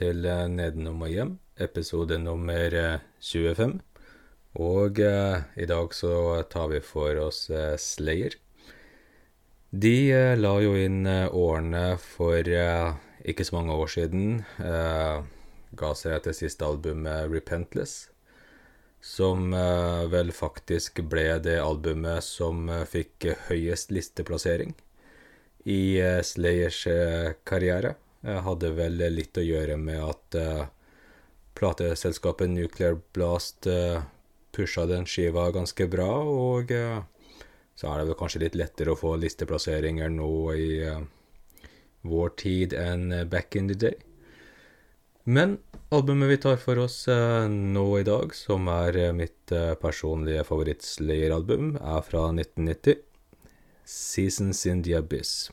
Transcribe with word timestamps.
til 0.00 0.24
eh, 0.24 0.46
Nedenom 0.48 1.02
og 1.04 1.12
hjem, 1.12 1.32
episode 1.60 2.16
nummer 2.22 2.76
eh, 2.76 3.02
25. 3.20 3.78
Og 4.60 5.00
eh, 5.04 5.42
i 5.60 5.66
dag 5.68 5.92
så 5.94 6.14
tar 6.50 6.70
vi 6.72 6.80
for 6.84 7.20
oss 7.26 7.44
eh, 7.52 7.76
Slayer. 7.78 8.38
De 9.70 9.94
eh, 10.10 10.38
la 10.40 10.54
jo 10.64 10.72
inn 10.74 11.04
eh, 11.06 11.28
årene 11.28 11.84
for 12.02 12.48
eh, 12.48 12.96
ikke 13.28 13.46
så 13.46 13.58
mange 13.58 13.76
år 13.76 13.92
siden. 13.98 14.40
eh, 14.58 15.20
ga 15.78 15.92
seg 15.94 16.16
etter 16.16 16.34
siste 16.34 16.66
albumet 16.66 17.30
Repentless. 17.30 18.08
Som 19.00 19.54
eh, 19.56 20.04
vel 20.12 20.32
faktisk 20.34 21.00
ble 21.08 21.38
det 21.44 21.60
albumet 21.62 22.24
som 22.26 22.68
eh, 22.68 22.86
fikk 22.88 23.30
eh, 23.30 23.46
høyest 23.48 23.92
listeplassering 23.94 24.74
i 25.68 25.82
eh, 26.00 26.20
Slayers 26.24 26.86
eh, 26.90 27.34
karriere. 27.44 27.94
Jeg 28.26 28.44
hadde 28.44 28.74
vel 28.76 29.00
litt 29.14 29.38
å 29.40 29.44
gjøre 29.44 29.78
med 29.80 30.02
at 30.04 30.36
uh, 30.36 30.66
plateselskapet 31.56 32.50
Nuclear 32.52 32.98
Blast 33.16 33.68
uh, 33.70 34.02
pusha 34.52 34.84
den 34.90 35.06
skiva 35.08 35.46
ganske 35.54 35.86
bra, 35.88 36.10
og 36.28 36.74
uh, 36.74 37.00
så 37.80 37.88
er 37.88 38.02
det 38.02 38.10
vel 38.10 38.18
kanskje 38.20 38.42
litt 38.42 38.58
lettere 38.60 38.92
å 38.92 38.98
få 38.98 39.14
listeplasseringer 39.16 40.10
nå 40.12 40.30
i 40.52 40.68
eh, 40.84 41.00
vår 42.12 42.32
tid 42.42 42.74
enn 42.76 43.06
eh, 43.16 43.24
back 43.24 43.56
in 43.56 43.70
the 43.70 43.76
day. 43.86 43.96
Men 45.24 45.56
albumet 45.88 46.28
vi 46.28 46.36
tar 46.44 46.58
for 46.60 46.82
oss 46.82 47.06
eh, 47.08 47.46
nå 47.48 47.86
i 47.96 48.04
dag, 48.04 48.34
som 48.36 48.68
er 48.68 48.98
eh, 49.00 49.14
mitt 49.16 49.54
eh, 49.56 49.72
personlige 49.80 50.44
favoritt-Slayer-album, 50.50 51.78
er 51.80 52.04
fra 52.04 52.26
1990. 52.34 53.00
Seasons 53.88 54.66
in 54.68 54.84
the 54.84 54.98
Abyss. 55.00 55.48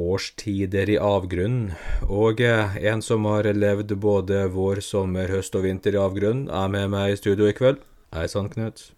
Årstider 0.00 0.90
i 0.90 0.96
avgrunnen. 1.00 1.74
Og 2.08 2.40
eh, 2.44 2.76
en 2.90 3.02
som 3.04 3.26
har 3.28 3.48
levd 3.52 3.92
både 4.00 4.46
vår, 4.54 4.80
sommer, 4.84 5.30
høst 5.32 5.56
og 5.58 5.66
vinter 5.66 5.96
i 5.96 6.00
avgrunnen, 6.00 6.48
er 6.48 6.72
med 6.72 6.90
meg 6.94 7.14
i 7.14 7.18
studio 7.20 7.50
i 7.50 7.56
kveld. 7.56 7.82
Hei 8.14 8.26
sann, 8.30 8.48
Knut. 8.52 8.88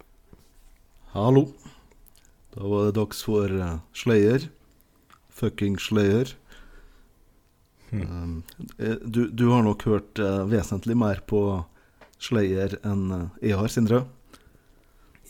Hallo. 1.13 1.49
Da 2.53 2.69
var 2.69 2.87
det 2.87 2.95
dags 2.99 3.21
for 3.25 3.51
uh, 3.51 3.81
Slayer. 3.97 4.47
Fucking 5.33 5.77
Slayer. 5.81 6.33
Um, 7.93 8.41
eh, 8.79 8.97
du, 9.03 9.27
du 9.29 9.47
har 9.51 9.65
nok 9.65 9.85
hørt 9.89 10.21
vesentlig 10.49 10.97
mer 10.97 11.21
på 11.29 11.43
Slayer 12.23 12.79
enn 12.87 13.29
jeg 13.43 13.59
har, 13.59 13.69
Sindre. 13.69 14.05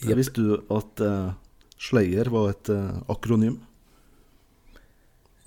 Yep. 0.04 0.16
Visste 0.20 0.44
du 0.44 0.76
at 0.76 1.02
Slayer 1.80 2.30
var 2.32 2.52
et 2.52 2.72
akronym? 3.12 3.62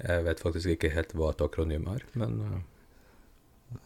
Jeg 0.02 0.24
vet 0.26 0.40
faktisk 0.44 0.68
ikke 0.74 0.90
helt 0.92 1.14
hva 1.16 1.30
et 1.32 1.40
akronym 1.40 1.86
er, 1.88 2.02
men 2.20 2.40
eh, 2.44 2.58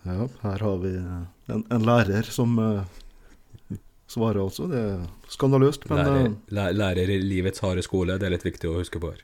Ja, 0.08 0.27
her 0.42 0.64
har 0.67 0.80
vi 0.83 0.91
eh, 0.98 1.20
en, 1.55 1.62
en 1.70 1.84
lærer 1.86 2.27
som 2.34 2.56
eh, 2.58 3.78
svarer, 4.11 4.41
altså. 4.42 4.67
Det 4.70 4.80
er 4.80 5.05
skandaløst, 5.30 5.86
men 5.91 6.00
lærer, 6.02 6.33
eh, 6.50 6.72
lærer 6.77 7.12
i 7.14 7.20
livets 7.22 7.62
harde 7.62 7.84
skole, 7.86 8.19
det 8.19 8.27
er 8.27 8.34
litt 8.34 8.44
viktig 8.48 8.69
å 8.72 8.78
huske 8.80 9.00
på 9.02 9.12
her. 9.14 9.22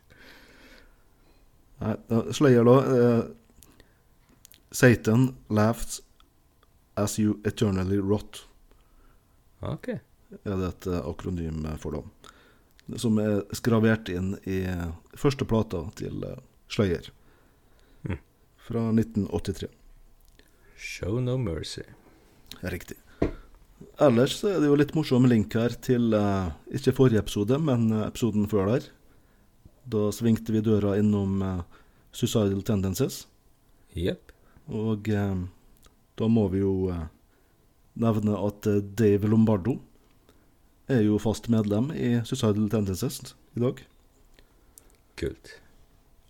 Nei, 1.83 1.97
da, 2.09 2.23
Slayer, 2.33 2.65
da. 2.65 2.77
Eh, 2.97 3.22
Satan 4.77 5.31
laughs 5.50 6.00
as 6.97 7.19
you 7.19 7.37
eternally 7.44 7.99
rot, 8.00 8.44
Ok. 9.62 9.88
er 9.91 10.56
det 10.62 10.69
et 10.69 10.87
akronym 11.03 11.65
for 11.81 11.93
dem. 11.99 12.11
Som 13.00 13.19
er 13.19 13.43
skravert 13.56 14.09
inn 14.12 14.34
i 14.47 14.62
første 15.19 15.44
plata 15.49 15.82
til 15.99 16.22
Slayer. 16.69 17.10
Mm. 18.03 18.19
Fra 18.56 18.88
1983. 18.91 19.69
Show 20.77 21.21
no 21.21 21.37
mercy. 21.38 21.82
Riktig. 22.60 22.97
Ellers 24.00 24.38
så 24.41 24.50
er 24.54 24.60
det 24.60 24.69
jo 24.71 24.76
litt 24.78 24.94
morsom 24.97 25.26
link 25.28 25.55
her 25.56 25.75
til 25.84 26.15
uh, 26.16 26.53
ikke 26.72 26.94
forrige 26.97 27.21
episode, 27.22 27.59
men 27.60 27.88
uh, 27.93 28.06
episoden 28.06 28.49
før 28.50 28.71
der. 28.72 28.88
Da 29.87 30.09
svingte 30.12 30.53
vi 30.55 30.65
døra 30.65 30.97
innom 31.00 31.43
uh, 31.44 31.82
Suicidal 32.12 32.62
Tendencies. 32.66 33.25
Yep. 33.97 34.32
Og 34.76 35.06
da 35.06 36.26
må 36.26 36.43
vi 36.50 36.59
jo 36.59 36.91
nevne 37.94 38.34
at 38.34 38.66
Dave 38.99 39.31
Lombardo 39.31 39.76
er 40.91 41.05
jo 41.06 41.21
fast 41.22 41.47
medlem 41.53 41.93
i 41.94 42.16
Suicidal 42.26 42.66
Tendencies 42.72 43.37
i 43.55 43.62
dag. 43.62 43.84
Kult. 45.16 45.55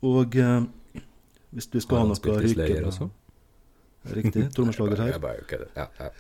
Og 0.04 0.36
eh, 0.36 0.64
hvis 1.56 1.70
vi 1.72 1.80
skal 1.80 2.02
ha 2.02 2.08
noe 2.10 2.40
rykende 2.42 2.90
også? 2.90 3.08
Riktig. 4.16 4.48
Trommeslager 4.54 5.00
her. 5.02 5.12
Jeg 5.14 5.22
bare 5.22 5.46
kødder. 5.48 5.70
Ja, 5.76 5.86
ja. 6.00 6.10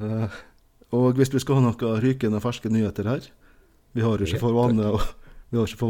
Eh, 0.00 0.38
og 0.96 1.18
hvis 1.18 1.32
vi 1.34 1.42
skal 1.42 1.58
ha 1.58 1.64
noe 1.68 1.96
rykende 2.02 2.40
ferske 2.42 2.70
nyheter 2.72 3.06
her 3.06 3.26
Vi 3.94 4.02
har 4.02 4.18
jo 4.18 4.26
ikke 4.26 4.40
for 4.42 4.56
vane 4.56 4.86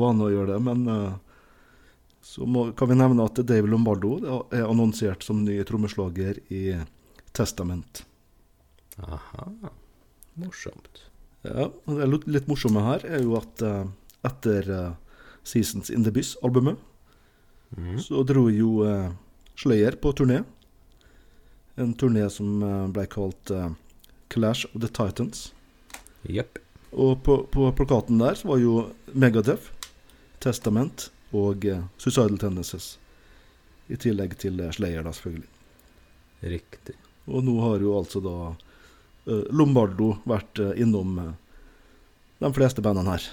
vane 0.00 0.24
å 0.26 0.32
gjøre 0.32 0.54
det, 0.54 0.60
men 0.64 0.86
eh, 0.88 1.18
så 2.24 2.46
må, 2.48 2.70
kan 2.76 2.90
vi 2.90 2.96
nevne 3.00 3.24
at 3.28 3.40
Dave 3.48 3.68
Lombardo 3.68 4.16
er 4.52 4.66
annonsert 4.66 5.24
som 5.24 5.44
ny 5.44 5.56
trommeslager 5.68 6.40
i 6.52 6.64
Testament. 7.36 8.02
Aha. 9.00 9.46
Morsomt. 10.40 11.04
Ja, 11.44 11.68
og 11.70 11.96
Det 11.96 12.08
litt, 12.28 12.48
morsomme 12.50 12.82
her 12.84 13.04
er 13.08 13.22
jo 13.24 13.36
at 13.38 13.62
eh, 13.64 13.86
etter 14.28 14.72
eh, 14.76 15.09
Seasons 15.44 15.90
in 15.90 16.04
the 16.04 16.10
Byss-albumet, 16.10 16.78
Mm. 17.76 18.00
så 18.02 18.22
dro 18.26 18.48
jo 18.50 18.82
uh, 18.82 19.12
Slayer 19.54 19.92
på 19.92 20.12
turné. 20.12 20.40
En 21.76 21.94
turné 21.94 22.24
som 22.30 22.62
uh, 22.62 22.88
ble 22.90 23.04
kalt 23.06 23.50
uh, 23.54 23.70
Clash 24.28 24.66
of 24.74 24.80
the 24.82 24.88
Titans. 24.88 25.52
Yep. 26.26 26.58
Og 26.90 27.22
på, 27.22 27.36
på 27.46 27.70
plakaten 27.78 28.18
der 28.18 28.34
så 28.34 28.48
var 28.50 28.58
jo 28.58 28.88
Megadeth, 29.14 29.70
Testament 30.42 31.12
og 31.30 31.62
Suicidal 31.96 32.38
Tendencies. 32.42 32.96
I 33.86 33.94
tillegg 33.94 34.34
til 34.42 34.58
Slayer, 34.74 35.04
da, 35.06 35.12
selvfølgelig. 35.14 35.46
Riktig. 36.42 36.96
Og 37.30 37.44
nå 37.46 37.54
har 37.62 37.78
jo 37.84 37.94
altså 38.00 38.18
da 38.24 38.34
Lombardo 39.54 40.16
vært 40.26 40.58
innom 40.74 41.20
de 42.40 42.50
fleste 42.56 42.82
bandene 42.82 43.14
her. 43.14 43.28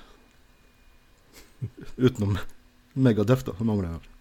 Utenom 1.98 2.38
Megadef, 2.98 3.44
da. 3.46 3.54
mangler 3.62 3.92
jeg. 3.92 4.14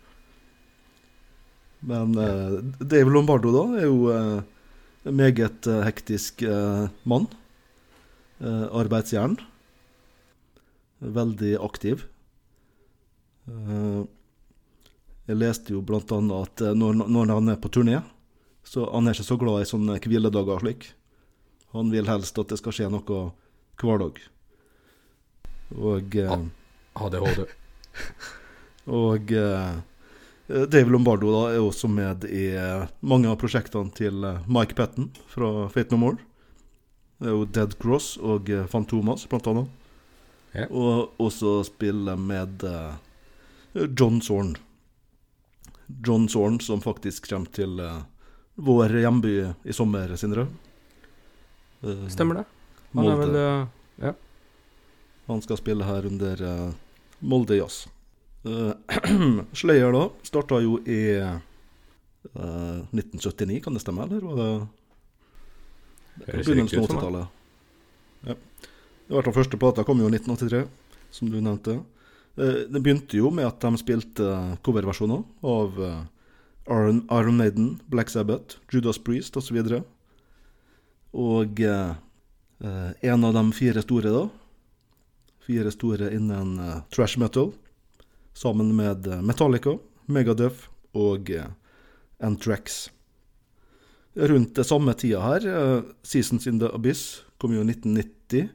Men 1.87 2.17
eh, 2.19 2.57
Dave 2.81 3.13
Lombardo, 3.13 3.53
da, 3.55 3.65
er 3.81 3.87
jo 3.87 4.11
eh, 4.13 4.41
en 5.07 5.17
meget 5.17 5.69
eh, 5.71 5.83
hektisk 5.87 6.43
eh, 6.43 6.89
mann. 7.09 7.29
Eh, 8.41 8.67
arbeidsjern. 8.77 9.39
Veldig 11.01 11.55
aktiv. 11.65 12.05
Eh, 13.49 14.03
jeg 15.27 15.41
leste 15.41 15.75
jo 15.75 15.81
blant 15.85 16.13
annet 16.15 16.37
at 16.37 16.77
når, 16.79 17.01
når 17.11 17.33
han 17.35 17.51
er 17.53 17.59
på 17.61 17.71
turné, 17.75 18.01
så 18.67 18.85
han 18.93 19.07
er 19.09 19.17
ikke 19.17 19.27
så 19.27 19.39
glad 19.41 19.63
i 19.63 19.69
sånne 19.69 19.97
hviledager 20.03 20.59
og 20.59 20.63
slik. 20.65 20.89
Han 21.75 21.91
vil 21.93 22.07
helst 22.09 22.39
at 22.39 22.53
det 22.53 22.59
skal 22.61 22.75
skje 22.77 22.91
noe 22.93 23.25
hver 23.81 24.01
dag. 24.05 24.21
Og, 25.77 26.15
eh, 26.23 26.47
ADHD. 26.97 27.47
og 29.03 29.33
eh, 29.33 29.77
Dave 30.47 30.91
Lombardo 30.91 31.31
da 31.33 31.41
er 31.57 31.63
også 31.65 31.89
med 31.91 32.25
i 32.31 32.53
eh, 32.55 32.87
mange 33.03 33.27
av 33.27 33.39
prosjektene 33.41 33.91
til 33.97 34.23
eh, 34.23 34.45
Mike 34.47 34.77
Patton 34.79 35.09
fra 35.33 35.67
Fate 35.75 35.91
No 35.95 35.99
More. 36.05 36.21
Det 37.19 37.33
er 37.33 37.35
jo 37.35 37.49
Dead 37.51 37.75
Cross 37.83 38.13
og 38.23 38.51
eh, 38.55 38.69
Fantomas, 38.71 39.25
blant 39.27 39.49
annet. 39.51 39.73
Ja. 40.55 40.69
Og 40.71 41.19
også 41.21 41.59
spiller 41.67 42.17
med 42.17 42.63
John 43.75 44.23
Zorn. 44.25 44.55
John 46.07 46.29
Zorn 46.33 46.61
som 46.65 46.81
faktisk 46.81 47.27
kommer 47.29 47.51
til 47.53 47.83
vår 48.55 48.95
hjemby 49.03 49.35
i 49.69 49.75
sommer, 49.77 50.15
Sindre. 50.17 50.47
Stemmer 52.09 52.41
det. 52.41 52.47
Han 52.95 53.11
er 53.11 53.21
vel 53.21 53.37
Ja. 54.01 54.15
Han 55.27 55.43
skal 55.45 55.61
spille 55.61 55.85
her 55.85 56.07
under 56.09 56.41
eh, 57.27 57.31
Molde 57.33 57.59
Jazz. 57.59 57.87
Eh, 58.47 58.73
Slayer 59.61 59.93
da 59.95 60.07
starta 60.27 60.61
jo 60.63 60.79
i 60.87 61.01
uh, 61.21 61.37
1979, 62.95 63.61
kan 63.65 63.75
det 63.75 63.83
stemme? 63.83 64.07
Eller 64.07 64.25
var 64.25 64.41
det 64.41 64.51
Høres 66.27 66.47
begynnelsen 66.47 66.63
riktig 66.63 66.79
ut 66.79 66.83
av 66.83 66.87
for 66.87 66.95
meg. 66.95 67.03
80-tallet? 67.03 67.27
Ja. 68.27 68.39
I 69.07 69.15
hvert 69.15 69.29
fall 69.29 69.37
første 69.37 69.61
plata 69.63 69.85
kom 69.87 70.01
jo 70.03 70.09
i 70.09 70.17
1983, 70.17 70.65
som 71.15 71.31
du 71.31 71.39
nevnte. 71.39 71.81
Uh, 72.39 72.67
Det 72.71 72.83
begynte 72.83 73.19
jo 73.19 73.31
med 73.35 73.49
at 73.49 73.61
de 73.63 73.83
spilte 73.83 74.35
coverversjoner 74.67 75.27
av 75.47 75.83
uh, 75.83 76.05
Iron, 76.69 77.07
Iron 77.11 77.37
Maiden, 77.37 77.81
Black 77.87 78.11
Sabbath, 78.11 78.57
Judas 78.73 78.99
Priest 78.99 79.37
osv. 79.37 79.57
Og, 79.57 79.85
og 81.13 81.61
eh, 81.61 81.95
eh, 82.65 82.91
en 83.11 83.25
av 83.25 83.37
de 83.37 83.45
fire 83.55 83.83
store, 83.83 84.11
da 84.11 84.27
Fire 85.47 85.71
store 85.71 86.11
innen 86.11 86.59
uh, 86.59 86.81
trash 86.91 87.19
metal, 87.19 87.53
sammen 88.35 88.73
med 88.77 89.07
eh, 89.07 89.23
Metallica, 89.23 89.77
Megaduff 90.11 90.67
og 90.93 91.31
uh, 91.31 91.47
Antrax. 92.19 92.89
Rundt 94.17 94.57
det 94.59 94.65
samme 94.67 94.93
tida 94.99 95.23
her, 95.23 95.47
uh, 95.47 95.87
Seasons 96.03 96.49
in 96.51 96.59
the 96.59 96.73
Abyss 96.75 97.23
kom 97.39 97.55
jo 97.55 97.63
1990. 97.63 98.51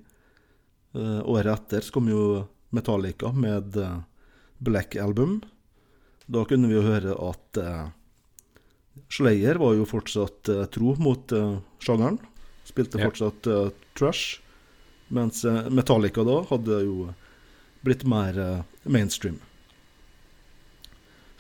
Uh, 0.92 1.24
året 1.32 1.54
etter 1.56 1.88
så 1.88 1.96
kom 1.96 2.12
jo 2.12 2.44
Metallica 2.76 3.32
med 3.32 3.80
Black 4.60 5.00
Album. 5.00 5.40
Da 6.28 6.44
kunne 6.48 6.68
vi 6.68 6.76
jo 6.76 6.86
høre 6.86 7.16
at 7.28 7.60
Slayer 9.12 9.60
var 9.60 9.76
jo 9.76 9.88
fortsatt 9.88 10.48
tro 10.72 10.94
mot 11.04 11.34
sjangeren. 11.84 12.20
Spilte 12.68 13.02
fortsatt 13.02 13.50
trash. 14.00 14.40
Mens 15.12 15.44
Metallica 15.70 16.24
da 16.24 16.38
hadde 16.50 16.82
jo 16.86 17.10
blitt 17.84 18.06
mer 18.08 18.38
mainstream. 18.84 19.40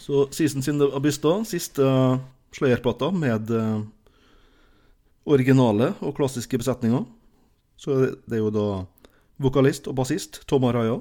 Så 0.01 0.25
Season 0.33 0.61
the 0.65 0.89
Abyss, 0.97 1.21
da, 1.23 1.37
siste 1.45 1.85
Slayer-plata 2.51 3.11
med 3.15 3.51
originale 5.29 5.91
og 6.01 6.15
klassiske 6.17 6.57
besetninger. 6.59 7.05
Så 7.79 7.97
det 8.25 8.39
er 8.39 8.41
jo 8.41 8.51
da 8.53 8.67
vokalist 9.41 9.87
og 9.87 9.95
bassist 10.01 10.41
Tom 10.49 10.65
Araya. 10.67 10.97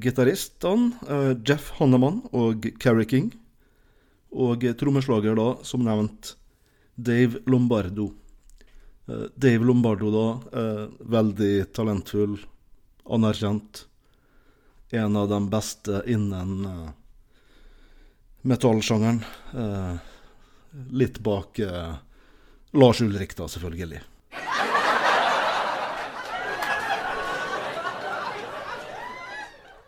Gitaristene 0.00 1.36
Jeff 1.46 1.70
Hanneman 1.78 2.22
og 2.32 2.66
Carrie 2.80 3.06
King. 3.06 3.30
Og 4.34 4.64
trommeslager, 4.80 5.36
da, 5.38 5.48
som 5.62 5.84
nevnt, 5.86 6.34
Dave 6.96 7.44
Lombardo. 7.46 8.08
Uh, 9.08 9.26
Dave 9.34 9.64
Lombardo, 9.64 10.10
da, 10.14 10.26
veldig 11.00 11.72
talentfull, 11.76 12.38
anerkjent. 13.04 13.86
En 14.94 15.16
av 15.16 15.28
de 15.28 15.40
beste 15.50 16.02
innen 16.06 16.92
metallsjangeren. 18.44 19.24
Eh, 19.54 19.94
litt 20.90 21.18
bak 21.18 21.58
eh, 21.58 21.94
Lars 22.70 23.00
Ulrik, 23.00 23.36
da, 23.36 23.48
selvfølgelig. 23.48 24.00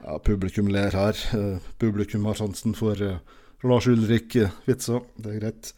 Ja, 0.06 0.18
publikum 0.24 0.68
ler 0.72 0.94
her. 0.96 1.18
Eh, 1.36 1.58
publikum 1.78 2.24
har 2.24 2.34
sansen 2.40 2.74
for 2.78 3.02
eh, 3.02 3.18
Lars 3.66 3.86
Ulrik-vitser. 3.90 5.02
Det 5.16 5.34
er 5.34 5.42
greit. 5.42 5.74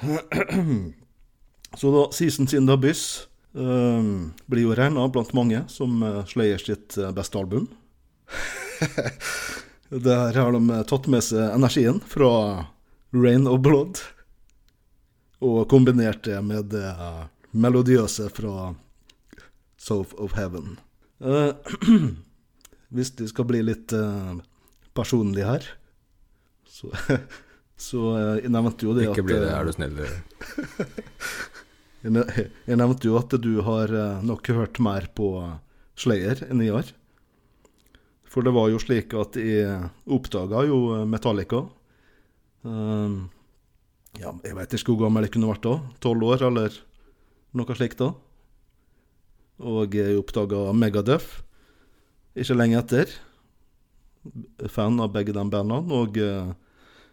Så 1.78 1.90
da, 1.94 2.06
'Seasons 2.12 2.54
in 2.54 2.66
the 2.66 2.74
Abyss' 2.74 3.26
um, 3.52 4.32
blir 4.46 4.62
jo 4.62 4.74
regna 4.74 5.08
blant 5.08 5.32
mange 5.32 5.64
som 5.68 6.02
uh, 6.02 6.24
Slayer 6.26 6.58
sitt 6.58 6.98
beste 7.14 7.38
album. 7.38 7.68
Der 9.90 10.34
har 10.34 10.52
de 10.52 10.82
tatt 10.86 11.06
med 11.10 11.22
seg 11.26 11.50
energien 11.50 11.98
fra 12.06 12.66
Rain 13.10 13.46
of 13.50 13.58
Blood 13.60 13.98
og 15.40 15.68
kombinert 15.72 16.22
det 16.24 16.38
med 16.44 16.70
det 16.70 16.86
melodiøse 17.50 18.28
fra 18.30 18.74
South 19.80 20.14
of 20.20 20.36
Heaven. 20.36 20.78
Uh, 21.18 21.52
hvis 22.94 23.10
de 23.16 23.28
skal 23.28 23.48
bli 23.48 23.62
litt 23.64 23.92
uh, 23.96 24.36
personlig 24.96 25.46
her, 25.48 25.66
så, 26.68 26.92
så 27.88 28.04
uh, 28.12 28.36
jeg 28.40 28.52
nevnte 28.52 28.86
jo 28.86 28.96
det 28.96 29.08
Ikke 29.08 29.16
at 29.16 29.22
Ikke 29.22 29.28
bli 29.30 29.40
det, 29.40 29.50
er 29.56 29.64
du 29.64 29.74
snill. 29.74 30.00
jeg, 32.70 32.78
nevnte 32.80 33.08
jo 33.08 33.18
at 33.20 33.34
du 33.42 33.52
har 33.66 33.92
nok 34.24 34.48
hørt 34.56 34.80
mer 34.82 35.08
på 35.16 35.34
Slayer 36.00 36.46
enn 36.48 36.62
jeg 36.64 36.74
har. 36.76 36.94
For 38.30 38.46
det 38.46 38.54
var 38.54 38.70
jo 38.70 38.78
slik 38.80 39.12
at 39.18 39.36
jeg 39.36 39.90
oppdaga 40.06 40.62
jo 40.68 41.04
Metallica. 41.10 41.64
Um, 42.62 43.28
ja, 44.18 44.32
jeg 44.44 44.56
veit 44.56 44.74
ikke 44.76 44.94
hvor 44.94 45.06
gammel 45.06 45.26
jeg 45.26 45.34
kunne 45.34 45.50
vært 45.50 45.66
da. 45.66 45.76
Tolv 46.02 46.28
år, 46.28 46.46
eller 46.48 46.76
noe 47.58 47.76
slikt. 47.76 48.00
da. 48.00 48.12
Og 49.60 49.94
jeg 49.94 50.16
oppdaga 50.20 50.70
Megaduff 50.72 51.40
ikke 52.38 52.56
lenge 52.56 52.78
etter. 52.80 53.12
Fan 54.70 55.00
av 55.02 55.12
begge 55.14 55.34
de 55.34 55.42
bandene. 55.42 55.80
Og 55.90 56.18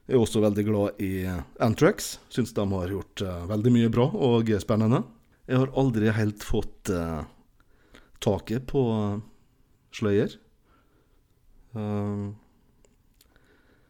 jeg 0.08 0.16
er 0.16 0.24
også 0.24 0.40
veldig 0.40 0.64
glad 0.64 1.02
i 1.04 1.12
Antrax. 1.60 2.14
Syns 2.32 2.54
de 2.56 2.64
har 2.72 2.92
gjort 2.94 3.24
uh, 3.28 3.44
veldig 3.50 3.74
mye 3.76 3.90
bra 3.92 4.06
og 4.08 4.48
spennende. 4.64 5.02
Jeg 5.48 5.60
har 5.60 5.74
aldri 5.80 6.12
helt 6.16 6.44
fått 6.48 6.92
uh, 6.96 7.28
taket 8.24 8.64
på 8.72 8.82
uh, 8.88 9.20
Sløyer. 9.96 10.32
Uh, 11.76 12.32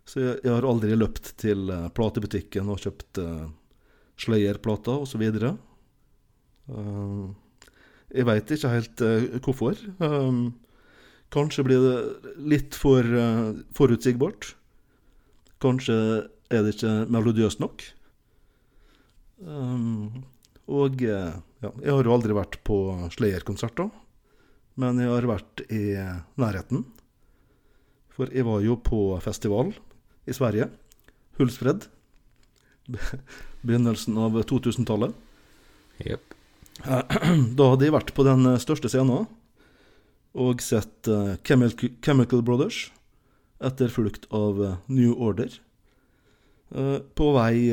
så 0.10 0.24
jeg, 0.24 0.36
jeg, 0.42 0.52
har 0.56 0.66
aldri 0.66 0.98
løpt 0.98 1.36
til 1.38 1.70
platebutikken 1.94 2.70
og 2.74 2.82
kjøpt 2.82 3.22
uh, 3.22 3.46
Slayer-plater 4.18 5.06
osv. 5.06 5.24
Jeg 8.18 8.26
veit 8.26 8.54
ikke 8.56 8.72
helt 8.72 9.04
hvorfor. 9.46 9.78
Kanskje 11.36 11.66
blir 11.68 11.84
det 11.84 12.34
litt 12.50 12.78
for 12.80 13.06
forutsigbart. 13.78 14.57
Kanskje 15.64 15.96
er 16.54 16.64
det 16.64 16.76
ikke 16.76 16.94
melodiøst 17.12 17.62
nok. 17.64 17.84
Um, 19.42 20.24
og 20.68 21.02
ja, 21.02 21.32
jeg 21.62 21.94
har 21.94 22.08
jo 22.08 22.14
aldri 22.14 22.36
vært 22.38 22.60
på 22.68 22.78
Slayer-konserter, 23.14 23.90
men 24.78 25.02
jeg 25.02 25.12
har 25.12 25.30
vært 25.30 25.64
i 25.74 25.84
nærheten. 26.38 26.86
For 28.14 28.34
jeg 28.34 28.46
var 28.48 28.64
jo 28.66 28.78
på 28.82 29.02
festival 29.22 29.72
i 30.26 30.34
Sverige. 30.34 30.70
Hulsfred. 31.38 31.86
Begynnelsen 33.68 34.18
av 34.18 34.38
2000-tallet. 34.50 35.14
Yep. 36.06 36.34
Da 37.58 37.72
hadde 37.72 37.88
jeg 37.88 37.96
vært 37.96 38.14
på 38.14 38.26
den 38.26 38.46
største 38.62 38.90
scenen 38.92 39.26
og 40.38 40.62
sett 40.62 41.10
uh, 41.10 41.34
Chemical 41.42 42.44
Brothers, 42.46 42.92
etterfulgt 43.64 44.28
av 44.36 44.62
uh, 44.62 44.76
New 44.92 45.16
Order. 45.16 45.52
Uh, 46.74 47.00
på 47.16 47.32
vei 47.36 47.72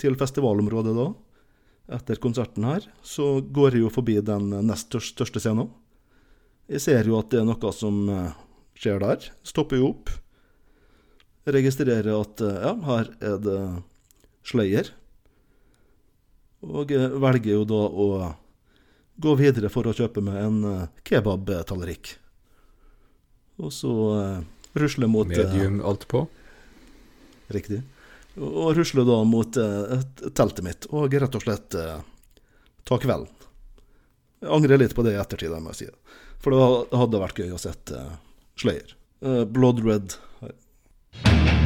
til 0.00 0.16
festivalområdet 0.20 0.94
da, 0.96 1.10
etter 1.96 2.20
konserten 2.20 2.66
her, 2.66 2.84
så 3.02 3.38
går 3.40 3.76
jeg 3.76 3.84
jo 3.84 3.92
forbi 3.92 4.18
den 4.24 4.50
nest 4.66 4.92
største 4.92 5.42
scenen. 5.42 5.70
Jeg 6.68 6.80
ser 6.80 7.08
jo 7.08 7.18
at 7.18 7.30
det 7.32 7.42
er 7.42 7.48
noe 7.48 7.72
som 7.76 8.04
skjer 8.78 9.00
der. 9.02 9.30
Stopper 9.46 9.80
jo 9.80 9.90
opp. 9.92 10.12
Registrerer 11.44 12.14
at 12.16 12.40
eh, 12.40 12.60
ja, 12.64 12.72
her 12.88 13.10
er 13.20 13.38
det 13.44 13.60
Slayer. 14.44 14.90
Og 16.64 16.92
eh, 16.94 17.18
velger 17.20 17.58
jo 17.58 17.66
da 17.68 17.82
å 17.84 18.08
gå 19.24 19.34
videre 19.38 19.70
for 19.70 19.86
å 19.86 19.94
kjøpe 19.94 20.24
meg 20.24 20.40
en 20.40 20.88
kebabtallrik. 21.06 22.16
Og 23.62 23.70
så 23.70 23.92
rusle 24.78 25.08
mot 25.10 25.28
Medium 25.30 25.80
alt 25.86 26.06
på? 26.10 26.24
Riktig. 27.54 27.82
Og, 28.34 28.72
rusler 28.74 28.74
rusle 28.78 29.04
da 29.06 29.20
mot 29.28 29.56
uh, 29.60 30.02
teltet 30.34 30.64
mitt, 30.66 30.88
og 30.90 31.14
rett 31.14 31.38
og 31.38 31.44
slett 31.44 31.76
ta 32.84 32.98
kvelden. 33.00 33.30
Jeg 34.44 34.52
angrer 34.52 34.80
litt 34.82 34.94
på 34.96 35.04
det 35.06 35.14
i 35.14 35.20
ettertid, 35.20 35.54
må 35.62 35.72
jeg 35.72 35.84
si. 35.84 35.90
For 36.44 36.52
det 36.52 36.98
hadde 37.00 37.22
vært 37.22 37.40
gøy 37.40 37.54
å 37.54 37.60
sette 37.62 38.02
Slayer. 38.60 38.96
Uh, 39.24 39.44
Blood 39.48 39.80
Red. 39.86 40.18
You 41.24 41.63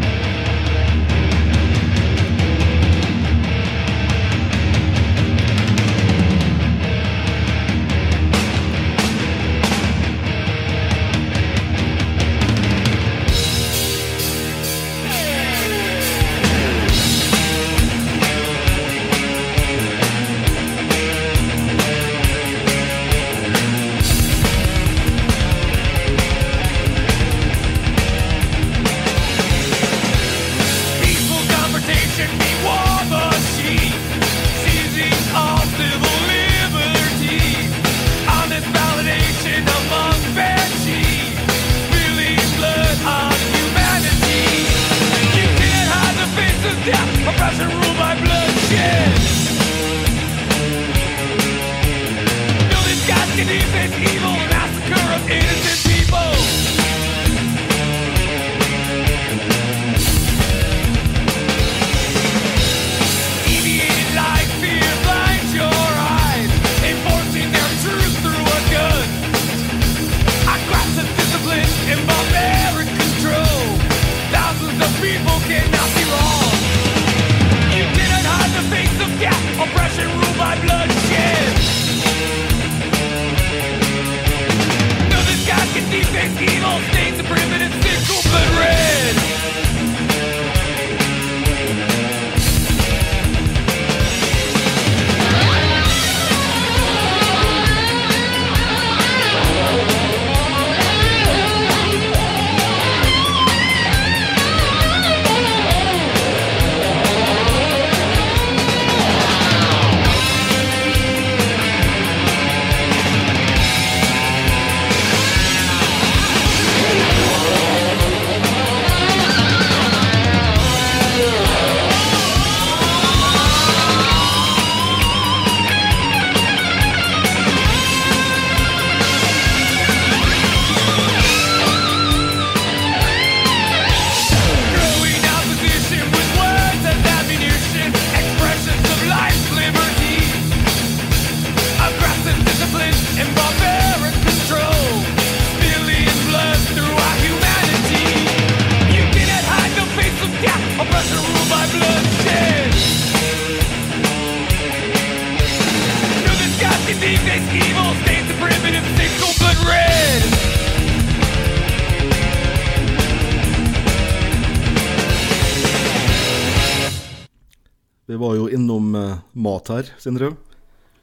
mat 169.68 169.86
her, 169.86 169.92
Sindre. 169.98 170.36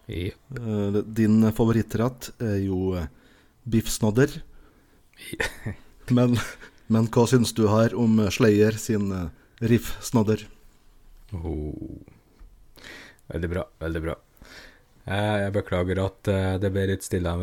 Eh, 0.08 0.34
din 1.06 1.52
favorittrett 1.52 2.32
er 2.40 2.60
jo 2.66 2.96
Biff 3.64 3.86
biffsnadder. 3.86 4.42
Men, 6.10 6.38
men 6.86 7.08
hva 7.10 7.24
syns 7.26 7.50
du 7.58 7.64
her 7.68 7.96
om 7.98 8.20
eh, 8.20 8.30
Slayer 8.30 8.76
sin 8.78 9.10
eh, 9.12 9.30
riff-snadder? 9.66 10.44
Oh. 11.34 11.98
Veldig 13.32 13.50
bra, 13.50 13.64
veldig 13.82 14.02
bra. 14.04 14.14
Eh, 15.08 15.38
Jeg 15.48 15.56
beklager 15.56 16.04
at 16.04 16.30
eh, 16.30 16.52
det 16.62 16.70
ble 16.76 16.86
litt 16.92 17.08
stille 17.08 17.34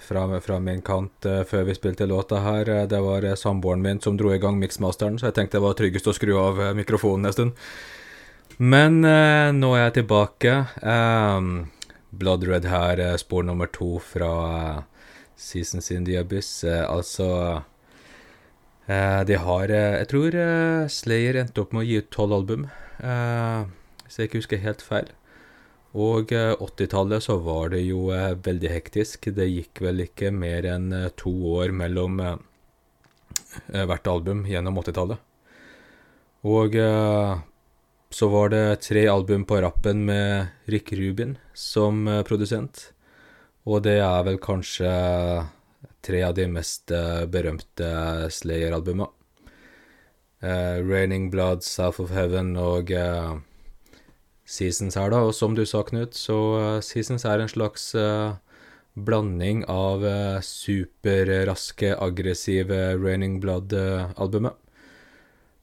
fra, 0.00 0.24
fra 0.40 0.58
min 0.64 0.80
kant 0.80 1.28
eh, 1.28 1.42
før 1.44 1.68
vi 1.68 1.76
spilte 1.76 2.08
låta 2.08 2.40
her. 2.40 2.70
Eh, 2.72 2.86
Det 2.88 3.02
var 3.04 3.26
eh, 3.28 3.36
samboeren 3.36 3.84
min 3.84 4.00
som 4.00 4.16
dro 4.16 4.32
i 4.32 4.40
gang 4.40 4.56
mixmasteren, 4.56 5.20
så 5.20 5.28
jeg 5.28 5.36
tenkte 5.36 5.58
det 5.58 5.66
var 5.66 5.76
tryggest 5.76 6.08
å 6.08 6.16
skru 6.16 6.38
av 6.40 6.62
eh, 6.70 6.72
mikrofonen 6.80 7.28
en 7.28 7.36
stund. 7.36 7.68
Men 8.60 9.00
uh, 9.04 9.50
nå 9.56 9.74
er 9.74 9.86
jeg 9.86 10.00
tilbake. 10.02 10.56
Um, 10.84 11.70
Blood 12.10 12.44
Red 12.44 12.64
her, 12.64 13.00
eh, 13.00 13.16
spor 13.16 13.42
nummer 13.42 13.66
to 13.66 13.98
fra 14.02 14.30
eh, 14.76 14.82
Seasons 15.36 15.90
in 15.90 16.04
the 16.04 16.16
Abyss. 16.18 16.64
Altså 16.64 17.62
De 18.88 19.36
har 19.38 19.70
Jeg 19.70 20.08
tror 20.10 20.34
Slayer 20.90 21.36
endte 21.38 21.62
opp 21.62 21.72
med 21.72 21.84
å 21.84 21.86
gi 21.86 21.98
ut 22.02 22.10
tolv 22.10 22.32
album, 22.34 22.64
hvis 22.98 24.18
jeg 24.18 24.28
ikke 24.28 24.40
husker 24.40 24.64
helt 24.64 24.82
feil. 24.82 25.12
Og 25.94 26.32
eh, 26.34 26.52
80-tallet 26.58 27.22
så 27.22 27.38
var 27.38 27.70
det 27.70 27.84
jo 27.86 28.10
veldig 28.10 28.72
hektisk. 28.74 29.30
Det 29.30 29.46
gikk 29.46 29.80
vel 29.86 30.02
ikke 30.08 30.34
mer 30.34 30.66
enn 30.66 30.90
to 31.16 31.30
år 31.54 31.70
mellom 31.70 32.18
hvert 33.70 34.10
album 34.10 34.42
gjennom 34.50 34.82
80-tallet. 34.82 35.22
Og 36.50 36.74
så 38.10 38.28
var 38.28 38.48
det 38.50 38.80
tre 38.82 39.06
album 39.08 39.44
på 39.44 39.60
rappen 39.62 40.04
med 40.04 40.46
Rick 40.64 40.92
Rubin 40.92 41.38
som 41.54 42.08
eh, 42.08 42.22
produsent. 42.26 42.90
Og 43.64 43.84
det 43.86 44.00
er 44.02 44.24
vel 44.26 44.40
kanskje 44.42 44.90
tre 46.02 46.22
av 46.26 46.34
de 46.34 46.48
mest 46.50 46.90
eh, 46.90 47.24
berømte 47.30 47.90
Slayer-albuma. 48.34 49.10
Uh, 50.40 50.80
'Raining 50.80 51.28
Blood', 51.30 51.60
'South 51.60 52.00
of 52.00 52.10
Heaven' 52.16 52.56
og 52.56 52.88
uh, 52.96 53.36
Seasons 54.48 54.96
her, 54.96 55.10
da. 55.12 55.18
Og 55.20 55.34
som 55.36 55.52
du 55.52 55.66
sa, 55.68 55.82
Knut, 55.84 56.16
så 56.16 56.36
uh, 56.56 56.80
Seasons 56.80 57.26
er 57.28 57.42
en 57.42 57.52
slags 57.52 57.92
blanding 58.96 59.60
av 59.68 60.02
superraske, 60.42 61.92
aggressive 61.92 62.80
'Raining 62.96 63.36
Blood'-albumet. 63.44 64.56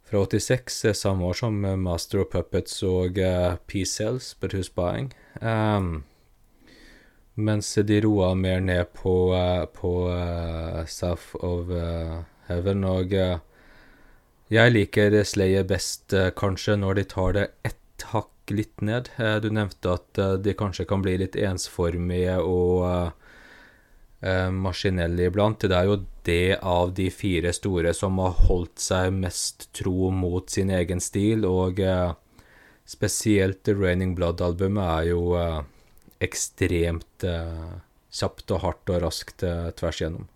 Fra 0.09 0.25
86, 0.25 0.85
eh, 0.85 0.93
samme 0.93 1.25
år 1.25 1.33
som 1.33 1.65
eh, 1.65 1.75
Master 1.75 2.21
of 2.21 2.29
Puppets 2.31 2.83
og 2.87 3.17
uh, 3.19 3.57
P-Cells, 3.67 4.37
But 4.39 4.53
Who's 4.53 4.69
Buying. 4.71 5.09
Um, 5.41 6.05
mens 7.35 7.73
de 7.75 7.99
roa 8.01 8.29
mer 8.33 8.61
ned 8.63 8.93
på, 8.95 9.33
uh, 9.35 9.65
på 9.65 9.91
uh, 10.07 10.85
South 10.87 11.35
of 11.43 11.67
Heaven, 12.47 12.85
og 12.87 13.11
jeg 14.47 14.71
liker 14.71 15.19
Slayer 15.27 15.67
best 15.67 16.15
kanskje 16.39 16.77
når 16.79 17.01
de 17.01 17.03
tar 17.11 17.35
det 17.35 17.45
ett 17.67 18.05
hakk 18.13 18.55
litt 18.55 18.79
ned. 18.79 19.09
Du 19.43 19.49
nevnte 19.51 19.97
at 19.97 20.21
de 20.39 20.53
kanskje 20.55 20.85
kan 20.87 21.03
bli 21.03 21.17
litt 21.19 21.35
ensformige 21.35 22.37
og 22.39 23.11
eh, 24.21 25.25
iblant. 25.27 25.59
Det 25.59 25.75
er 25.75 25.85
jo 25.85 26.05
det 26.23 26.59
av 26.61 26.93
de 26.93 27.09
fire 27.09 27.53
store 27.53 27.93
som 27.93 28.17
har 28.19 28.35
holdt 28.47 28.79
seg 28.79 29.13
mest 29.13 29.69
tro 29.73 30.11
mot 30.11 30.49
sin 30.49 30.69
egen 30.69 30.99
stil, 30.99 31.45
og 31.45 31.79
eh, 31.79 32.13
spesielt 32.85 33.63
The 33.63 33.73
Raining 33.73 34.15
Blood-albumet 34.15 34.83
er 34.83 35.09
jo 35.11 35.35
eh, 35.39 35.61
ekstremt 36.23 37.23
eh, 37.23 37.77
kjapt 38.17 38.51
og 38.55 38.63
hardt 38.63 38.93
og 38.93 39.01
raskt 39.03 39.43
eh, 39.43 39.69
tvers 39.77 40.01
igjennom. 40.01 40.27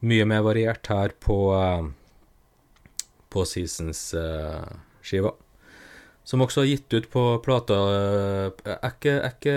Mye 0.00 0.24
mer 0.24 0.44
variert 0.46 0.86
her 0.88 1.12
på, 1.20 1.38
eh, 1.56 3.02
på 3.28 3.44
Seasons-skiva. 3.44 5.34
Som 6.24 6.42
også 6.44 6.62
har 6.62 6.68
gitt 6.70 6.94
ut 6.94 7.06
på 7.10 7.22
plata 7.42 7.74
eh, 7.74 8.50
Er 8.76 8.90
ikke, 8.92 9.14
er 9.24 9.32
ikke 9.34 9.54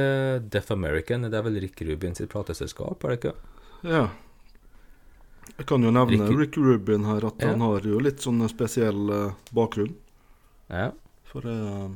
Deaf 0.49 0.71
American, 0.73 1.27
det 1.29 1.37
er 1.37 1.43
vel 1.45 1.59
Rick 1.61 1.81
Rubin 1.85 2.15
sitt 2.17 2.31
plateselskap, 2.33 3.03
er 3.03 3.13
det 3.13 3.19
ikke? 3.19 3.33
Ja. 3.83 4.05
Jeg 5.57 5.67
kan 5.69 5.83
jo 5.85 5.91
nevne 5.93 6.23
Rick, 6.29 6.39
Rick 6.39 6.57
Rubin 6.57 7.05
her, 7.05 7.25
at 7.27 7.41
Ja. 7.43 7.51
han 7.51 7.61
har 7.61 7.81
jo 7.85 7.99
litt 8.01 8.23
sånn 8.23 8.41
spesiell 8.49 9.09
eh, 9.11 9.33
bakgrunn. 9.53 9.93
Ja. 10.71 10.91
For 11.29 11.45
eh, 11.45 11.89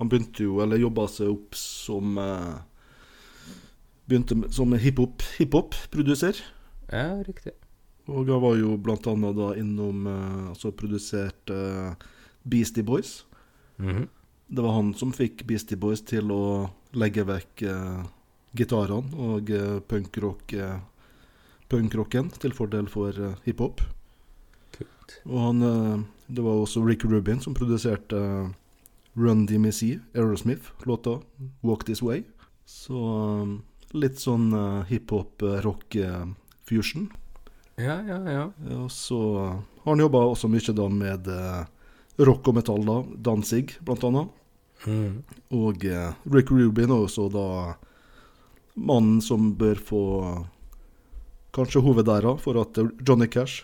han 0.00 0.10
begynte 0.10 0.42
jo, 0.48 0.58
eller 0.64 0.80
jobba 0.80 1.06
seg 1.08 1.30
opp 1.30 1.54
som 1.58 2.18
eh, 2.18 2.54
Begynte 4.04 4.36
som 4.52 4.72
hiphop-produser. 4.76 6.36
Hip 6.36 6.92
ja, 6.92 7.22
riktig. 7.24 7.54
og 8.06 8.28
han 8.28 8.42
var 8.42 8.58
jo 8.60 8.74
blant 8.76 9.06
annet 9.08 9.36
da 9.38 9.46
innom 9.56 10.02
eh, 10.06 10.50
Altså 10.50 10.72
produsert 10.76 11.48
eh, 11.50 11.94
Beastie 12.44 12.84
Boys. 12.84 13.22
Mhm. 13.78 14.08
Det 14.46 14.62
var 14.62 14.72
han 14.76 14.94
som 14.94 15.12
fikk 15.12 15.46
Beastie 15.48 15.76
Boys 15.76 16.02
til 16.04 16.30
å 16.30 16.70
legge 16.92 17.24
vekk 17.26 17.62
eh, 17.62 18.02
gitarene 18.54 19.14
og 19.18 19.50
eh, 19.50 19.80
punkrock 19.88 20.52
eh, 20.52 20.78
punkrocken 21.72 22.28
til 22.38 22.52
fordel 22.54 22.86
for 22.92 23.10
eh, 23.16 23.34
hiphop. 23.46 23.80
Og 25.24 25.38
han 25.40 25.62
eh, 25.62 25.98
Det 26.26 26.42
var 26.44 26.52
også 26.60 26.84
Rick 26.86 27.04
Rubin 27.04 27.40
som 27.40 27.54
produserte 27.56 28.16
eh, 28.16 28.48
Run 29.16 29.46
DMC, 29.46 29.98
Aerosmith, 30.14 30.70
låta 30.84 31.20
'Walk 31.62 31.84
This 31.84 32.02
Way'. 32.02 32.24
Så 32.66 33.42
eh, 33.42 33.46
litt 33.94 34.18
sånn 34.18 34.52
hiphop-rock-fusion. 34.88 37.08
Ja, 37.76 38.02
ja, 38.02 38.30
ja. 38.30 38.50
Og 38.76 38.90
så 38.90 39.38
har 39.84 39.92
han 39.92 40.00
jobba 40.00 40.18
også 40.18 40.48
mye 40.50 40.72
da 40.74 40.88
med 40.88 41.28
rock 42.18 42.48
og 42.48 42.54
metall, 42.58 42.84
da. 42.86 42.98
Danzig, 43.30 43.78
blant 43.84 44.04
annet. 44.06 44.28
Mm. 44.86 45.22
Og 45.56 45.84
eh, 45.88 46.12
Rick 46.30 46.50
Rubin 46.52 46.90
er 46.92 47.04
også 47.06 47.28
da 47.32 47.46
mannen 48.76 49.20
som 49.22 49.52
bør 49.56 49.74
få 49.80 50.00
kanskje 51.54 51.80
hovedæra 51.86 52.34
for 52.42 52.58
at 52.60 52.76
Johnny 53.06 53.26
Cash 53.30 53.62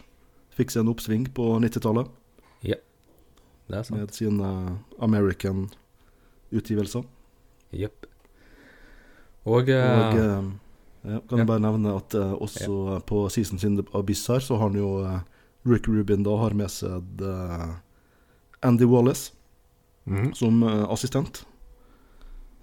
fikk 0.54 0.70
seg 0.70 0.80
en 0.84 0.92
oppsving 0.92 1.24
på 1.34 1.48
90-tallet 1.60 2.06
Ja, 2.62 2.76
Det 3.68 3.76
er 3.80 3.84
sant. 3.86 3.98
med 3.98 4.10
sine 4.14 4.50
American-utgivelser. 5.02 7.04
Jepp. 7.74 8.06
Og, 9.46 9.50
uh, 9.50 9.60
Og 9.60 9.68
eh, 10.18 10.42
ja, 11.10 11.18
kan 11.20 11.38
Ja. 11.38 11.38
jeg 11.38 11.46
bare 11.48 11.60
nevne 11.64 11.94
at 11.96 12.14
eh, 12.14 12.32
også 12.36 12.98
på 13.08 13.22
Season 13.30 13.58
sin 13.58 13.78
Abyss 13.94 14.26
her, 14.28 14.40
så 14.44 14.56
har 14.58 14.68
han 14.68 14.76
jo 14.76 14.90
eh, 15.04 15.20
Rick 15.66 15.88
Rubin 15.88 16.22
da 16.26 16.34
har 16.36 16.52
med 16.54 16.68
seg 16.70 17.02
eh, 17.24 17.68
Andy 18.60 18.84
Wallace 18.84 19.32
mm. 20.04 20.34
som 20.34 20.62
eh, 20.62 20.84
assistent. 20.90 21.46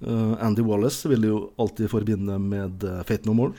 Eh, 0.02 0.34
Andy 0.40 0.62
Wallace 0.62 1.10
vil 1.10 1.24
jo 1.24 1.52
alltid 1.58 1.90
forbinde 1.90 2.40
med 2.40 2.84
eh, 2.84 3.04
Fate 3.04 3.26
No 3.26 3.34
More. 3.34 3.54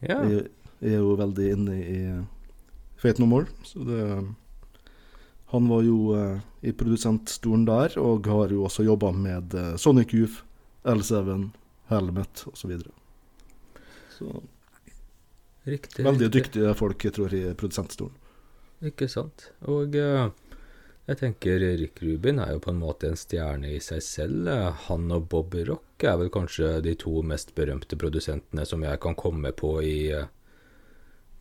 Ja. 0.00 0.20
Jeg, 0.24 0.48
jeg 0.80 0.98
er 0.98 1.02
jo 1.02 1.14
veldig 1.18 1.52
inne 1.52 1.76
i 1.80 2.00
Fate 3.00 3.22
No 3.22 3.26
More. 3.30 3.46
Så 3.64 3.84
det 3.86 4.02
Han 5.46 5.68
var 5.70 5.82
jo 5.86 6.14
eh, 6.18 6.40
i 6.66 6.72
produsentstolen 6.74 7.64
der, 7.68 7.98
og 8.02 8.26
har 8.26 8.50
jo 8.50 8.64
også 8.66 8.82
jobba 8.82 9.12
med 9.14 9.54
eh, 9.54 9.76
Sonic 9.78 10.14
Youth, 10.14 10.42
L7, 10.82 11.50
Helmet 11.86 12.42
osv. 12.50 12.72
Så, 12.82 12.90
så 14.18 14.42
Riktig. 15.66 16.04
veldig 16.04 16.26
riktig. 16.26 16.42
dyktige 16.42 16.74
folk, 16.74 17.04
jeg 17.04 17.14
tror, 17.14 17.34
i 17.34 17.54
produsentstolen. 17.54 18.14
Ikke 18.86 19.08
sant. 19.08 19.48
Og 19.70 19.94
eh, 19.94 20.26
jeg 21.06 21.18
tenker 21.20 21.62
Rick 21.78 22.00
Rubin 22.02 22.40
er 22.42 22.56
jo 22.56 22.62
på 22.64 22.72
en 22.72 22.80
måte 22.80 23.06
en 23.06 23.18
stjerne 23.18 23.68
i 23.76 23.82
seg 23.82 24.00
selv. 24.02 24.48
Han 24.88 25.04
og 25.14 25.28
Bob 25.30 25.54
Rock 25.68 26.02
er 26.02 26.16
vel 26.18 26.32
kanskje 26.34 26.80
de 26.82 26.96
to 26.98 27.20
mest 27.22 27.52
berømte 27.54 27.98
produsentene 28.00 28.64
som 28.66 28.82
jeg 28.82 28.98
kan 29.04 29.14
komme 29.14 29.52
på 29.54 29.70
i 29.86 29.98
eh, 30.10 30.26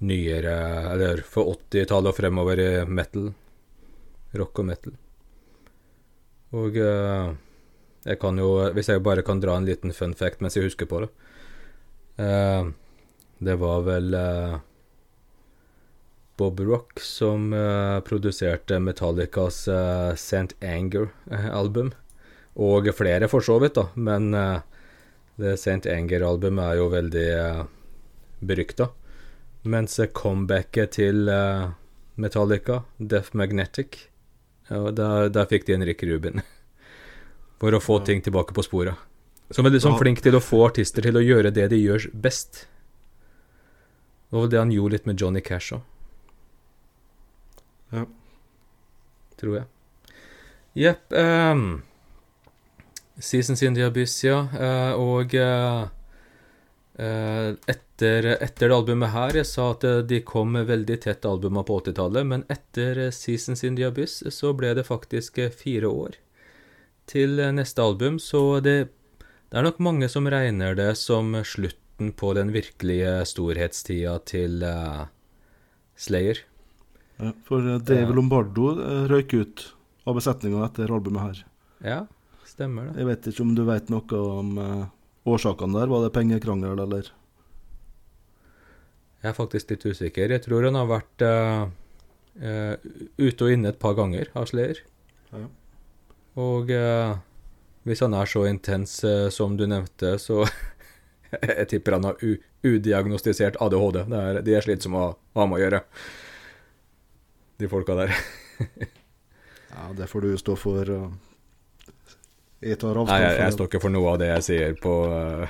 nyere 0.05 0.53
Eller 0.91 1.23
for 1.25 1.49
80-tallet 1.55 2.11
og 2.11 2.17
fremover 2.19 2.61
i 2.61 2.69
metal. 2.85 3.31
Rock 4.37 4.61
og 4.61 4.69
metal. 4.69 4.93
Og 6.53 6.77
eh, 6.77 7.33
jeg 8.05 8.21
kan 8.21 8.37
jo 8.37 8.69
Hvis 8.69 8.93
jeg 8.93 9.01
bare 9.01 9.25
kan 9.25 9.41
dra 9.41 9.57
en 9.57 9.65
liten 9.65 9.93
fun 9.97 10.13
fact 10.13 10.45
mens 10.45 10.59
jeg 10.59 10.69
husker 10.69 10.85
på 10.85 11.01
det. 11.07 11.09
Eh, 12.21 12.69
det 13.41 13.57
var 13.59 13.81
vel 13.89 14.13
Bob 16.37 16.59
Rock 16.59 16.99
som 16.99 17.53
uh, 17.53 17.99
produserte 18.03 18.79
Metallicas 18.83 19.67
uh, 19.67 20.11
St. 20.13 20.57
Anger-album. 20.59 21.93
Og 22.55 22.87
flere, 22.95 23.27
for 23.31 23.43
så 23.43 23.57
vidt, 23.59 23.75
da. 23.75 23.87
Men 23.95 24.33
uh, 24.35 24.59
Det 25.35 25.57
St. 25.59 25.83
Anger-albumet 25.91 26.63
er 26.63 26.79
jo 26.79 26.91
veldig 26.91 27.25
uh, 27.39 27.63
berykta. 28.39 28.89
Mens 29.65 29.99
eh, 29.99 30.11
comebacket 30.13 30.91
til 30.99 31.29
uh, 31.29 31.71
Metallica, 32.21 32.83
Death 32.97 33.35
Magnetic, 33.35 33.97
ja, 34.69 34.91
der, 34.91 35.29
der 35.33 35.49
fikk 35.49 35.65
de 35.65 35.75
en 35.75 35.85
Rick 35.85 36.03
Rubin. 36.05 36.43
For 37.61 37.73
å 37.73 37.81
få 37.81 37.99
ting 38.05 38.21
tilbake 38.21 38.53
på 38.53 38.63
sporet. 38.65 38.95
Som 39.53 39.67
er 39.67 39.75
liksom 39.75 39.97
flink 39.99 40.21
til 40.25 40.37
å 40.37 40.43
få 40.43 40.63
artister 40.67 41.05
til 41.05 41.17
å 41.17 41.23
gjøre 41.23 41.51
det 41.53 41.67
de 41.73 41.77
gjør 41.77 42.07
best. 42.13 42.65
Det 44.29 44.39
var 44.39 44.49
det 44.49 44.61
han 44.61 44.73
gjorde 44.73 44.97
litt 44.97 45.09
med 45.09 45.21
Johnny 45.21 45.41
Cash 45.45 45.75
òg. 45.77 45.83
Ja. 47.95 48.05
Tror 49.39 49.59
jeg. 49.59 49.67
Jepp. 50.75 51.13
Um, 51.15 51.83
Seasons 53.17 53.63
in 53.63 53.75
the 53.75 53.83
Abyss, 53.83 54.23
ja. 54.23 54.47
eh, 54.59 54.93
og 54.99 55.35
eh, 55.35 55.87
etter, 56.95 58.27
etter 58.33 58.69
det 58.69 58.75
albumet 58.75 59.11
her 59.11 59.39
Jeg 59.39 59.47
sa 59.49 59.69
at 59.73 59.83
eh, 59.87 60.01
de 60.07 60.19
kom 60.27 60.55
veldig 60.55 60.97
tett 61.05 61.27
albuma 61.27 61.63
på 61.63 61.79
80-tallet, 61.79 62.27
men 62.27 62.43
etter 62.51 63.07
Seasons 63.15 63.63
in 63.63 63.79
the 63.79 63.87
Abyss 63.87 64.23
så 64.35 64.51
ble 64.57 64.73
det 64.75 64.87
faktisk 64.87 65.39
fire 65.55 65.87
år 65.87 66.19
til 67.05 67.37
neste 67.53 67.83
album, 67.83 68.17
så 68.19 68.59
det, 68.65 68.89
det 69.21 69.59
er 69.59 69.67
nok 69.67 69.79
mange 69.83 70.09
som 70.09 70.27
regner 70.27 70.75
det 70.75 70.95
som 70.97 71.35
slutten 71.45 72.11
på 72.17 72.33
den 72.33 72.49
virkelige 72.51 73.19
storhetstida 73.29 74.17
til 74.25 74.65
uh, 74.65 75.05
Slayer. 75.93 76.41
Ja, 77.17 77.31
for 77.43 77.67
eh, 77.69 77.79
Dave. 77.79 78.13
Lombardo 78.13 78.71
eh, 78.81 79.03
røyk 79.11 79.33
ut 79.33 79.65
av 80.05 80.17
besetninga 80.17 80.63
etter 80.67 80.91
albumet 80.91 81.23
her. 81.23 81.43
Ja, 81.85 81.99
stemmer 82.47 82.89
det. 82.89 82.99
Jeg 82.99 83.09
vet 83.09 83.29
ikke 83.31 83.45
om 83.45 83.53
du 83.57 83.63
vet 83.67 83.91
noe 83.93 84.23
om 84.39 84.57
eh, 84.61 84.81
årsakene 85.31 85.79
der. 85.79 85.91
Var 85.91 86.05
det 86.05 86.13
pengekrangel, 86.15 86.81
eller? 86.85 87.11
Jeg 89.23 89.31
er 89.31 89.37
faktisk 89.37 89.71
litt 89.71 89.85
usikker. 89.87 90.35
Jeg 90.35 90.43
tror 90.45 90.67
han 90.67 90.77
har 90.77 90.85
vært 90.85 91.23
uh, 91.25 91.63
uh, 92.43 92.75
ute 93.17 93.47
og 93.47 93.53
inne 93.55 93.71
et 93.71 93.79
par 93.81 93.95
ganger 93.97 94.29
av 94.37 94.45
Slayer. 94.51 94.83
Ja. 95.31 95.47
Og 96.37 96.69
hvis 97.87 98.03
han 98.03 98.13
er 98.13 98.29
så 98.29 98.43
intens 98.45 98.99
som 99.33 99.55
du 99.57 99.63
nevnte, 99.71 100.17
så 100.21 100.43
Jeg 101.41 101.65
tipper 101.71 101.95
han 101.95 102.05
har 102.05 102.19
udiagnostisert 102.61 103.57
ADHD. 103.63 104.03
Det 104.11 104.19
er, 104.19 104.39
de 104.45 104.53
er 104.59 104.67
slitsomme 104.67 105.01
å 105.01 105.15
ha 105.39 105.47
med 105.49 105.57
å 105.57 105.63
gjøre, 105.63 105.81
de 107.61 107.69
folka 107.71 107.95
der. 107.95 108.15
Ja, 109.75 109.89
det 109.97 110.07
får 110.07 110.21
du 110.21 110.37
stå 110.39 110.55
for. 110.55 110.89
eh. 110.89 111.07
Jeg 112.65 112.79
tar 112.81 112.97
Nei, 112.97 113.19
jeg, 113.21 113.37
jeg 113.43 113.53
står 113.53 113.67
ikke 113.69 113.83
for 113.83 113.93
noe 113.93 114.13
av 114.15 114.19
det 114.21 114.29
jeg 114.31 114.43
sier 114.45 114.75
på 114.81 114.93
uh, 115.11 115.45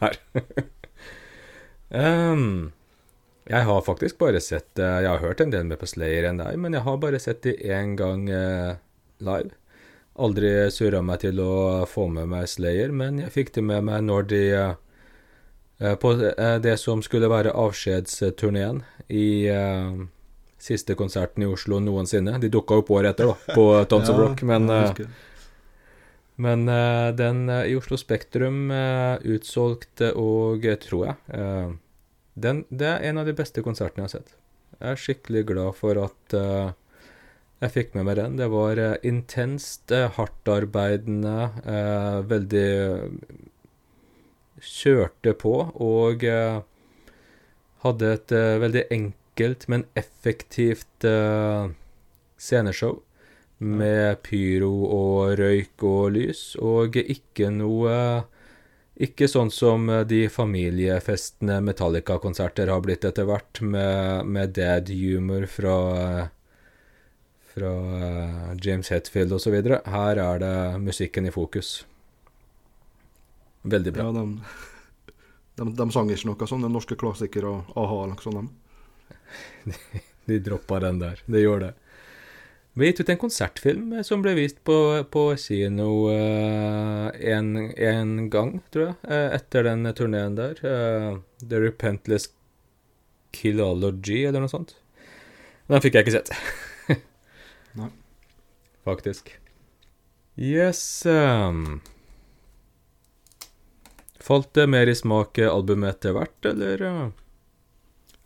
her. 0.00 0.18
um, 1.90 2.70
jeg 3.48 3.64
har 3.64 3.80
faktisk 3.84 4.18
bare 4.20 4.40
sett 4.44 4.78
eh, 4.78 4.98
Jeg 5.02 5.08
har 5.08 5.22
hørt 5.24 5.40
en 5.40 5.52
del 5.52 5.64
med 5.64 5.80
på 5.80 5.88
Slayer 5.88 6.26
enn 6.28 6.40
deg, 6.40 6.58
men 6.60 6.76
jeg 6.76 6.84
har 6.84 6.98
bare 7.00 7.20
sett 7.22 7.40
de 7.46 7.54
én 7.64 7.94
gang 7.96 8.26
eh, 8.28 8.74
live. 9.24 9.54
Aldri 10.20 10.50
surra 10.74 11.00
meg 11.06 11.22
til 11.22 11.40
å 11.40 11.86
få 11.88 12.08
med 12.12 12.28
meg 12.28 12.48
Slayer, 12.50 12.92
men 12.92 13.22
jeg 13.22 13.32
fikk 13.32 13.54
det 13.56 13.64
med 13.64 13.86
meg 13.88 14.04
når 14.04 14.28
de 14.32 14.42
eh, 14.52 14.74
eh, 15.80 15.96
På 16.02 16.12
eh, 16.18 16.58
det 16.60 16.76
som 16.82 17.00
skulle 17.04 17.30
være 17.32 17.54
avskjedsturneen 17.56 18.82
i 19.08 19.28
eh, 19.48 20.04
siste 20.58 20.94
konserten 20.98 21.44
i 21.44 21.48
Oslo 21.48 21.78
noensinne. 21.80 22.38
De 22.42 22.50
dukka 22.52 22.80
opp 22.82 22.90
året 22.90 23.14
etter, 23.14 23.30
da, 23.30 23.54
på 23.54 23.66
Tons 23.90 24.10
of 24.10 24.16
Ja, 24.16 24.22
Rock, 24.26 24.42
men 24.46 24.70
eh, 24.74 25.02
men 26.38 26.68
uh, 26.68 27.14
den 27.14 27.48
uh, 27.50 27.66
i 27.66 27.74
Oslo 27.76 27.98
Spektrum 27.98 28.70
uh, 28.70 29.18
utsolgt, 29.26 30.00
eh, 30.00 30.14
og 30.14 30.62
tror 30.84 31.06
jeg 31.08 31.16
den, 32.38 32.60
Det 32.70 32.86
er 32.86 33.08
en 33.08 33.18
av 33.18 33.26
de 33.26 33.34
beste 33.34 33.64
konsertene 33.66 34.04
jeg 34.04 34.06
har 34.06 34.12
sett. 34.20 34.36
Jeg 34.78 34.92
er 34.92 35.00
skikkelig 35.02 35.42
glad 35.48 35.74
for 35.74 35.98
at 35.98 36.34
jeg 37.58 37.72
fikk 37.74 37.96
med 37.96 38.06
meg 38.06 38.20
den. 38.20 38.36
Det 38.38 38.46
var 38.52 38.78
intenst, 39.02 39.90
uh, 39.90 40.06
hardtarbeidende, 40.14 41.50
veldig 42.30 42.70
Kjørte 44.58 45.34
på 45.38 45.52
og 45.70 46.24
hadde 47.82 48.08
et 48.10 48.32
veldig 48.62 48.82
enkelt, 48.90 49.17
men 49.70 49.84
effektivt 49.98 51.04
uh, 51.04 51.68
sceneshow 52.38 52.98
med 53.58 54.22
pyro 54.22 54.72
og 54.94 55.38
røyk 55.40 55.82
og 55.86 56.12
lys, 56.14 56.42
og 56.62 56.98
ikke 57.00 57.50
noe 57.50 57.94
Ikke 58.98 59.28
sånn 59.30 59.52
som 59.54 59.84
de 60.10 60.24
familiefestene 60.26 61.60
Metallica-konserter 61.62 62.66
har 62.66 62.80
blitt 62.82 63.04
etter 63.06 63.28
hvert, 63.28 63.60
med, 63.62 64.26
med 64.26 64.56
dad 64.56 64.90
humor 64.90 65.46
fra 65.46 65.76
fra 67.58 67.70
eh, 68.06 68.56
James 68.62 68.88
Hetfield 68.88 69.32
osv. 69.32 69.54
Her 69.84 70.22
er 70.22 70.42
det 70.42 70.54
musikken 70.82 71.26
i 71.26 71.34
fokus. 71.34 71.86
Veldig 73.62 73.92
bra. 73.92 74.06
Ja, 74.06 74.12
de, 74.12 74.24
de, 75.60 75.68
de 75.80 75.90
sang 75.94 76.10
ikke 76.12 76.30
noe 76.30 76.50
sånn, 76.50 76.66
norske 76.72 76.98
klassikere, 76.98 77.60
a-ha 77.74 78.02
eller 78.04 78.16
noe 78.16 78.26
sånt. 78.26 78.56
de. 79.68 80.38
dropper 80.38 80.44
droppa 80.50 80.80
den 80.86 80.98
der. 81.02 81.22
Det 81.26 81.42
gjør 81.44 81.62
det. 81.66 81.74
Vi 82.78 82.86
gitt 82.86 83.00
ut 83.00 83.08
en 83.10 83.18
konsertfilm 83.18 83.92
eh, 83.92 84.04
som 84.06 84.20
ble 84.22 84.36
vist 84.38 84.60
på, 84.66 84.74
på 85.10 85.22
kino 85.40 85.88
uh, 86.12 87.08
en, 87.10 87.48
en 87.74 88.12
gang, 88.30 88.52
tror 88.70 88.84
jeg, 88.84 88.94
uh, 89.08 89.32
etter 89.34 89.66
den 89.66 89.88
turneen 89.98 90.36
der. 90.38 90.60
Uh, 90.62 91.18
The 91.42 91.58
Repentless 91.64 92.28
Killology, 93.34 94.20
eller 94.28 94.44
noe 94.44 94.52
sånt. 94.52 94.76
Den 95.66 95.82
fikk 95.82 95.98
jeg 95.98 96.06
ikke 96.06 96.16
sett. 96.20 96.30
Nei. 97.80 97.90
Faktisk. 98.86 99.34
Yes 100.38 101.02
um, 101.10 101.80
Falt 104.22 104.52
det 104.54 104.68
mer 104.70 104.86
i 104.86 104.94
smak 104.94 105.40
albumet 105.42 105.96
etter 105.96 106.14
hvert, 106.14 106.38
eller? 106.46 106.84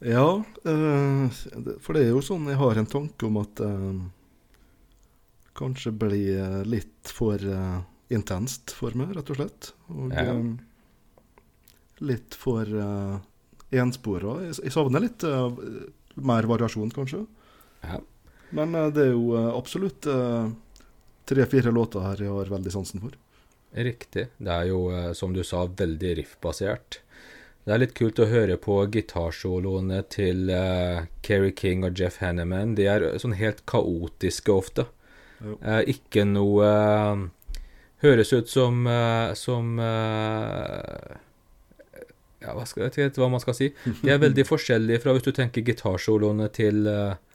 Ja, 0.02 0.42
eh, 0.64 1.26
for 1.80 1.94
det 1.94 2.02
er 2.02 2.10
jo 2.10 2.22
sånn 2.24 2.48
jeg 2.50 2.58
har 2.58 2.78
en 2.78 2.90
tanke 2.90 3.28
om 3.28 3.38
at 3.38 3.60
eh, 3.62 4.02
kanskje 5.58 5.92
blir 5.94 6.40
eh, 6.42 6.60
litt 6.66 7.12
for 7.12 7.38
eh, 7.38 7.78
intenst 8.12 8.74
for 8.76 8.94
meg, 8.98 9.14
rett 9.16 9.30
og 9.32 9.38
slett. 9.38 9.72
Og 9.94 10.12
Ja. 10.12 10.34
litt 12.02 12.34
for 12.34 12.66
uh, 12.66 13.20
enspora. 13.70 14.40
Jeg, 14.48 14.72
savner 14.74 15.04
litt 15.04 15.22
uh, 15.22 15.54
mer 16.18 16.48
variasjon, 16.50 16.90
kanskje. 16.90 17.20
Ja. 17.86 18.00
Men 18.50 18.74
uh, 18.74 18.88
det 18.90 19.04
er 19.06 19.12
jo 19.14 19.36
absolutt 19.54 20.08
tre-fire 21.30 21.70
låter 21.70 22.02
her 22.02 22.24
jeg 22.24 22.34
har 22.34 22.50
veldig 22.50 22.72
sansen 22.74 23.04
for. 23.04 23.14
Riktig. 23.72 24.26
Det 24.36 24.52
er 24.52 24.66
jo, 24.68 24.82
som 25.16 25.32
du 25.32 25.40
sa, 25.46 25.62
veldig 25.64 26.16
riff-basert. 26.18 26.98
Det 27.62 27.74
er 27.74 27.78
litt 27.78 27.94
kult 27.94 28.18
å 28.18 28.26
høre 28.26 28.56
på 28.58 28.80
gitarsoloene 28.90 30.00
til 30.10 30.48
uh, 30.50 31.04
Kerry 31.22 31.52
King 31.54 31.84
og 31.86 31.98
Jeff 31.98 32.18
Hanneman. 32.18 32.74
De 32.74 32.88
er 32.90 33.06
sånn 33.22 33.38
helt 33.38 33.62
kaotiske 33.70 34.50
ofte. 34.50 34.88
Eh, 35.42 35.80
ikke 35.90 36.22
noe 36.28 36.66
uh, 36.70 37.22
Høres 38.02 38.32
ut 38.34 38.50
som 38.50 38.86
uh, 38.86 39.32
Som 39.38 39.78
eh, 39.82 41.18
Ja, 42.42 42.54
hva 42.56 42.66
skal, 42.66 42.88
jeg 42.88 42.90
vet 42.90 43.12
ikke 43.14 43.22
hva 43.22 43.32
man 43.36 43.42
skal 43.42 43.54
si. 43.54 43.68
De 44.02 44.10
er 44.10 44.22
veldig 44.22 44.46
forskjellige 44.52 45.02
fra 45.04 45.14
hvis 45.14 45.26
du 45.28 45.30
tenker 45.36 45.62
gitarsoloene 45.66 46.48
til 46.54 46.88
eh, 46.90 47.14
Metallica. 47.14 47.31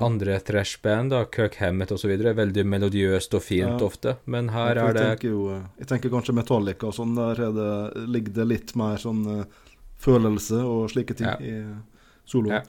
Andre 0.00 0.40
trashband, 0.40 1.10
da, 1.10 1.24
Kirk 1.24 1.54
Hammett 1.60 1.92
osv. 1.94 2.10
Veldig 2.34 2.64
melodiøst 2.66 3.34
og 3.34 3.42
fint 3.42 3.80
Ja. 3.80 3.86
ofte. 3.86 4.16
Men 4.26 4.48
her 4.48 4.74
jeg 4.74 4.84
er 4.88 4.92
det 4.92 5.02
tenker, 5.20 5.28
jo, 5.30 5.48
eh, 5.54 5.62
jeg 5.78 5.86
tenker 5.86 6.10
kanskje 6.10 6.34
Metallica 6.34 6.86
og 6.88 6.94
sånn, 6.94 7.14
der 7.14 7.40
er 7.48 7.52
det, 7.52 8.06
ligger 8.08 8.32
det 8.34 8.46
litt 8.48 8.74
mer 8.76 8.96
sånn 8.96 9.40
eh, 9.40 9.44
følelse 9.98 10.58
og 10.64 10.90
slike 10.90 11.14
ting 11.16 11.26
Ja. 11.26 11.36
i 11.40 11.50
eh, 11.60 11.76
soloen. 12.26 12.62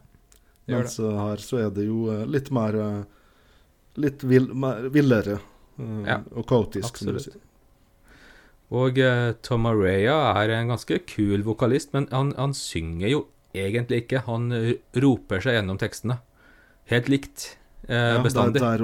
Ja, 0.68 0.78
Mens 0.80 0.98
det. 0.98 1.12
her 1.14 1.38
så 1.38 1.58
er 1.66 1.70
det 1.72 1.86
jo 1.86 2.10
eh, 2.12 2.26
litt 2.26 2.52
mer 2.52 2.76
eh, 2.76 3.04
Litt 3.98 4.24
vill, 4.24 4.50
mer, 4.54 4.90
villere 4.90 5.40
eh, 5.80 6.04
Ja, 6.06 6.18
og 6.36 6.46
kaotisk, 6.48 6.98
som 6.98 7.08
du 7.08 7.14
absolutt. 7.16 7.34
sier. 7.34 7.42
Og 8.72 8.98
uh, 8.98 9.32
Tom 9.42 9.66
Araya 9.70 10.34
er 10.42 10.50
en 10.50 10.68
ganske 10.74 10.98
kul 11.08 11.44
vokalist, 11.44 11.94
men 11.94 12.08
han, 12.12 12.34
han 12.36 12.52
synger 12.54 13.08
jo 13.08 13.28
egentlig 13.54 14.02
ikke. 14.04 14.24
Han 14.26 14.50
roper 15.00 15.40
seg 15.40 15.54
gjennom 15.60 15.78
tekstene. 15.80 16.18
Helt 16.92 17.10
likt 17.10 17.58
eh, 17.88 18.16
Ja, 18.16 18.20
bestandig. 18.24 18.62
Der 18.62 18.84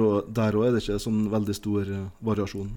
òg 0.58 0.66
er 0.66 0.74
det 0.74 0.82
ikke 0.82 0.98
sånn 1.02 1.26
veldig 1.32 1.56
stor 1.56 1.86
eh, 1.86 2.08
variasjon. 2.24 2.72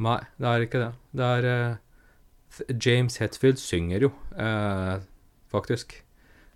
Nei, 0.00 0.20
det 0.40 0.50
er 0.50 0.66
ikke 0.66 0.82
det. 0.82 0.90
Det 1.16 1.30
er 1.38 1.48
eh, 1.50 2.70
James 2.76 3.18
Hetfield 3.22 3.60
synger 3.62 4.06
jo, 4.06 4.12
eh, 4.36 4.96
faktisk. 5.52 5.96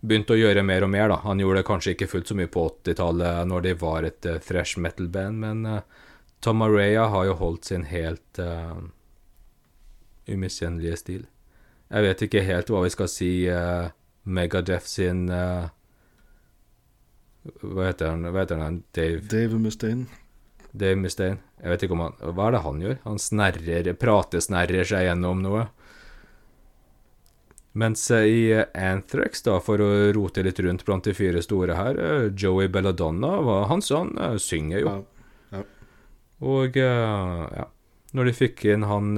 Begynte 0.05 0.37
å 0.37 0.39
gjøre 0.39 0.65
mer 0.67 0.85
og 0.85 0.93
mer, 0.93 1.09
da. 1.09 1.21
Han 1.25 1.41
gjorde 1.41 1.63
det 1.63 1.69
kanskje 1.69 1.95
ikke 1.95 2.11
fullt 2.13 2.31
så 2.31 2.37
mye 2.37 2.51
på 2.53 2.67
80-tallet 2.69 3.49
når 3.49 3.65
de 3.65 3.77
var 3.81 4.05
et 4.05 4.27
uh, 4.29 4.37
fresh 4.45 4.77
metal-band, 4.77 5.39
men 5.41 5.63
uh, 5.65 5.79
Tom 6.45 6.61
Araya 6.61 7.07
har 7.09 7.25
jo 7.31 7.39
holdt 7.41 7.71
sin 7.71 7.87
helt 7.89 8.41
uh, 8.43 8.83
umiskjennelige 10.29 10.99
stil. 11.01 11.23
Jeg 11.89 12.05
vet 12.05 12.25
ikke 12.27 12.45
helt 12.45 12.69
hva 12.69 12.83
vi 12.85 12.93
skal 12.93 13.09
si 13.09 13.31
uh, 13.49 13.89
Megadeth 14.25 14.87
sin 14.89 15.29
eh, 15.29 15.69
Hva 17.61 17.91
heter 17.91 18.09
han? 18.15 18.23
Hva 18.33 18.41
heter 18.45 18.61
han? 18.63 18.83
Dave, 18.97 19.21
Dave 19.29 19.59
Mustaine. 19.61 20.07
Dave 20.73 20.97
Mustaine? 20.97 21.39
Jeg 21.61 21.71
vet 21.75 21.83
ikke 21.87 21.95
om 21.97 22.01
han 22.07 22.15
Hva 22.35 22.47
er 22.49 22.55
det 22.57 22.63
han 22.65 22.81
gjør? 22.83 22.97
Han 23.05 23.19
snerrer, 23.21 23.91
pratesnerrer 24.01 24.85
seg 24.89 25.05
gjennom 25.09 25.43
noe. 25.45 25.67
Mens 27.75 28.05
i 28.15 28.55
Anthrax, 28.79 29.43
da, 29.43 29.57
for 29.63 29.83
å 29.83 29.89
rote 30.15 30.45
litt 30.47 30.61
rundt 30.63 30.85
blant 30.87 31.05
de 31.09 31.15
fire 31.17 31.41
store 31.43 31.75
her, 31.75 31.97
eh, 31.99 32.29
Joey 32.39 32.69
Belladonna, 32.71 33.33
hva- 33.43 33.65
han 33.67 33.83
sånn 33.83 34.13
eh, 34.17 34.37
synger 34.39 34.85
jo. 34.85 34.93
Ja. 35.51 35.63
Og 36.45 36.77
eh, 36.79 37.43
ja, 37.59 37.67
når 38.15 38.31
de 38.31 38.37
fikk 38.39 38.65
inn 38.71 38.87
han 38.87 39.15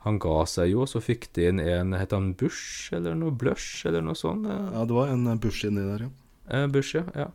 Han 0.00 0.16
ga 0.18 0.46
seg 0.48 0.70
jo, 0.72 0.86
så 0.88 0.96
fikk 1.04 1.26
de 1.36 1.48
inn 1.50 1.58
en 1.60 1.92
Het 1.92 2.14
han 2.16 2.30
Bush, 2.34 2.88
eller 2.96 3.12
noe 3.14 3.34
Blush, 3.36 3.84
eller 3.86 4.00
noe 4.00 4.14
sånt? 4.16 4.46
ja, 4.48 4.84
det 4.88 4.94
var 4.96 5.08
en 5.12 5.26
Bush 5.38 5.66
inni 5.68 5.82
der, 5.84 6.06
ja. 6.06 6.08
Eh, 6.50 6.66
Bush, 6.66 6.94
ja. 6.98 7.04
ja. 7.14 7.28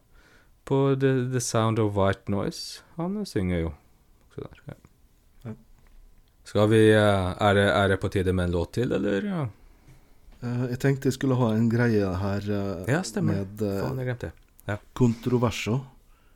På 0.66 0.96
The, 1.00 1.14
The 1.32 1.42
Sound 1.42 1.80
of 1.80 1.96
White 1.98 2.32
Noise. 2.32 2.82
Han 2.96 3.18
eh, 3.22 3.28
synger 3.30 3.60
jo. 3.60 3.74
Så 4.36 4.46
der, 4.46 4.62
ja. 4.66 4.78
Ja. 5.44 5.54
Skal 6.44 6.70
vi 6.74 6.82
eh, 6.94 7.32
er, 7.40 7.58
det, 7.58 7.68
er 7.72 7.94
det 7.94 8.00
på 8.04 8.12
tide 8.14 8.34
med 8.34 8.50
en 8.50 8.56
låt 8.58 8.76
til, 8.80 8.92
eller? 8.92 9.30
Ja, 9.32 9.46
Jeg 10.70 10.80
tenkte 10.84 11.10
jeg 11.10 11.18
skulle 11.18 11.38
ha 11.40 11.54
en 11.56 11.70
greie 11.72 12.06
her 12.22 12.48
ja 12.92 13.02
stemmer. 13.08 13.46
med 13.46 13.62
Faen, 13.66 13.98
jeg 13.98 14.12
glemte 14.12 14.32
Ja. 14.68 14.76
kontroverser 14.94 15.80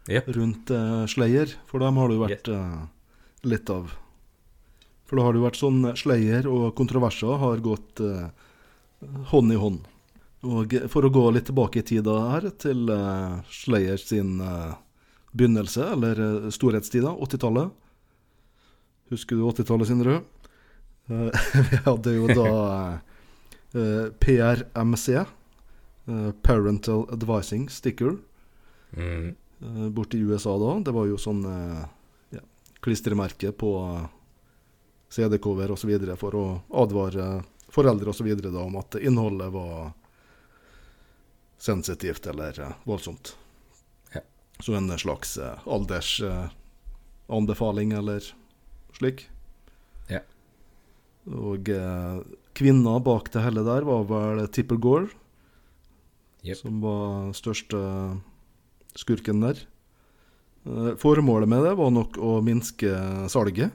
yep. 0.09 0.29
rundt 0.35 0.71
uh, 0.73 1.05
Slayer, 1.09 1.51
for 1.69 1.81
dem 1.83 1.97
har 1.97 2.09
det 2.09 2.17
jo 2.17 2.23
vært 2.23 2.49
uh, 2.49 2.85
litt 3.45 3.69
av. 3.69 3.93
For 5.09 5.17
da 5.17 5.25
har 5.25 5.33
det 5.33 5.41
jo 5.41 5.45
vært 5.47 5.59
sånn 5.59 5.79
Slayer 5.97 6.49
og 6.49 6.71
kontroverser 6.77 7.39
har 7.41 7.61
gått 7.65 8.01
uh, 8.01 8.29
hånd 9.31 9.53
i 9.53 9.59
hånd. 9.59 9.85
Og 10.47 10.73
eh, 10.73 10.87
for 10.91 11.03
å 11.07 11.11
gå 11.11 11.25
litt 11.35 11.49
tilbake 11.49 11.81
i 11.81 11.85
tida 11.85 12.15
her, 12.31 12.49
til 12.61 12.87
uh, 12.93 13.39
Slayer 13.51 13.99
sin 13.99 14.37
uh, 14.41 14.77
begynnelse, 15.35 15.83
eller 15.97 16.19
uh, 16.21 16.49
storhetstida, 16.53 17.11
80-tallet. 17.11 17.73
Husker 19.11 19.35
du 19.39 19.43
80-tallet, 19.49 19.89
Sindre? 19.89 20.19
Uh, 21.09 21.29
vi 21.71 21.81
hadde 21.87 22.13
jo 22.15 22.27
da 22.29 22.49
eh, 23.73 24.05
PRMC, 24.21 25.07
eh, 25.19 26.31
Parental 26.41 27.07
Advising 27.13 27.69
Sticker 27.69 28.17
Mm. 28.97 29.35
eh, 29.61 29.89
borte 29.93 30.17
i 30.17 30.21
USA 30.25 30.55
da. 30.57 30.79
Det 30.79 30.91
var 30.95 31.05
jo 31.05 31.17
sånn 31.21 31.43
eh, 31.45 31.81
ja, 32.33 32.39
klistremerke 32.81 33.51
på 33.53 33.69
eh, 33.85 34.07
CD-cover 35.13 35.69
osv. 35.75 35.91
for 36.17 36.33
å 36.37 36.45
advare 36.73 37.43
foreldre 37.69 38.49
da 38.49 38.63
om 38.63 38.79
at 38.81 38.97
innholdet 38.97 39.51
var 39.53 39.91
sensitivt 41.59 42.27
eller 42.27 42.59
eh, 42.59 42.71
voldsomt. 42.83 43.37
Ja. 44.13 44.21
Så 44.59 44.75
en 44.75 44.99
slags 44.99 45.37
eh, 45.37 45.67
aldersanbefaling 45.67 47.91
eller 47.99 48.33
slik. 48.97 49.29
Ja. 50.09 50.19
Og 51.27 51.69
eh, 51.69 52.19
kvinna 52.57 52.99
bak 53.03 53.31
det 53.33 53.41
hele 53.45 53.63
der 53.67 53.81
var 53.87 54.03
vel 54.09 54.47
Tipper 54.47 54.77
Gore, 54.81 55.09
yep. 56.43 56.57
som 56.63 56.81
var 56.83 57.33
største 57.37 57.77
skurken 58.97 59.41
der. 59.43 59.57
Eh, 60.65 60.95
Formålet 60.99 61.49
med 61.49 61.63
det 61.67 61.75
var 61.79 61.91
nok 61.93 62.17
å 62.17 62.39
minske 62.45 62.91
salget, 63.31 63.71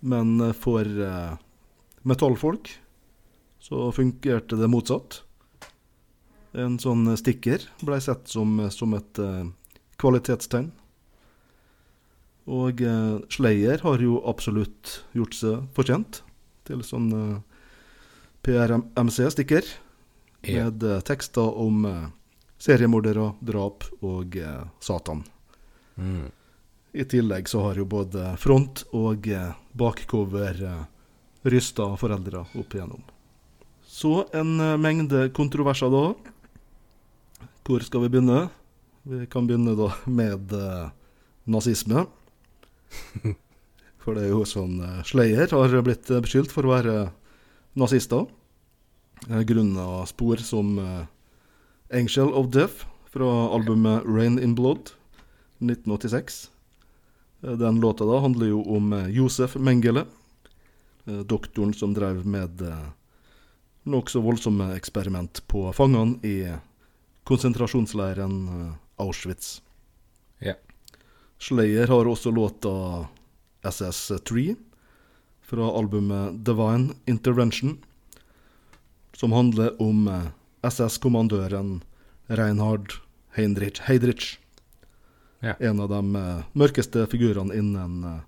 men 0.00 0.40
eh, 0.40 0.56
for 0.56 0.84
eh, 0.84 1.34
metallfolk 2.06 2.70
så 3.66 3.90
fungerte 3.92 4.58
det 4.60 4.70
motsatt. 4.70 5.22
En 6.56 6.78
sånn 6.80 7.04
stikker 7.20 7.64
ble 7.84 7.98
sett 8.00 8.28
som, 8.32 8.56
som 8.72 8.94
et 8.96 9.18
uh, 9.20 9.44
kvalitetstegn. 10.00 10.70
Og 12.46 12.80
uh, 12.86 13.18
Slayer 13.32 13.82
har 13.82 14.00
jo 14.04 14.20
absolutt 14.30 15.00
gjort 15.16 15.34
seg 15.36 15.66
fortjent 15.76 16.22
til 16.66 16.82
sånn 16.82 17.10
eh, 17.14 17.36
PRMC-stikker 18.46 19.66
Ja. 20.46 20.64
med 20.64 20.82
eh, 20.82 21.00
tekster 21.06 21.46
om 21.58 21.84
eh, 21.86 22.08
seriemordere, 22.62 23.32
drap 23.40 23.84
og 24.02 24.36
eh, 24.36 24.64
Satan. 24.82 25.24
Mm. 25.96 26.28
I 26.96 27.04
tillegg 27.10 27.48
så 27.50 27.62
har 27.66 27.78
jo 27.80 27.86
både 27.86 28.36
front 28.38 28.84
og 28.94 29.26
eh, 29.30 29.52
bakcover 29.78 30.62
eh, 30.62 30.84
rysta 31.50 31.88
foreldre 31.98 32.44
opp 32.58 32.74
igjennom. 32.74 33.02
Så 33.86 34.26
en 34.34 34.54
eh, 34.60 34.76
mengde 34.78 35.28
kontroverser 35.34 35.90
da. 35.94 36.04
Hvor 37.66 37.82
skal 37.82 38.04
vi 38.04 38.08
begynne? 38.14 38.44
Vi 39.02 39.24
kan 39.26 39.46
begynne 39.48 39.72
da 39.74 39.88
med 40.06 40.52
eh, 40.54 40.90
nazisme. 41.50 42.04
For 44.04 44.14
det 44.14 44.22
er 44.22 44.30
jo 44.30 44.44
sånn 44.46 44.76
eh, 44.86 45.00
Slayer 45.02 45.50
har 45.50 45.74
blitt 45.82 46.06
eh, 46.14 46.20
beskyldt 46.22 46.52
for 46.54 46.62
å 46.62 46.70
være 46.76 46.94
nazister. 47.74 48.28
Eh, 49.26 49.42
Grunna 49.48 50.04
spor 50.06 50.38
som 50.46 50.76
eh, 50.78 51.08
Angel 51.90 52.30
of 52.38 52.52
Death 52.54 52.86
fra 53.10 53.32
albumet 53.56 54.06
Rain 54.06 54.38
in 54.38 54.54
Blood 54.54 54.92
1986. 55.58 56.38
Eh, 57.42 57.56
Den 57.58 57.82
låta 57.82 58.06
da 58.06 58.20
handler 58.22 58.52
jo 58.52 58.62
om 58.78 58.94
eh, 58.94 59.10
Josef 59.18 59.58
Mengele, 59.58 60.06
eh, 61.10 61.24
doktoren 61.26 61.74
som 61.74 61.98
drev 61.98 62.22
med 62.22 62.62
eh, 62.62 62.86
nokså 63.90 64.22
voldsomme 64.22 64.70
eksperiment 64.78 65.42
på 65.50 65.66
fangene 65.74 66.22
i 66.22 66.38
konsentrasjonsleiren 67.26 68.48
eh, 68.48 68.72
Auschwitz. 68.96 69.62
Ja. 70.38 70.54
Slayer 71.38 71.86
har 71.86 72.06
også 72.06 72.30
låta 72.30 73.06
SS3 73.62 74.54
fra 75.42 75.78
albumet 75.78 76.44
Divine 76.46 76.94
Intervention, 77.04 77.78
som 79.16 79.32
handler 79.32 79.82
om 79.82 80.08
eh, 80.08 80.28
SS-kommandøren 80.62 81.80
Reinhard 82.26 82.92
Heinrich 83.34 83.82
Heidrich. 83.82 84.38
Ja. 85.40 85.54
En 85.58 85.80
av 85.80 85.88
de 85.88 86.16
eh, 86.16 86.44
mørkeste 86.52 87.08
figurene 87.10 87.54
innen 87.58 88.20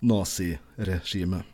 naziregimet. 0.00 1.44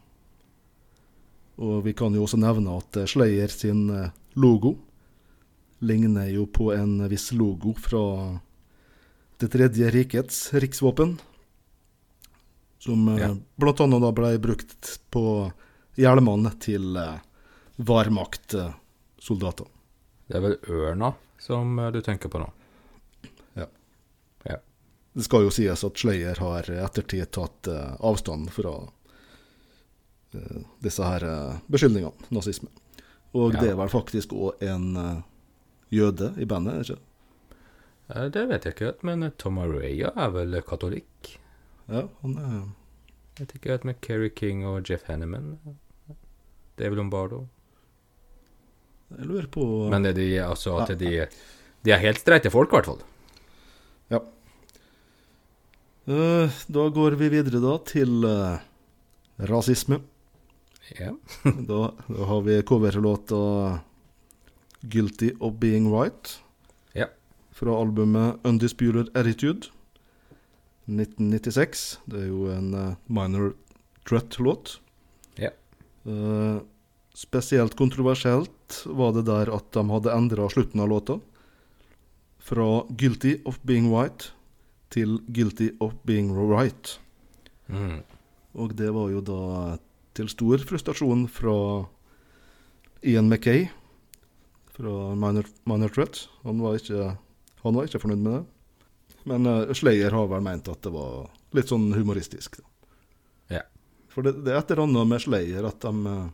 Og 1.59 1.83
vi 1.85 1.93
kan 1.99 2.15
jo 2.15 2.23
også 2.25 2.39
nevne 2.39 2.79
at 2.79 3.03
Slayer 3.11 3.51
sin 3.51 3.91
logo 4.39 4.77
ligner 5.81 6.29
jo 6.33 6.47
på 6.47 6.71
en 6.75 6.99
viss 7.09 7.31
logo 7.33 7.75
fra 7.79 8.41
Det 9.41 9.49
tredje 9.49 9.89
rikets 9.91 10.53
riksvåpen. 10.53 11.15
Som 12.79 13.09
eh, 13.09 13.19
Ja. 13.23 13.29
annet 13.85 14.03
da 14.03 14.11
ble 14.13 14.35
brukt 14.39 14.99
på 15.11 15.25
hjelmene 15.97 16.53
til 16.61 16.99
varmaktsoldater. 17.81 19.67
Det 20.29 20.37
er 20.37 20.45
vel 20.45 20.57
ørna 20.71 21.15
som 21.41 21.79
eh, 21.79 21.91
du 21.95 22.01
tenker 22.05 22.29
på 22.33 22.39
nå? 22.43 22.51
Ja. 23.57 23.67
Det 25.13 25.25
skal 25.27 25.43
jo 25.47 25.51
sies 25.51 25.83
at 25.85 25.99
Slayer 25.99 26.39
har 26.39 26.69
i 26.71 26.77
ettertid 26.85 27.31
tatt 27.35 27.67
eh, 27.73 27.97
avstand 28.07 28.51
fra 28.55 28.77
eh, 30.37 30.61
disse 30.85 31.03
her 31.03 31.25
eh, 31.27 31.57
beskyldningene, 31.73 32.29
nazisme. 32.31 32.69
Og 33.35 33.55
Ja. 33.55 33.61
det 33.65 33.71
er 33.73 33.77
vel 33.81 33.89
faktisk 33.93 34.33
òg 34.37 34.63
en 34.63 34.97
eh, 34.97 35.19
jøde 35.91 36.33
i 36.41 36.47
bandet, 36.49 36.75
er 36.75 36.85
ikke? 36.91 36.99
Eh, 38.11 38.27
Det 38.35 38.49
vet 38.51 38.65
jeg 38.67 38.75
ikke 38.75 38.87
men 39.07 39.23
eh, 39.27 39.33
Tom 39.39 39.59
Araya 39.63 40.11
er 40.17 40.31
vel 40.35 40.59
katolikk? 40.67 41.37
Ja, 41.91 42.07
han 42.23 42.37
er 42.39 42.61
Vet 43.41 43.55
ikke 43.57 43.71
helt 43.73 43.85
med 43.89 44.01
Kerry 44.05 44.29
King 44.37 44.67
og 44.69 44.85
Jeff 44.91 45.07
Hanneman. 45.09 45.55
vel 46.77 46.93
Lombardo. 46.99 47.47
Jeg 49.17 49.27
lurer 49.27 49.47
på 49.51 49.65
Men 49.91 50.05
er 50.07 50.13
de, 50.13 50.27
altså 50.45 50.75
at 50.83 50.93
de, 51.01 51.27
de 51.83 51.91
er 51.95 52.03
helt 52.03 52.21
streite 52.21 52.51
folk, 52.53 52.69
i 52.71 52.77
hvert 52.77 52.91
fall. 52.91 53.01
Ja. 54.13 54.21
Da 56.69 56.85
går 56.95 57.17
vi 57.19 57.29
videre 57.33 57.63
da 57.65 57.79
til 57.89 58.25
eh, 58.29 58.61
rasisme. 59.51 60.03
Ja. 60.99 61.15
Da, 61.71 61.81
da 62.11 62.29
har 62.29 62.41
vi 62.45 62.61
coverlåta 62.67 63.41
'Guilty 64.83 65.33
of 65.41 65.61
Being 65.61 65.89
Right' 65.93 66.41
Ja. 66.95 67.07
fra 67.53 67.81
albumet 67.81 68.41
'Undisputed 68.45 69.09
Attitude' 69.15 69.71
1996. 70.87 72.01
Det 72.07 72.23
er 72.23 72.27
jo 72.27 72.51
en 72.51 72.75
uh, 72.75 72.95
minor 73.07 73.55
threat-låt. 74.09 74.81
Ja. 75.39 75.51
Uh, 76.05 76.63
spesielt 77.15 77.77
kontroversielt 77.77 78.83
var 78.87 79.13
det 79.13 79.27
der 79.27 79.53
at 79.55 79.71
de 79.75 79.85
hadde 79.91 80.15
endra 80.17 80.49
slutten 80.49 80.81
av 80.81 80.89
låta. 80.89 81.21
Fra 82.39 82.87
'Guilty 82.89 83.37
of 83.45 83.61
Being 83.67 83.93
White' 83.93 84.33
til 84.91 85.21
'Guilty 85.29 85.71
of 85.81 85.95
Being 86.05 86.33
Right'. 86.33 86.99
Mm. 87.69 88.03
Og 88.55 88.75
det 88.79 88.91
var 88.95 89.11
jo 89.11 89.21
da 89.21 89.77
til 90.15 90.29
stor 90.29 90.59
frustrasjon 90.59 91.29
fra 91.29 91.87
Ian 93.07 93.29
Mackay 93.29 93.69
fra 94.81 95.15
Minor, 95.15 95.47
Minor 95.69 95.93
Threat. 95.93 96.25
Han 96.43 96.63
var, 96.65 96.81
ikke, 96.81 97.13
han 97.63 97.77
var 97.77 97.89
ikke 97.89 98.01
fornøyd 98.03 98.25
med 98.25 98.35
det. 98.39 98.43
Men 99.29 99.47
uh, 99.47 99.73
Slayer 99.77 100.15
har 100.17 100.29
vel 100.31 100.45
ment 100.45 100.69
at 100.73 100.83
det 100.85 100.93
var 100.95 101.29
litt 101.57 101.71
sånn 101.71 101.91
humoristisk. 101.93 102.61
Ja. 103.53 103.65
For 104.13 104.27
det, 104.27 104.41
det 104.47 104.55
er 104.55 104.63
et 104.63 104.71
eller 104.73 104.87
annet 104.87 105.11
med 105.11 105.25
Slayer 105.25 105.67
at 105.69 105.85
de, 105.85 106.15
eh, 106.15 106.29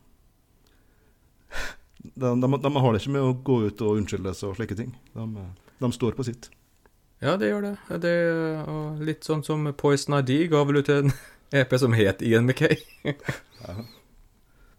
de, 2.23 2.35
de, 2.43 2.53
de 2.69 2.75
har 2.77 2.93
det 2.93 3.03
ikke 3.03 3.17
med 3.17 3.27
å 3.27 3.35
gå 3.47 3.63
ut 3.67 3.87
og 3.87 4.03
unnskylde 4.03 4.37
seg 4.37 4.53
og 4.53 4.61
slike 4.61 4.79
ting. 4.79 4.95
De, 5.17 5.27
eh, 5.43 5.75
de 5.83 5.93
står 5.93 6.17
på 6.19 6.27
sitt. 6.29 6.51
Ja, 7.25 7.39
det 7.41 7.49
gjør 7.49 7.65
det. 7.65 7.77
det 8.05 8.17
og 8.69 9.01
litt 9.05 9.25
sånn 9.25 9.45
som 9.45 9.65
Poison 9.77 10.19
ID 10.19 10.51
ga 10.53 10.63
vel 10.69 10.83
ut 10.83 10.93
en 10.93 11.15
EP 11.59 11.73
som 11.81 11.97
het 11.97 12.23
Ian 12.23 12.47
McKay. 12.47 12.77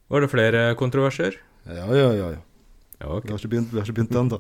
Var 0.08 0.24
det 0.24 0.32
flere 0.32 0.68
kontroverser? 0.80 1.42
Ja, 1.68 1.90
ja, 1.92 2.12
ja. 2.16 2.30
ja. 2.38 2.47
Ja, 3.00 3.12
okay. 3.14 3.28
Vi 3.28 3.32
har 3.32 3.48
begynt, 3.48 3.74
vi 3.74 3.80
har 3.80 3.86
ikke 3.86 3.98
begynt 4.00 4.16
ennå. 4.16 4.40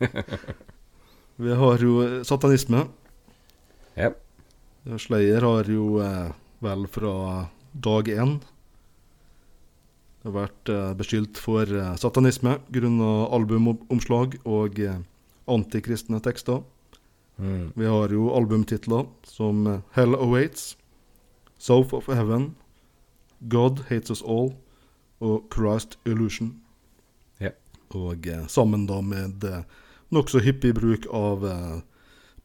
vi 1.44 1.58
har 1.62 1.84
jo 1.84 2.00
eh, 2.02 2.22
satanisme. 2.26 2.86
Ja. 3.96 4.12
Slayer 4.98 5.44
har 5.44 5.68
jo 5.70 6.00
eh, 6.02 6.32
vel 6.64 6.86
fra 6.90 7.12
dag 7.72 8.08
én 8.10 8.38
vært 10.24 10.68
eh, 10.68 10.92
beskyldt 10.98 11.38
for 11.40 11.68
eh, 11.68 11.94
satanisme 12.00 12.58
grunna 12.74 13.28
albumomslag 13.32 14.36
og 14.44 14.80
eh, 14.82 15.00
antikristne 15.50 16.20
tekster. 16.24 16.62
Mm. 17.40 17.72
Vi 17.76 17.86
har 17.88 18.12
jo 18.12 18.32
albumtitler 18.36 19.06
som 19.24 19.66
eh, 19.66 19.80
Hell 19.96 20.16
Awaits, 20.18 20.74
South 21.58 21.94
of 21.94 22.08
Heaven, 22.08 22.54
God 23.48 23.86
Hates 23.88 24.10
Us 24.10 24.22
All 24.22 24.52
og 25.20 25.48
Christ 25.52 25.98
Illusion. 26.04 26.58
Og 27.98 28.26
eh, 28.26 28.46
sammen 28.46 28.86
da 28.86 29.00
med 29.02 29.44
eh, 29.44 29.62
nokså 30.14 30.42
hyppig 30.44 30.74
bruk 30.78 31.06
av 31.14 31.46
eh, 31.46 31.78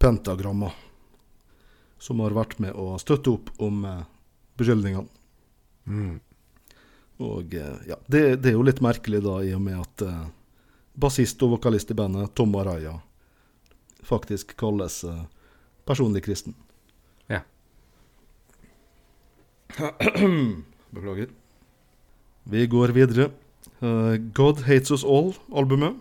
pentagrammer, 0.02 0.74
som 2.00 2.20
har 2.20 2.36
vært 2.36 2.58
med 2.60 2.74
å 2.76 2.96
støtte 3.02 3.32
opp 3.32 3.52
om 3.64 3.86
beskyldningene. 4.60 5.08
Mm. 5.86 6.18
Og 7.24 7.54
ja, 7.56 7.96
det, 8.12 8.22
det 8.44 8.52
er 8.52 8.58
jo 8.58 8.66
litt 8.68 8.82
merkelig 8.84 9.22
da, 9.24 9.38
i 9.46 9.54
og 9.56 9.64
med 9.64 9.80
at 9.80 10.04
eh, 10.04 10.26
bassist 10.96 11.42
og 11.46 11.56
vokalist 11.56 11.92
i 11.92 11.98
bandet, 11.98 12.34
Tom 12.36 12.56
Araya, 12.60 12.98
faktisk 14.04 14.56
kalles 14.60 15.04
eh, 15.08 15.24
personlig 15.88 16.26
kristen. 16.26 16.56
Ja. 17.32 17.42
Beklager. 20.96 21.32
Vi 22.44 22.68
går 22.68 22.94
videre. 22.96 23.32
Eh, 23.86 24.18
God 24.34 24.66
Hates 24.66 24.94
Us 24.96 25.06
All-albumet 25.06 25.98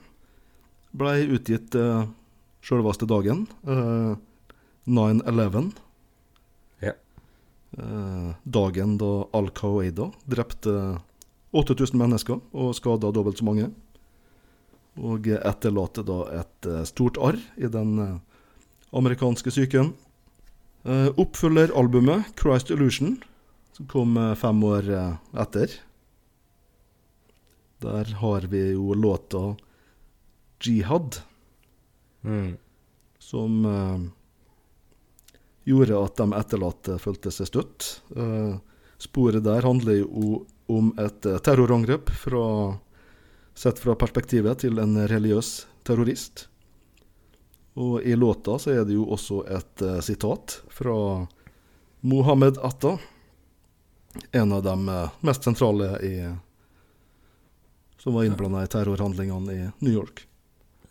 ble 0.95 1.15
utgitt 1.35 1.75
uh, 1.75 2.07
sjølveste 2.63 3.09
dagen. 3.11 3.49
Uh, 3.67 4.15
9-11. 4.87 5.73
Ja. 6.85 6.95
Uh, 7.75 8.31
dagen 8.47 8.95
da 9.01 9.11
Al 9.35 9.51
Qaida 9.59 10.13
drepte 10.31 10.77
8000 11.55 11.99
mennesker 11.99 12.39
og 12.55 12.75
skada 12.79 13.11
dobbelt 13.15 13.43
så 13.43 13.49
mange. 13.49 13.69
Og 14.95 15.27
etterlater 15.27 16.07
da 16.07 16.21
et 16.39 16.69
eh, 16.71 16.83
stort 16.87 17.19
arr 17.19 17.39
i 17.59 17.67
den 17.71 17.97
eh, 17.99 18.19
amerikanske 18.95 19.51
psyken. 19.51 19.93
Uh, 20.85 21.09
Oppfølgeralbumet, 21.19 22.35
'Christ 22.37 22.71
Illusion', 22.71 23.17
som 23.75 23.87
kom 23.91 24.17
eh, 24.21 24.35
fem 24.39 24.63
år 24.69 24.91
eh, 24.93 25.15
etter. 25.43 25.79
Der 27.85 28.15
har 28.21 28.49
vi 28.49 28.71
jo 28.73 28.95
låta 28.95 29.57
'Jihad', 30.61 31.21
Mm. 32.25 32.57
som 33.19 33.65
eh, 33.65 34.01
gjorde 35.65 36.05
at 36.05 36.17
de 36.17 36.33
etterlatte 36.33 36.99
følte 36.99 37.31
seg 37.31 37.51
støtt. 37.51 37.89
Eh, 38.17 38.57
sporet 38.99 39.45
der 39.45 39.63
handler 39.63 39.99
jo 40.01 40.47
om 40.73 40.93
et 40.99 41.27
eh, 41.27 41.39
terrorangrep 41.39 42.09
fra, 42.11 42.79
sett 43.55 43.79
fra 43.79 43.95
perspektivet 43.95 44.65
til 44.65 44.81
en 44.81 44.97
religiøs 45.09 45.67
terrorist. 45.85 46.47
Og 47.75 48.01
i 48.03 48.17
låta 48.17 48.57
så 48.59 48.71
er 48.71 48.85
det 48.89 48.95
jo 48.95 49.05
også 49.11 49.43
et 49.51 49.83
uh, 49.83 49.99
sitat 50.01 50.61
fra 50.71 51.27
Mohammed 52.07 52.61
Atta, 52.63 52.99
en 54.31 54.53
av 54.53 54.63
de 54.63 54.89
eh, 54.89 55.17
mest 55.27 55.43
sentrale 55.43 55.89
i 56.07 56.15
som 58.05 58.15
var 58.15 58.29
innblanda 58.29 58.63
i 58.65 58.69
terrorhandlingene 58.69 59.53
i 59.53 59.63
New 59.81 59.95
York. 59.95 60.27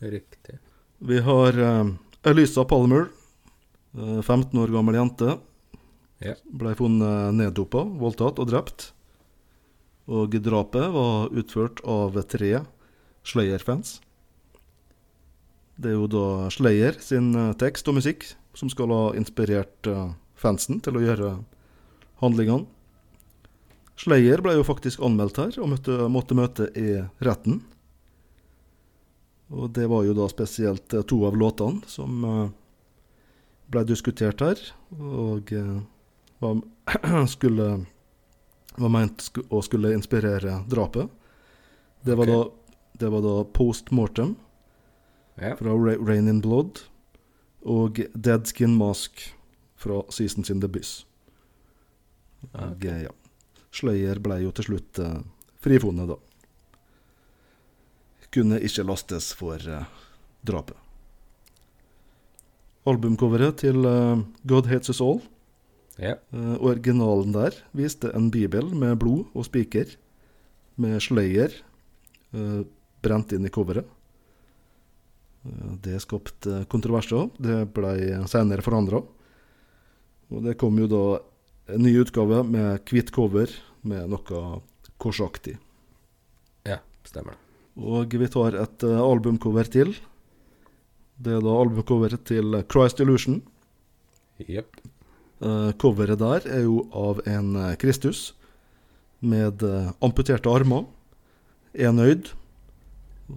Riktig. 0.01 0.57
Vi 0.97 1.19
har 1.21 1.59
eh, 1.61 1.91
Elisa 2.31 2.65
Palmer, 2.65 3.05
eh, 3.93 4.21
15 4.21 4.59
år 4.59 4.73
gammel 4.73 4.97
jente. 4.97 5.37
Ja. 6.23 6.33
Ble 6.49 6.73
funnet 6.79 7.35
neddopa, 7.37 7.83
voldtatt 8.01 8.41
og 8.41 8.49
drept. 8.49 8.89
Og 10.09 10.33
drapet 10.43 10.89
var 10.91 11.29
utført 11.31 11.83
av 11.87 12.17
tre 12.27 12.63
Slayer-fans. 13.23 14.01
Det 15.79 15.89
er 15.91 15.97
jo 15.97 16.09
da 16.09 16.49
Slayer 16.53 16.97
sin 17.01 17.31
eh, 17.37 17.53
tekst 17.61 17.87
og 17.89 18.01
musikk 18.01 18.25
som 18.57 18.69
skal 18.73 18.91
ha 18.93 19.03
inspirert 19.17 19.89
eh, 19.89 20.13
fansen 20.39 20.81
til 20.83 20.97
å 20.97 21.03
gjøre 21.03 21.33
handlingene. 22.21 22.67
Slayer 23.99 24.41
ble 24.41 24.55
jo 24.57 24.65
faktisk 24.65 25.03
anmeldt 25.05 25.37
her 25.37 25.59
og 25.61 25.69
møtte, 25.75 25.97
måtte 26.09 26.37
møte 26.37 26.67
i 26.79 26.97
retten. 27.23 27.61
Og 29.53 29.69
det 29.75 29.85
var 29.91 30.05
jo 30.07 30.15
da 30.17 30.27
spesielt 30.31 30.93
eh, 30.93 31.05
to 31.05 31.19
av 31.27 31.37
låtene 31.37 31.85
som 31.89 32.23
eh, 32.25 32.45
ble 33.73 33.83
diskutert 33.85 34.41
her, 34.41 34.61
og 34.97 35.53
eh, 35.53 35.75
var, 36.41 36.63
skulle, 37.35 37.67
var 38.77 38.93
ment 38.93 39.29
å 39.53 39.61
skulle 39.65 39.93
inspirere 39.93 40.63
drapet. 40.69 41.11
Det 42.03 42.17
var, 42.17 42.27
okay. 42.27 42.33
da, 42.33 42.81
det 43.03 43.13
var 43.13 43.23
da 43.23 43.35
Post 43.55 43.93
Mortem 43.95 44.33
yeah. 45.37 45.55
fra 45.59 45.77
Rain 45.77 46.27
in 46.27 46.41
Blood 46.43 46.83
og 47.63 48.01
Dead 48.13 48.49
Skin 48.49 48.75
Mask 48.75 49.29
fra 49.79 50.01
Seasons 50.11 50.49
in 50.51 50.59
the 50.59 50.67
Byss. 50.67 51.05
Okay. 52.51 53.05
Ja. 53.05 53.13
Slayer 53.73 54.19
ble 54.21 54.37
jo 54.43 54.51
til 54.53 54.67
slutt 54.67 54.99
eh, 55.01 55.19
frifunnet, 55.63 56.11
da. 56.13 56.17
Kunne 58.33 58.59
ikke 58.65 58.85
lastes 58.85 59.31
for 59.37 59.57
eh, 59.61 59.85
drapet. 60.45 60.77
Albumcoveret 62.89 63.61
til 63.63 63.85
eh, 63.87 64.21
God 64.49 64.67
Hates 64.71 64.91
Us 64.93 65.01
All, 65.03 65.21
Ja. 66.01 66.15
eh, 66.33 66.55
originalen 66.59 67.33
der, 67.35 67.57
viste 67.77 68.11
en 68.17 68.29
bibel 68.33 68.73
med 68.75 68.97
blod 69.01 69.25
og 69.33 69.45
spiker, 69.47 69.93
med 70.75 70.99
Slayer 71.05 71.53
eh, 72.33 72.63
brent 73.05 73.33
inn 73.35 73.45
i 73.45 73.51
coveret. 73.53 73.85
Det 75.83 75.97
skapte 75.99 76.61
kontroverser. 76.71 77.25
Det 77.35 77.65
ble 77.75 77.89
senere 78.31 78.63
forandra. 78.63 79.01
Og 80.31 80.45
det 80.45 80.53
kom 80.61 80.77
jo 80.79 80.85
da 80.87 81.01
en 81.67 81.83
ny 81.83 81.93
utgave 82.01 82.43
med 82.43 82.83
hvitt 82.89 83.11
cover 83.15 83.51
med 83.87 84.11
noe 84.11 84.61
korsaktig. 85.01 85.57
ja, 86.67 86.79
stemmer 87.07 87.35
det. 87.35 87.39
Og 87.79 88.13
vi 88.19 88.29
tar 88.29 88.55
et 88.59 88.85
eh, 88.85 89.01
albumcover 89.01 89.69
til. 89.71 89.95
Det 91.17 91.33
er 91.33 91.41
da 91.41 91.55
albumcoveret 91.57 92.25
til 92.29 92.59
Christ 92.69 93.01
Illusion. 93.01 93.41
Jepp. 94.37 94.77
Eh, 95.43 95.71
coveret 95.81 96.19
der 96.21 96.45
er 96.47 96.67
jo 96.67 96.83
av 96.93 97.23
en 97.27 97.55
eh, 97.55 97.75
Kristus 97.81 98.33
med 99.23 99.63
amputerte 100.03 100.51
armer, 100.51 100.83
enøyd, 101.71 102.33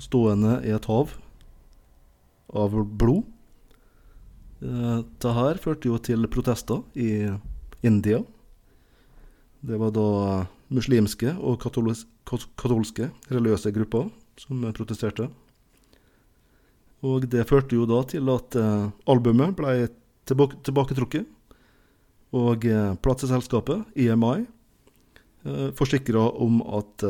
stående 0.03 0.57
i 0.67 0.73
et 0.75 0.89
hav 0.91 1.13
av 2.51 2.75
blod. 2.99 3.23
Dette 4.59 5.23
det 5.23 5.35
her 5.37 5.61
førte 5.63 5.87
jo 5.87 6.01
til 6.03 6.27
protester 6.33 6.83
i 6.99 7.29
India. 7.87 8.23
Det 9.61 9.79
var 9.79 9.95
da 9.95 10.11
muslimske 10.75 11.33
og 11.39 11.61
katolis 11.63 12.05
katolske 12.27 13.11
religiøse 13.31 13.71
grupper 13.75 14.09
som 14.41 14.65
protesterte. 14.75 15.29
Og 17.07 17.27
det 17.31 17.47
førte 17.47 17.77
jo 17.79 17.87
da 17.87 18.01
til 18.11 18.27
at 18.33 18.57
eh, 18.59 18.89
albumet 19.07 19.55
ble 19.59 19.75
tilbake, 20.27 20.59
tilbaketrukket. 20.67 21.29
Og 22.37 22.67
eh, 22.67 22.97
plateselskapet, 22.99 23.85
EMI, 23.95 24.47
eh, 25.47 25.69
forsikra 25.79 26.25
om 26.43 26.59
at 26.81 27.07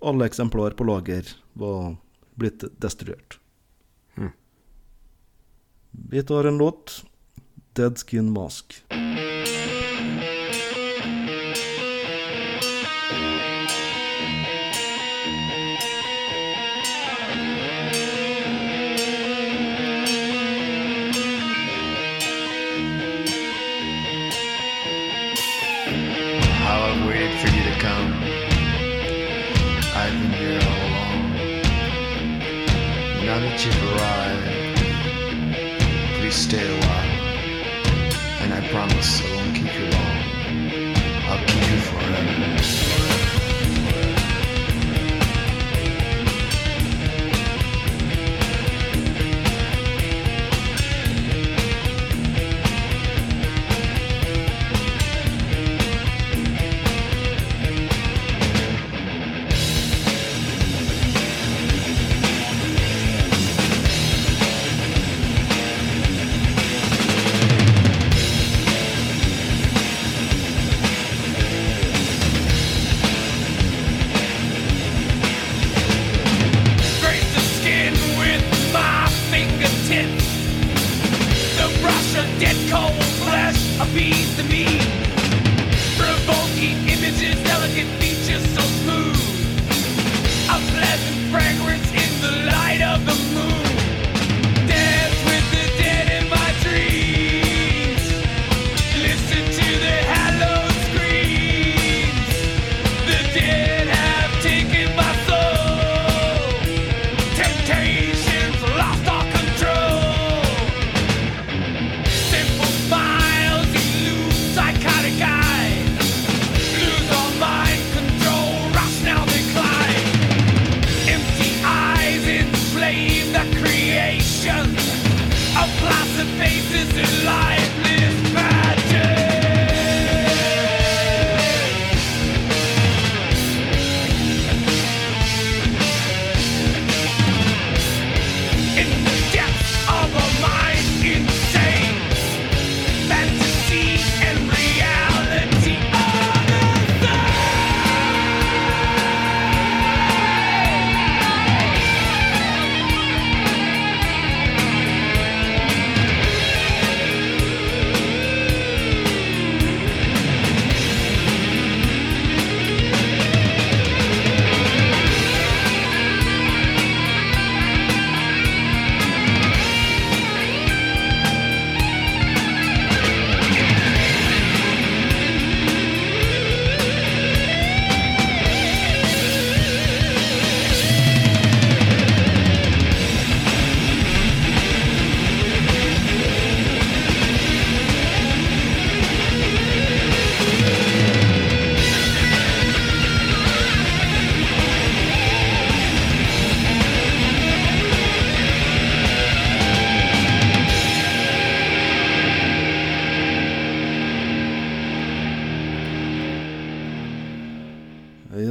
alle 0.00 0.26
eksemplar 0.26 0.74
på 0.74 0.88
lager 0.88 1.28
var 1.60 1.94
blitt 2.40 2.64
destruert. 2.82 3.38
Hmm. 4.16 4.32
Vi 6.10 6.24
tar 6.26 6.50
en 6.50 6.58
låt. 6.58 7.04
Dead 7.78 7.98
Skin 7.98 8.32
Mask. 8.32 8.82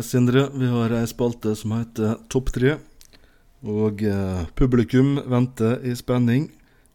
Sindre, 0.09 0.47
vi 0.57 0.65
har 0.65 0.89
ei 0.97 1.05
spalte 1.05 1.51
som 1.53 1.75
heter 1.75 2.15
Topp 2.33 2.47
tre. 2.55 2.71
Og 3.61 3.99
eh, 4.01 4.45
publikum 4.57 5.19
venter 5.29 5.83
i 5.85 5.91
spenning. 5.93 6.47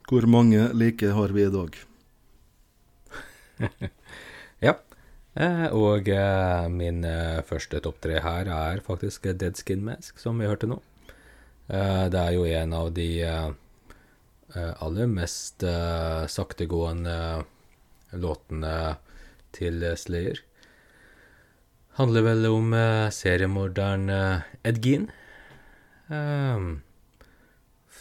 Hvor 0.09 0.27
mange 0.27 0.65
like 0.75 1.13
har 1.15 1.35
vi 1.37 1.45
i 1.47 1.53
dag? 1.55 1.77
Ja. 4.67 4.73
Eh, 5.39 5.67
og 5.77 6.09
eh, 6.11 6.67
min 6.73 7.05
eh, 7.07 7.43
første 7.47 7.79
topp 7.85 8.01
tre 8.03 8.19
her 8.25 8.51
er 8.51 8.83
faktisk 8.83 9.29
Dead 9.31 9.59
Skin 9.61 9.85
Mask, 9.87 10.19
som 10.19 10.41
vi 10.41 10.49
hørte 10.51 10.67
nå. 10.71 10.81
Eh, 11.69 12.07
det 12.11 12.19
er 12.19 12.35
jo 12.35 12.49
en 12.49 12.75
av 12.75 12.91
de 12.97 13.09
eh, 13.29 13.53
aller 14.55 15.11
mest 15.11 15.63
saktegående 16.31 17.45
låtene 18.19 18.75
til 19.55 19.87
Slayer. 19.99 20.43
Handler 21.95 22.25
vel 22.27 22.47
om 22.51 22.73
uh, 22.75 23.11
seriemorderen 23.15 24.09
uh, 24.11 24.43
Ed 24.67 24.81
Gein. 24.83 25.07
Um, 26.09 26.83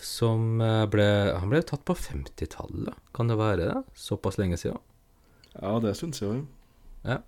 som 0.04 0.60
eh, 0.60 0.82
ble 0.92 1.06
Han 1.40 1.48
ble 1.48 1.62
tatt 1.64 1.86
på 1.88 1.94
50-tallet, 1.96 2.98
kan 3.16 3.30
det 3.32 3.38
være 3.40 3.62
det? 3.62 3.78
Såpass 3.96 4.36
lenge 4.36 4.58
siden? 4.60 4.82
Ja, 5.54 5.78
det 5.80 5.94
syns 5.96 6.20
jeg 6.20 6.34
òg. 6.34 6.42
Ja. 7.08 7.22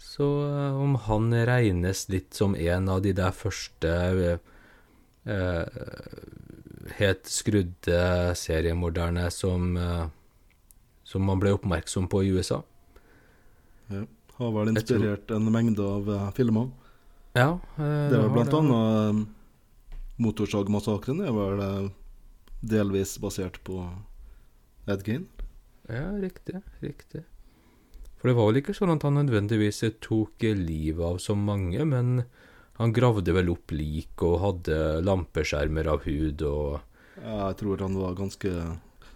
Så 0.00 0.24
uh, 0.48 0.80
om 0.80 0.96
han 1.04 1.28
regnes 1.50 2.06
litt 2.08 2.32
som 2.34 2.56
en 2.56 2.88
av 2.88 3.02
de 3.04 3.12
der 3.16 3.34
første 3.36 3.92
helt 6.98 7.30
skrudde 7.32 8.00
seriemorderne 8.36 9.30
som 9.32 9.70
som 11.08 11.24
man 11.24 11.40
ble 11.40 11.54
oppmerksom 11.56 12.10
på 12.12 12.20
i 12.26 12.32
USA. 12.36 12.58
Ja. 13.88 14.02
Har 14.38 14.50
vel 14.54 14.72
inspirert 14.72 15.30
en 15.30 15.46
mengde 15.52 15.84
av 15.84 16.08
uh, 16.10 16.30
filmer. 16.34 16.70
Ja, 17.34 17.58
eh, 17.76 18.08
Det 18.10 18.14
er 18.14 18.22
vel 18.22 18.32
blant 18.36 18.54
annet 18.54 18.74
eh, 18.78 19.22
Motorsagmassakren 20.22 21.20
er 21.26 21.32
vel 21.34 21.62
eh, 21.64 21.86
delvis 22.62 23.16
basert 23.18 23.58
på 23.66 23.80
Ed 24.86 25.02
Gein. 25.06 25.26
Ja, 25.90 26.12
riktig, 26.22 26.60
riktig. 26.80 27.24
For 28.20 28.30
det 28.30 28.36
var 28.38 28.48
vel 28.48 28.60
ikke 28.62 28.76
sånn 28.76 28.94
at 28.94 29.02
han 29.04 29.18
nødvendigvis 29.18 29.82
tok 30.04 30.46
livet 30.46 31.02
av 31.04 31.18
så 31.20 31.34
mange, 31.36 31.82
men 31.84 32.22
han 32.78 32.94
gravde 32.94 33.34
vel 33.34 33.50
opp 33.52 33.74
lik 33.74 34.22
og 34.22 34.38
hadde 34.44 34.78
lampeskjermer 35.04 35.90
av 35.90 36.06
hud 36.06 36.42
og 36.46 36.80
Ja, 37.20 37.48
Jeg 37.50 37.56
tror 37.60 37.78
han 37.78 37.94
var 37.98 38.14
ganske 38.18 38.50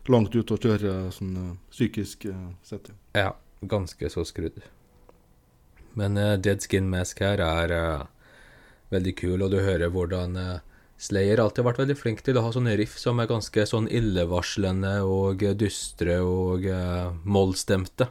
langt 0.08 0.34
ute 0.34 0.54
å 0.54 0.58
kjøre 0.58 1.12
sånn 1.12 1.58
psykisk 1.70 2.26
sett. 2.62 2.90
ja. 3.14 3.30
Ja, 3.30 3.32
ganske 3.62 4.10
så 4.10 4.26
skrudd. 4.26 4.60
Men 5.98 6.16
eh, 6.16 6.36
Dead 6.38 6.62
Skin 6.62 6.88
Mask 6.90 7.20
her 7.24 7.42
er 7.44 7.74
eh, 7.74 8.06
veldig 8.94 9.14
kul, 9.18 9.42
og 9.42 9.52
du 9.52 9.60
hører 9.64 9.92
hvordan 9.94 10.38
eh, 10.38 10.56
Slayer 10.98 11.38
alltid 11.42 11.62
har 11.62 11.68
vært 11.70 11.82
veldig 11.84 11.98
flink 11.98 12.24
til 12.26 12.38
å 12.38 12.42
ha 12.46 12.50
sånne 12.54 12.74
riff 12.78 12.96
som 12.98 13.20
er 13.22 13.30
ganske 13.30 13.66
sånn 13.70 13.86
illevarslende 13.86 14.96
og 15.06 15.44
dystre 15.54 16.16
og 16.26 16.66
uh, 16.66 17.14
mollstemte. 17.22 18.08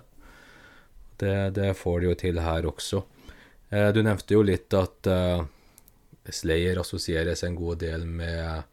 Det, 1.19 1.33
det 1.57 1.73
får 1.75 1.99
de 1.99 2.07
jo 2.07 2.15
til 2.21 2.39
her 2.39 2.69
også. 2.69 3.01
Uh, 3.73 3.89
du 3.91 3.99
nevnte 4.07 4.37
jo 4.37 4.45
litt 4.47 4.71
at 4.79 5.11
uh, 5.11 5.43
Slayer 6.31 6.79
assosieres 6.79 7.43
en 7.43 7.59
god 7.59 7.83
del 7.83 8.07
med 8.07 8.63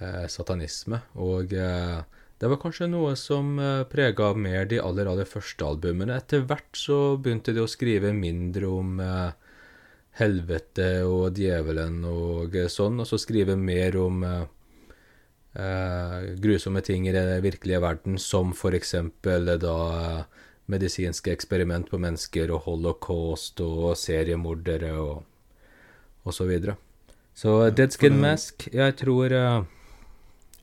uh, 0.00 0.26
satanisme, 0.28 1.00
og 1.20 1.52
eh, 1.52 2.00
det 2.40 2.48
var 2.48 2.60
kanskje 2.62 2.88
noe 2.88 3.12
som 3.20 3.58
uh, 3.60 3.84
prega 3.88 4.32
mer 4.32 4.64
de 4.70 4.80
aller, 4.80 5.08
aller 5.10 5.28
første 5.28 5.66
albumene. 5.66 6.16
Etter 6.16 6.46
hvert 6.48 6.72
så 6.76 7.18
begynte 7.20 7.52
de 7.52 7.64
å 7.64 7.68
skrive 7.70 8.14
mindre 8.16 8.70
om 8.70 9.00
eh, 9.04 9.50
helvete 10.18 10.88
og 11.08 11.38
djevelen 11.38 12.02
og 12.08 12.56
eh, 12.56 12.70
sånn, 12.70 13.00
og 13.00 13.08
så 13.08 13.18
skrive 13.20 13.56
mer 13.60 13.96
om 14.00 14.22
eh, 14.26 14.44
eh, 15.60 16.16
grusomme 16.42 16.82
ting 16.86 17.08
i 17.08 17.14
den 17.14 17.32
virkelige 17.44 17.82
verden, 17.82 18.18
som 18.18 18.52
eh, 18.52 19.56
da 19.60 19.76
eh, 20.00 20.22
medisinske 20.70 21.32
eksperiment 21.32 21.90
på 21.90 21.98
mennesker 21.98 22.52
og 22.54 22.64
holocaust 22.68 23.60
og 23.64 23.96
seriemordere 23.98 24.92
og, 25.00 25.24
og 26.24 26.34
så 26.34 26.46
videre. 26.46 26.76
Så 27.34 27.60
eh, 27.66 27.74
Dead 27.74 27.92
Skin 27.94 28.20
Mask, 28.20 28.68
jeg 28.72 28.96
tror 29.00 29.32
eh, 29.32 29.60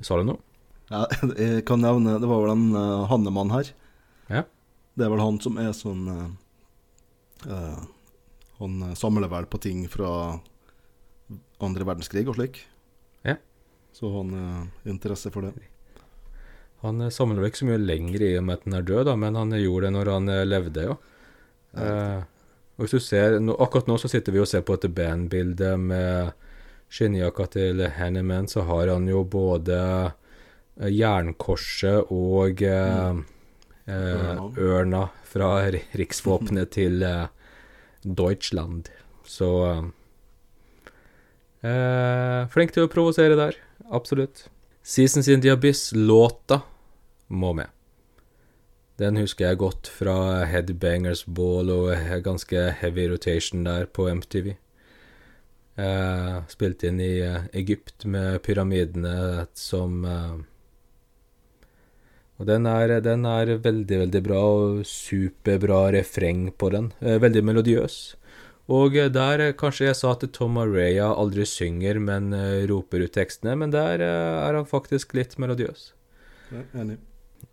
Sa 0.01 0.19
du 0.19 0.27
noe? 0.27 0.46
Ja, 0.87 1.03
jeg 1.35 1.65
kan 1.67 1.81
nevne 1.83 2.15
Det 2.21 2.29
var 2.29 2.45
vel 2.45 2.53
en 2.53 2.67
uh, 2.75 3.05
Hannemann 3.11 3.51
her. 3.51 3.71
Ja. 4.31 4.43
Det 4.97 5.05
er 5.05 5.13
vel 5.13 5.23
han 5.23 5.39
som 5.43 5.59
er 5.61 5.73
sånn 5.77 6.05
uh, 6.07 7.81
Han 8.61 8.85
samler 8.97 9.29
vel 9.31 9.49
på 9.51 9.59
ting 9.61 9.85
fra 9.91 10.39
andre 11.61 11.85
verdenskrig 11.85 12.25
og 12.29 12.37
slik. 12.37 12.61
Ja. 13.25 13.35
Så 13.93 14.09
han 14.13 14.31
har 14.33 14.89
interesse 14.89 15.29
for 15.33 15.45
det. 15.45 15.67
Han 16.85 17.01
samler 17.11 17.41
vel 17.41 17.51
ikke 17.51 17.63
så 17.63 17.69
mye 17.69 17.81
lenger 17.81 18.23
i 18.23 18.31
og 18.37 18.45
med 18.45 18.59
at 18.59 18.65
han 18.67 18.77
er 18.77 18.85
død, 18.85 19.03
da, 19.09 19.15
men 19.17 19.37
han 19.37 19.53
gjorde 19.57 19.87
det 19.87 19.93
når 19.95 20.11
han 20.13 20.29
levde, 20.29 20.49
levde, 20.51 20.85
ja. 20.85 20.97
Eh, 21.77 22.19
og 22.77 22.85
hvis 22.85 22.93
du 22.93 23.01
ser, 23.01 23.39
nå, 23.41 23.55
Akkurat 23.61 23.89
nå 23.89 23.97
så 23.97 24.09
sitter 24.11 24.35
vi 24.35 24.41
og 24.41 24.49
ser 24.49 24.63
på 24.65 24.77
et 24.77 24.85
bandbilde 24.93 25.73
med 25.81 26.33
skinnjakka 26.93 27.47
til 27.55 27.81
Hanneman, 27.97 28.47
så 28.47 28.63
har 28.69 28.93
han 28.93 29.07
jo 29.09 29.23
både 29.27 29.79
jernkorset 30.79 32.11
og 32.13 32.61
eh, 32.61 33.21
eh, 33.89 34.41
Ørna. 34.57 35.07
fra 35.27 35.51
ri- 35.73 35.85
riksvåpenet 35.97 36.71
til 36.77 37.01
eh, 37.03 37.27
Deutschland. 38.05 38.89
Så 39.27 39.49
eh, 39.71 39.81
eh, 41.69 42.43
Flink 42.53 42.75
til 42.75 42.85
å 42.87 42.91
provosere 42.91 43.37
der, 43.39 43.57
absolutt. 43.91 44.47
Seasons 44.87 45.27
in 45.27 45.41
the 45.43 45.51
Abyss-låta 45.51 46.61
må 47.27 47.53
med. 47.57 47.67
Den 48.97 49.17
husker 49.19 49.49
jeg 49.51 49.59
godt 49.61 49.89
fra 49.93 50.45
Headbangers 50.49 51.25
Ball 51.27 51.67
og 51.69 51.91
ganske 52.25 52.63
heavy 52.79 53.03
rotation 53.11 53.65
der 53.67 53.85
på 53.93 54.07
MTV. 54.09 54.55
Eh, 55.77 56.37
spilt 56.49 56.81
inn 56.87 56.97
i 57.03 57.19
eh, 57.21 57.43
Egypt 57.53 58.07
med 58.09 58.39
pyramidene 58.47 59.43
som 59.53 59.99
eh, 60.09 60.37
Og 62.37 62.45
den 62.45 62.69
er, 62.69 62.99
den 63.01 63.25
er 63.25 63.55
veldig, 63.63 64.03
veldig 64.03 64.21
bra, 64.25 64.39
og 64.61 64.85
superbra 64.85 65.87
refreng 65.95 66.51
på 66.53 66.69
den. 66.73 66.91
Eh, 67.01 67.17
veldig 67.21 67.43
melodiøs. 67.49 67.97
Og 68.73 68.97
eh, 68.99 69.09
der 69.09 69.41
eh, 69.41 69.55
kanskje 69.57 69.87
jeg 69.87 69.97
sa 69.97 70.13
at 70.13 70.25
Tom 70.35 70.59
Araya 70.61 71.09
aldri 71.17 71.47
synger, 71.49 71.97
men 71.97 72.29
roper 72.69 73.07
ut 73.07 73.15
tekstene, 73.17 73.57
men 73.57 73.73
der 73.73 74.05
er 74.05 74.57
han 74.59 74.69
faktisk 74.69 75.17
litt 75.17 75.37
melodiøs. 75.41 75.91
Ja, 76.53 76.65
enig. 76.83 76.99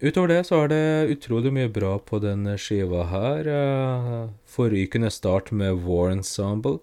Utover 0.02 0.28
det 0.32 0.42
så 0.48 0.64
er 0.64 0.70
det 0.72 1.16
utrolig 1.16 1.52
mye 1.54 1.70
bra 1.72 1.94
på 2.02 2.18
denne 2.20 2.56
skiva 2.60 3.04
her. 3.08 3.48
Forrykende 4.50 5.10
start 5.12 5.52
med 5.54 5.84
War 5.84 6.10
Ensemble. 6.12 6.80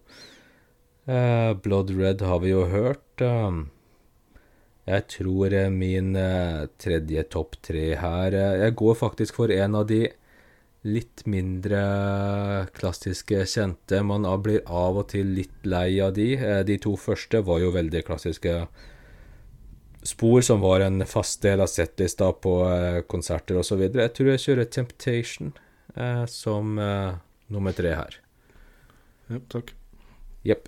Blood 1.06 1.92
Red 1.98 2.24
har 2.24 2.42
vi 2.46 2.54
jo 2.54 2.64
hørt. 2.72 3.26
Jeg 4.90 5.06
tror 5.14 5.54
eh, 5.54 5.70
min 5.70 6.16
eh, 6.18 6.66
tredje 6.82 7.24
topp 7.30 7.60
tre 7.62 7.92
her 8.02 8.34
eh, 8.34 8.56
Jeg 8.64 8.78
går 8.80 8.98
faktisk 8.98 9.38
for 9.38 9.54
en 9.54 9.78
av 9.78 9.86
de 9.92 10.08
litt 10.82 11.22
mindre 11.30 11.80
klassiske 12.74 13.44
kjente. 13.46 14.00
Man 14.02 14.26
blir 14.42 14.64
av 14.66 14.98
og 14.98 15.12
til 15.12 15.36
litt 15.38 15.68
lei 15.70 16.00
av 16.02 16.16
de. 16.16 16.32
De 16.66 16.78
to 16.82 16.96
første 16.98 17.44
var 17.46 17.60
jo 17.62 17.70
veldig 17.76 18.02
klassiske 18.08 18.56
spor 20.02 20.42
som 20.42 20.66
var 20.66 20.82
en 20.82 21.06
fast 21.06 21.46
del 21.46 21.62
av 21.62 21.70
settlista 21.70 22.32
på 22.34 22.56
konserter 23.14 23.62
osv. 23.62 23.86
Jeg 23.94 24.16
tror 24.18 24.32
jeg 24.32 24.44
kjører 24.48 24.72
Temptation 24.74 25.54
som 26.26 26.74
nummer 26.82 27.78
tre 27.78 27.94
her. 28.02 28.18
Ja, 29.30 29.38
takk. 29.54 29.76
Jepp. 30.50 30.66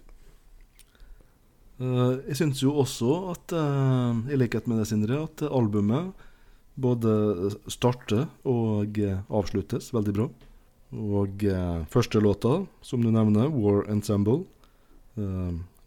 Eh, 1.81 2.13
jeg 2.29 2.37
syns 2.37 2.61
jo 2.61 2.75
også 2.83 3.09
at, 3.33 3.53
eh, 3.57 4.33
i 4.33 4.37
likhet 4.37 4.67
med 4.67 4.79
det, 4.79 4.87
Sindre, 4.91 5.23
at 5.25 5.41
albumet 5.49 6.13
både 6.77 7.53
starter 7.69 8.27
og 8.45 8.97
avsluttes 9.29 9.91
veldig 9.93 10.13
bra. 10.13 10.29
Og 10.93 11.43
eh, 11.43 11.85
første 11.89 12.21
låta, 12.21 12.65
som 12.81 13.01
du 13.01 13.09
nevner, 13.09 13.49
'War 13.49 13.89
Ensemble', 13.89 14.45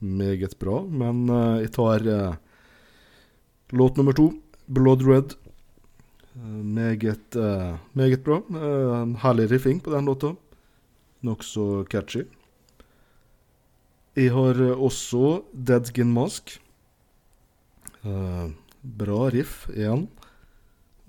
meget 0.01 0.59
bra. 0.59 0.83
Men 0.83 1.27
jeg 1.63 1.73
tar 1.73 2.39
låt 3.73 3.97
nummer 3.97 4.13
to, 4.13 4.33
'Blood 4.69 5.03
Red'. 5.03 5.35
Meget, 6.37 7.35
meget 7.95 8.23
bra. 8.23 8.43
Herlig 9.19 9.51
riffing 9.51 9.81
på 9.81 9.91
den 9.91 10.05
låta. 10.05 10.37
Nokså 11.23 11.85
catchy. 11.89 12.27
Jeg 14.17 14.33
har 14.33 14.57
eh, 14.65 14.79
også 14.81 15.43
Dead 15.53 15.91
Skin 15.91 16.09
Mask. 16.09 16.55
Eh, 18.01 18.47
bra 18.81 19.27
riff 19.35 19.67
igjen. 19.75 20.07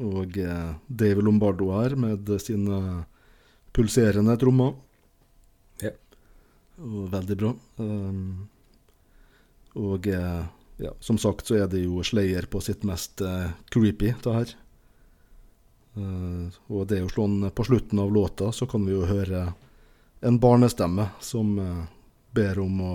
Og 0.03 0.35
eh, 0.41 0.73
Dave 0.87 1.23
Lombardo 1.23 1.71
her 1.77 1.95
med 1.95 2.27
sine 2.43 3.05
pulserende 3.71 4.35
trommer. 4.41 4.75
Ja. 5.79 5.93
Og 6.83 7.07
veldig 7.15 7.39
bra. 7.39 7.55
Um, 7.79 8.49
og 9.79 10.11
eh, 10.11 10.43
ja, 10.83 10.93
som 10.99 11.17
sagt 11.21 11.47
så 11.47 11.61
er 11.61 11.71
det 11.71 11.85
jo 11.85 12.03
Slayer 12.03 12.51
på 12.51 12.59
sitt 12.65 12.83
mest 12.85 13.23
eh, 13.23 13.53
creepy, 13.71 14.17
det 14.23 14.39
her. 14.41 14.57
Og 15.97 16.83
det 16.85 16.99
er 16.99 17.07
jo 17.07 17.09
sånn 17.09 17.47
på 17.57 17.63
slutten 17.65 17.97
av 18.03 18.11
låta 18.13 18.51
så 18.53 18.67
kan 18.69 18.83
vi 18.85 18.91
jo 18.93 19.07
høre 19.09 19.47
en 20.21 20.35
barnestemme 20.37 21.07
som 21.25 21.55
ber 22.37 22.61
om 22.61 22.81
å 22.85 22.93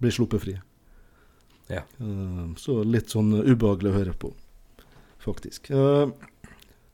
bli 0.00 0.10
sluppet 0.14 0.42
fri. 0.42 0.58
Ja. 1.70 1.82
Eh, 1.98 2.46
så 2.56 2.82
litt 2.84 3.12
sånn 3.12 3.32
ubehagelig 3.32 3.92
å 3.92 3.98
høre 3.98 4.14
på, 4.18 4.32
faktisk. 5.22 5.70
Eh, 5.70 6.08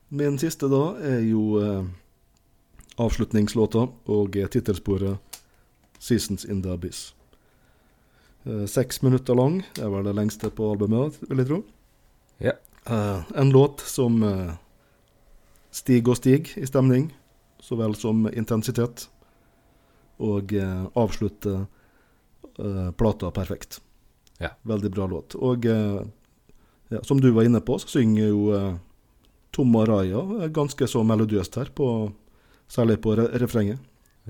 min 0.08 0.36
siste 0.40 0.68
da 0.68 0.82
er 1.00 1.22
jo 1.24 1.44
eh, 1.62 1.86
avslutningslåta 3.00 3.86
og 4.12 4.36
tittelsporet 4.52 5.40
'Seasons 5.98 6.44
in 6.44 6.62
the 6.62 6.74
Abyss'. 6.76 7.12
Seks 8.70 9.02
minutter 9.02 9.34
lang, 9.34 9.64
det 9.74 9.82
er 9.82 9.90
vel 9.90 10.04
det 10.06 10.14
lengste 10.14 10.52
på 10.54 10.68
albumet, 10.70 11.16
vil 11.28 11.38
jeg 11.38 11.46
tro. 11.48 11.64
Ja. 12.38 12.52
En 13.34 13.50
låt 13.50 13.80
som 13.80 14.22
stiger 15.74 16.12
og 16.12 16.16
stiger 16.16 16.62
i 16.62 16.66
stemning, 16.66 17.08
så 17.58 17.74
vel 17.74 17.96
som 17.98 18.28
intensitet. 18.30 19.08
Og 20.22 20.54
avslutter 20.94 21.66
eh, 22.58 22.90
plata 22.98 23.30
perfekt. 23.30 23.80
Ja. 24.38 24.52
Veldig 24.62 24.90
bra 24.92 25.06
låt. 25.10 25.34
Og 25.34 25.66
eh, 25.66 26.02
ja, 26.88 27.02
som 27.02 27.20
du 27.20 27.30
var 27.30 27.48
inne 27.48 27.60
på, 27.64 27.78
så 27.82 27.88
synger 27.96 28.28
jo 28.28 28.46
eh, 28.56 28.72
Tom 29.56 29.76
Araya 29.80 30.48
ganske 30.52 30.88
så 30.88 31.02
melodiøst 31.06 31.56
her, 31.56 31.72
på, 31.74 32.12
særlig 32.68 33.00
på 33.04 33.16
re 33.18 33.28
refrenget. 33.40 33.80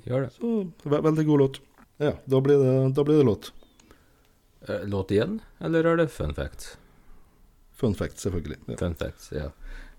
Gjør 0.05 0.27
det. 0.27 0.33
Så 0.37 0.57
ve 0.85 1.01
veldig 1.03 1.25
god 1.27 1.43
låt. 1.45 1.61
Ja, 1.99 2.13
da 2.29 2.41
blir 2.45 2.61
det, 2.61 2.75
da 2.95 3.05
blir 3.05 3.23
det 3.23 3.29
låt. 3.29 3.53
Eh, 4.69 4.85
Låt 4.85 5.11
igjen, 5.11 5.41
eller 5.59 5.85
er 5.85 5.97
det 5.97 6.09
fun 6.09 6.35
fact? 6.35 6.77
Fun 7.77 7.95
fact, 7.95 8.19
selvfølgelig. 8.19 8.59
Ja. 8.67 8.77
Fun 8.81 8.95
facts, 8.95 9.33
ja. 9.33 9.51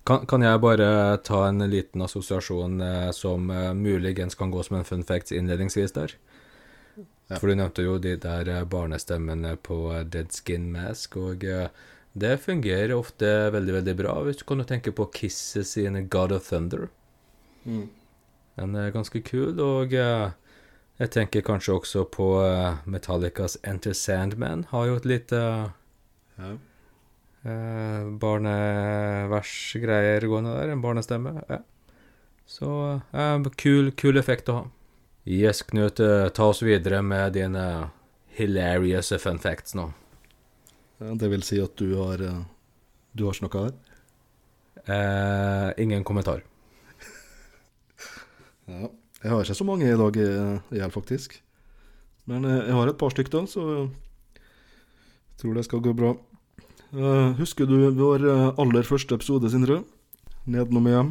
Kan, 0.08 0.26
kan 0.26 0.42
jeg 0.42 0.60
bare 0.64 1.18
ta 1.28 1.42
en 1.50 1.60
liten 1.70 2.02
assosiasjon 2.02 2.82
eh, 2.82 3.12
som 3.12 3.50
eh, 3.52 3.74
muligens 3.76 4.36
kan 4.36 4.52
gå 4.52 4.64
som 4.64 4.80
en 4.80 4.88
fun 4.88 5.04
fact 5.04 5.32
innledningsvis 5.36 5.94
der? 5.98 6.16
Ja. 7.28 7.36
For 7.42 7.52
du 7.52 7.56
nevnte 7.60 7.84
jo 7.84 7.98
de 8.00 8.14
der 8.24 8.48
eh, 8.48 8.64
barnestemmene 8.72 9.58
på 9.60 9.92
eh, 9.94 10.06
Dead 10.08 10.32
Skin 10.32 10.70
Mask, 10.72 11.18
og 11.20 11.44
eh, 11.44 11.68
det 12.18 12.38
fungerer 12.42 12.94
ofte 12.96 13.28
veldig, 13.54 13.74
veldig 13.82 13.96
bra. 14.00 14.14
Hvis 14.24 14.40
du 14.40 14.46
kan 14.48 14.64
tenke 14.66 14.92
på 14.96 15.10
Kisses 15.14 15.74
sine 15.76 16.06
God 16.08 16.32
of 16.38 16.48
Thunder. 16.48 16.88
Mm. 17.66 17.90
Den 18.58 18.76
er 18.80 18.96
ganske 18.96 19.20
kul, 19.22 19.60
og 19.62 19.92
jeg 19.94 21.10
tenker 21.14 21.44
kanskje 21.46 21.76
også 21.78 22.08
på 22.10 22.26
Metallicas 22.90 23.54
Enter 23.62 23.94
Sandman. 23.94 24.64
Har 24.72 24.88
jo 24.90 24.96
et 24.98 25.06
lite 25.06 25.38
Ja. 26.40 26.56
eh, 27.46 28.08
barneversgreier 28.24 30.26
gående 30.28 30.56
der. 30.58 30.70
En 30.74 30.82
barnestemme. 30.82 31.36
Ja. 31.50 31.60
Så 32.48 32.72
eh, 33.14 33.44
kul, 33.62 33.92
kul 34.00 34.18
effekt 34.18 34.50
å 34.50 34.54
ha. 34.62 34.66
Yes, 35.28 35.62
Knut, 35.68 36.00
eh, 36.00 36.30
ta 36.32 36.46
oss 36.48 36.62
videre 36.64 37.02
med 37.04 37.34
dine 37.36 37.64
hilarious 38.38 39.12
fun 39.20 39.40
facts 39.44 39.76
nå. 39.76 39.90
Det 40.98 41.28
vil 41.30 41.44
si 41.44 41.60
at 41.62 41.76
du 41.78 41.98
har 42.00 42.22
eh, 42.24 42.46
Du 43.12 43.26
har 43.28 43.36
snakka 43.36 43.66
her? 43.66 43.74
Eh, 44.88 45.84
ingen 45.84 46.04
kommentar. 46.08 46.44
Ja. 48.68 48.90
Jeg 49.24 49.32
har 49.32 49.44
ikke 49.44 49.56
så 49.58 49.66
mange 49.66 49.88
i 49.88 49.98
dag, 49.98 50.18
eh, 50.22 50.58
i 50.76 50.80
hjel, 50.80 50.92
faktisk. 50.94 51.40
Men 52.30 52.44
eh, 52.46 52.68
jeg 52.68 52.76
har 52.78 52.90
et 52.92 52.98
par 53.00 53.14
stykk 53.14 53.32
da, 53.34 53.42
så 53.50 53.64
jeg 53.66 55.40
tror 55.42 55.56
det 55.58 55.64
skal 55.66 55.82
gå 55.86 55.94
bra. 55.98 56.12
Eh, 56.94 57.32
husker 57.40 57.66
du 57.68 57.90
vår 57.98 58.28
eh, 58.28 58.44
aller 58.62 58.86
første 58.88 59.18
episode, 59.18 59.50
Sindre? 59.52 59.80
Nedenom 60.46 60.88
hjem? 60.92 61.10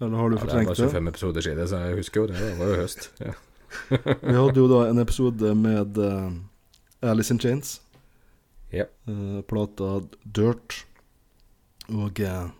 Eller 0.00 0.16
har 0.16 0.30
du 0.30 0.36
Ja, 0.36 0.44
det 0.44 0.58
Det 0.58 0.66
var 0.66 0.74
25 0.74 1.08
episoder 1.08 1.40
siden, 1.40 1.68
så 1.68 1.76
jeg 1.76 1.96
husker 1.96 2.20
jo 2.20 2.26
det. 2.26 2.40
Det 2.40 2.58
var 2.58 2.66
jo 2.66 2.80
høst. 2.82 3.10
Ja. 3.20 3.32
Vi 4.22 4.34
hadde 4.36 4.60
jo 4.60 4.68
da 4.68 4.82
en 4.90 4.98
episode 4.98 5.54
med 5.54 5.98
uh, 5.98 6.32
Alice 7.00 7.32
in 7.32 7.40
Chains. 7.40 7.80
Ja. 8.72 8.84
Uh, 9.08 9.40
plata 9.48 10.00
Dirt. 10.22 10.84
Og 11.88 12.20
uh, 12.20 12.50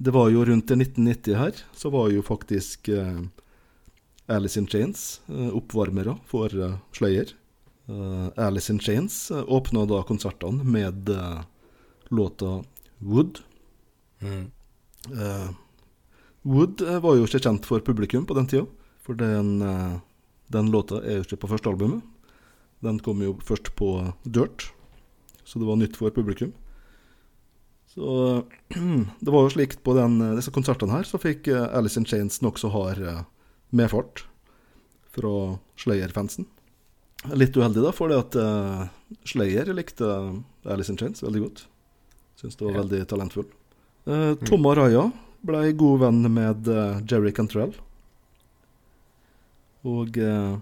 det 0.00 0.14
var 0.16 0.30
jo 0.32 0.44
rundt 0.44 0.70
1990 0.70 1.36
her, 1.36 1.62
så 1.76 1.90
var 1.92 2.08
jo 2.10 2.22
faktisk 2.24 2.88
eh, 2.88 3.18
Alice 4.32 4.56
in 4.56 4.64
Chains 4.66 5.20
oppvarmere 5.28 6.14
for 6.24 6.48
Slayer. 6.96 7.34
Alice 8.40 8.72
in 8.72 8.80
Chains 8.80 9.28
åpna 9.30 9.84
da 9.84 10.00
konsertene 10.08 10.64
med 10.64 11.10
låta 12.08 12.64
Wood. 12.98 13.42
Mm. 14.24 14.48
Wood 16.42 16.80
eh, 16.80 17.00
var 17.02 17.16
jo 17.16 17.26
ikke 17.26 17.42
kjent 17.44 17.68
for 17.68 17.84
publikum 17.84 18.24
på 18.28 18.36
den 18.36 18.48
tida, 18.48 18.64
for 19.04 19.18
den, 19.18 19.60
eh, 19.60 19.98
den 20.52 20.70
låta 20.72 21.02
er 21.02 21.20
jo 21.20 21.26
ikke 21.26 21.42
på 21.44 21.52
første 21.52 21.72
albumet. 21.72 22.04
Den 22.84 23.00
kom 23.04 23.20
jo 23.20 23.34
først 23.44 23.74
på 23.76 23.92
Dirt, 24.24 24.70
så 25.44 25.60
det 25.60 25.68
var 25.68 25.76
nytt 25.80 25.98
for 26.00 26.12
publikum. 26.16 26.54
Så 27.90 28.46
det 29.24 29.34
var 29.34 29.44
jo 29.44 29.52
slikt 29.52 29.84
på 29.84 29.96
den, 29.98 30.20
eh, 30.24 30.36
disse 30.38 30.54
konsertene 30.54 30.96
her, 30.96 31.04
så 31.04 31.20
fikk 31.20 31.50
Alice 31.52 32.00
in 32.00 32.08
Chains 32.08 32.40
nokså 32.40 32.72
hard 32.72 33.04
medfart 33.76 34.24
fra 35.12 35.58
Slayer-fansen. 35.76 36.48
Litt 37.36 37.52
uheldig, 37.52 37.82
da, 37.84 37.90
for 37.92 38.08
det 38.08 38.16
at 38.16 38.36
Slayer 39.28 39.68
likte 39.76 40.06
Alice 40.64 40.88
in 40.88 40.96
Chains 40.96 41.20
veldig 41.20 41.42
godt. 41.42 41.66
Syns 42.40 42.56
det 42.56 42.64
var 42.64 42.78
veldig 42.78 43.02
talentfull. 43.10 43.50
Tom 44.48 44.68
Araya 44.70 45.10
ble 45.46 45.72
god 45.72 46.00
venn 46.04 46.24
med 46.32 46.68
eh, 46.68 47.00
Jerry 47.08 47.32
Cantrell. 47.32 47.72
Og 49.88 50.18
eh, 50.20 50.56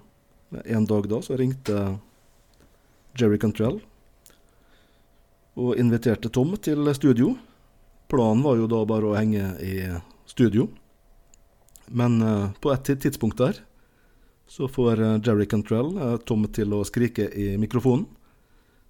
en 0.64 0.88
dag 0.88 1.08
da 1.10 1.20
så 1.24 1.36
ringte 1.38 1.98
Jerry 3.18 3.38
Cantrell 3.42 3.80
og 5.58 5.74
inviterte 5.80 6.30
Tom 6.30 6.54
til 6.62 6.86
studio. 6.94 7.32
Planen 8.08 8.44
var 8.46 8.60
jo 8.60 8.68
da 8.70 8.84
bare 8.88 9.10
å 9.10 9.16
henge 9.18 9.50
i 9.64 9.74
studio. 10.30 10.68
Men 11.90 12.22
eh, 12.22 12.46
på 12.62 12.72
et 12.74 12.94
tidspunkt 13.02 13.42
der 13.42 13.64
så 14.48 14.64
får 14.64 15.02
Jerry 15.26 15.44
Cantrell 15.44 15.90
Tom 16.24 16.46
til 16.56 16.72
å 16.72 16.84
skrike 16.88 17.26
i 17.36 17.50
mikrofonen. 17.60 18.06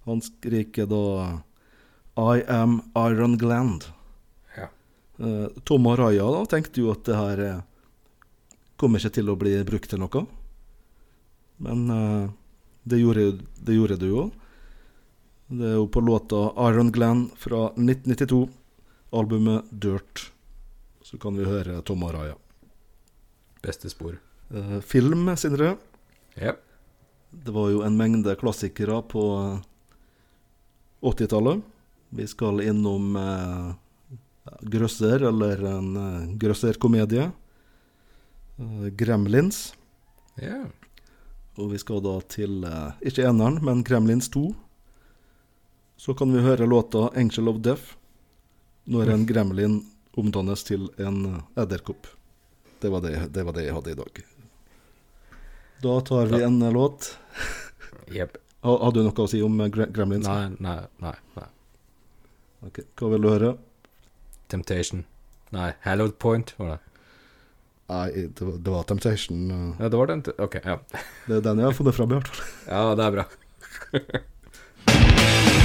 Han 0.07 0.21
skriker 0.23 0.87
da 0.87 1.01
I 2.15 2.45
am 2.47 2.79
Iron 2.95 3.35
Gland. 3.41 3.89
Eh, 5.19 5.47
Tom 5.63 5.87
Araya 5.87 6.31
da 6.31 6.45
tenkte 6.47 6.79
jo 6.79 6.91
at 6.93 7.03
det 7.03 7.17
her 7.17 7.41
eh, 7.43 7.63
kommer 8.79 9.01
ikke 9.01 9.17
til 9.17 9.31
å 9.31 9.37
bli 9.39 9.57
brukt 9.67 9.91
til 9.91 9.99
noe. 9.99 10.21
Men 11.59 11.89
eh, 11.91 12.29
det 12.87 13.01
gjorde, 13.01 13.25
det 13.59 14.07
jo. 14.07 14.29
Det 15.49 15.65
er 15.73 15.75
jo 15.75 15.89
på 15.91 16.03
låta 16.05 16.45
Iron 16.69 16.91
Glenn' 16.95 17.27
fra 17.35 17.67
1992, 17.75 18.47
albumet 19.11 19.67
Dirt. 19.71 20.29
Så 21.03 21.17
kan 21.19 21.35
vi 21.35 21.47
høre 21.49 21.81
Tom 21.81 22.05
Araya. 22.07 22.37
Beste 23.63 23.89
spor. 23.91 24.15
Film, 24.85 25.27
Sindre. 25.37 25.75
Ja. 26.39 26.53
Det 27.29 27.51
var 27.51 27.69
jo 27.73 27.83
en 27.83 27.97
mengde 27.97 28.37
klassikere 28.39 29.01
på 29.11 29.25
eh, 29.35 29.59
80-tallet. 31.11 31.59
Vi 32.09 32.25
skal 32.27 32.63
innom 32.63 33.11
grøsser, 34.73 35.23
eller 35.29 35.61
en 35.69 35.89
uh, 35.97 36.37
grøsserkomedie. 36.41 37.29
Uh, 38.59 38.87
Gremlins. 38.99 39.73
Yeah. 40.41 40.67
Og 41.59 41.73
vi 41.73 41.79
skal 41.81 42.01
da 42.05 42.17
til 42.31 42.63
uh, 42.65 42.91
ikke 43.03 43.25
eneren, 43.27 43.59
men 43.65 43.83
Gremlins 43.87 44.29
2. 44.33 44.47
Så 45.99 46.13
kan 46.15 46.31
vi 46.31 46.39
høre 46.39 46.67
låta 46.67 47.09
'Angel 47.11 47.49
of 47.51 47.57
Death' 47.59 47.95
når 48.87 49.09
en 49.13 49.25
gremlin 49.27 49.73
omdannes 50.17 50.63
til 50.63 50.87
en 50.97 51.25
eh, 51.25 51.41
edderkopp. 51.61 52.07
Det 52.81 52.89
var 52.89 53.01
det, 53.03 53.11
det 53.35 53.43
var 53.45 53.53
det 53.53 53.65
jeg 53.67 53.73
hadde 53.75 53.91
i 53.91 53.97
dag. 53.99 54.21
Da 55.83 55.97
tar 56.07 56.31
vi 56.31 56.39
en 56.43 56.61
eh, 56.61 56.71
låt. 56.73 57.17
Jepp. 58.17 58.37
Ha- 58.63 58.79
Hadde 58.85 59.03
du 59.03 59.09
noe 59.09 59.25
å 59.25 59.29
si 59.29 59.41
om 59.45 59.59
eh, 59.61 59.69
Gremlins? 59.69 60.25
Nei, 60.25 60.55
nei, 60.63 60.79
nei. 61.03 61.13
nei. 61.35 61.49
Okay. 62.71 62.87
Hva 62.95 63.11
vil 63.13 63.21
du 63.21 63.29
høre? 63.29 63.51
Temptation. 64.49 65.05
Nei, 65.55 65.71
Hallowed 65.85 66.17
Point 66.21 66.53
var 66.59 66.75
det. 66.75 66.79
Nei, 67.89 68.07
det 68.37 68.41
var, 68.45 68.57
det 68.65 68.73
var 68.75 68.83
Temptation. 68.89 69.45
eh. 69.51 69.83
Ja, 69.83 69.89
det 69.89 69.97
var 70.01 70.11
den. 70.11 70.23
Ok, 70.37 70.59
ja. 70.65 70.77
Det 71.27 71.39
er 71.39 71.45
den 71.47 71.63
jeg 71.63 71.71
har 71.71 71.77
funnet 71.77 71.97
fram, 71.97 72.11
i 72.13 72.19
hvert 72.19 72.27
fall. 72.33 72.51
Ja, 72.69 72.83
det 72.95 73.07
er 73.07 73.11
bra. 73.17 73.25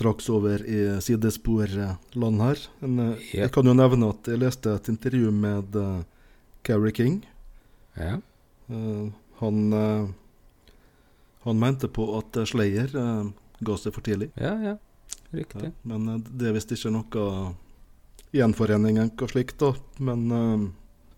straks 0.00 0.30
over 0.32 0.62
i 0.64 0.80
sidesporland 1.04 2.40
her. 2.40 2.64
Men 2.80 2.98
eh, 3.04 3.26
Ja. 3.34 3.42
jeg 3.44 3.52
kan 3.54 3.68
jo 3.68 3.74
nevne 3.76 4.08
at 4.14 4.26
jeg 4.32 4.40
leste 4.40 4.72
et 4.74 4.88
intervju 4.88 5.30
med 5.32 5.76
uh, 5.76 6.00
Carrie 6.64 6.92
King. 6.96 7.20
Ja. 8.00 8.16
Uh, 8.70 9.10
han, 9.40 9.60
uh, 9.72 10.08
han 11.44 11.58
mente 11.60 11.88
på 11.92 12.06
at 12.18 12.36
eh, 12.40 12.48
Slayer 12.48 12.90
uh, 12.96 13.28
ga 13.60 13.76
seg 13.76 13.92
for 13.96 14.04
tidlig. 14.06 14.30
ja, 14.40 14.54
ja. 14.70 14.76
Riktig. 15.30 15.68
Men 15.86 16.08
eh, 16.10 16.18
det 16.26 16.48
er 16.48 16.54
visst 16.56 16.72
ikke 16.74 16.90
noe 16.90 17.24
gjenforening 18.34 18.96
eller 18.98 19.12
noe 19.14 19.28
slikt, 19.30 19.60
da. 19.62 19.72
Men 20.02 20.24
eh, 20.34 20.64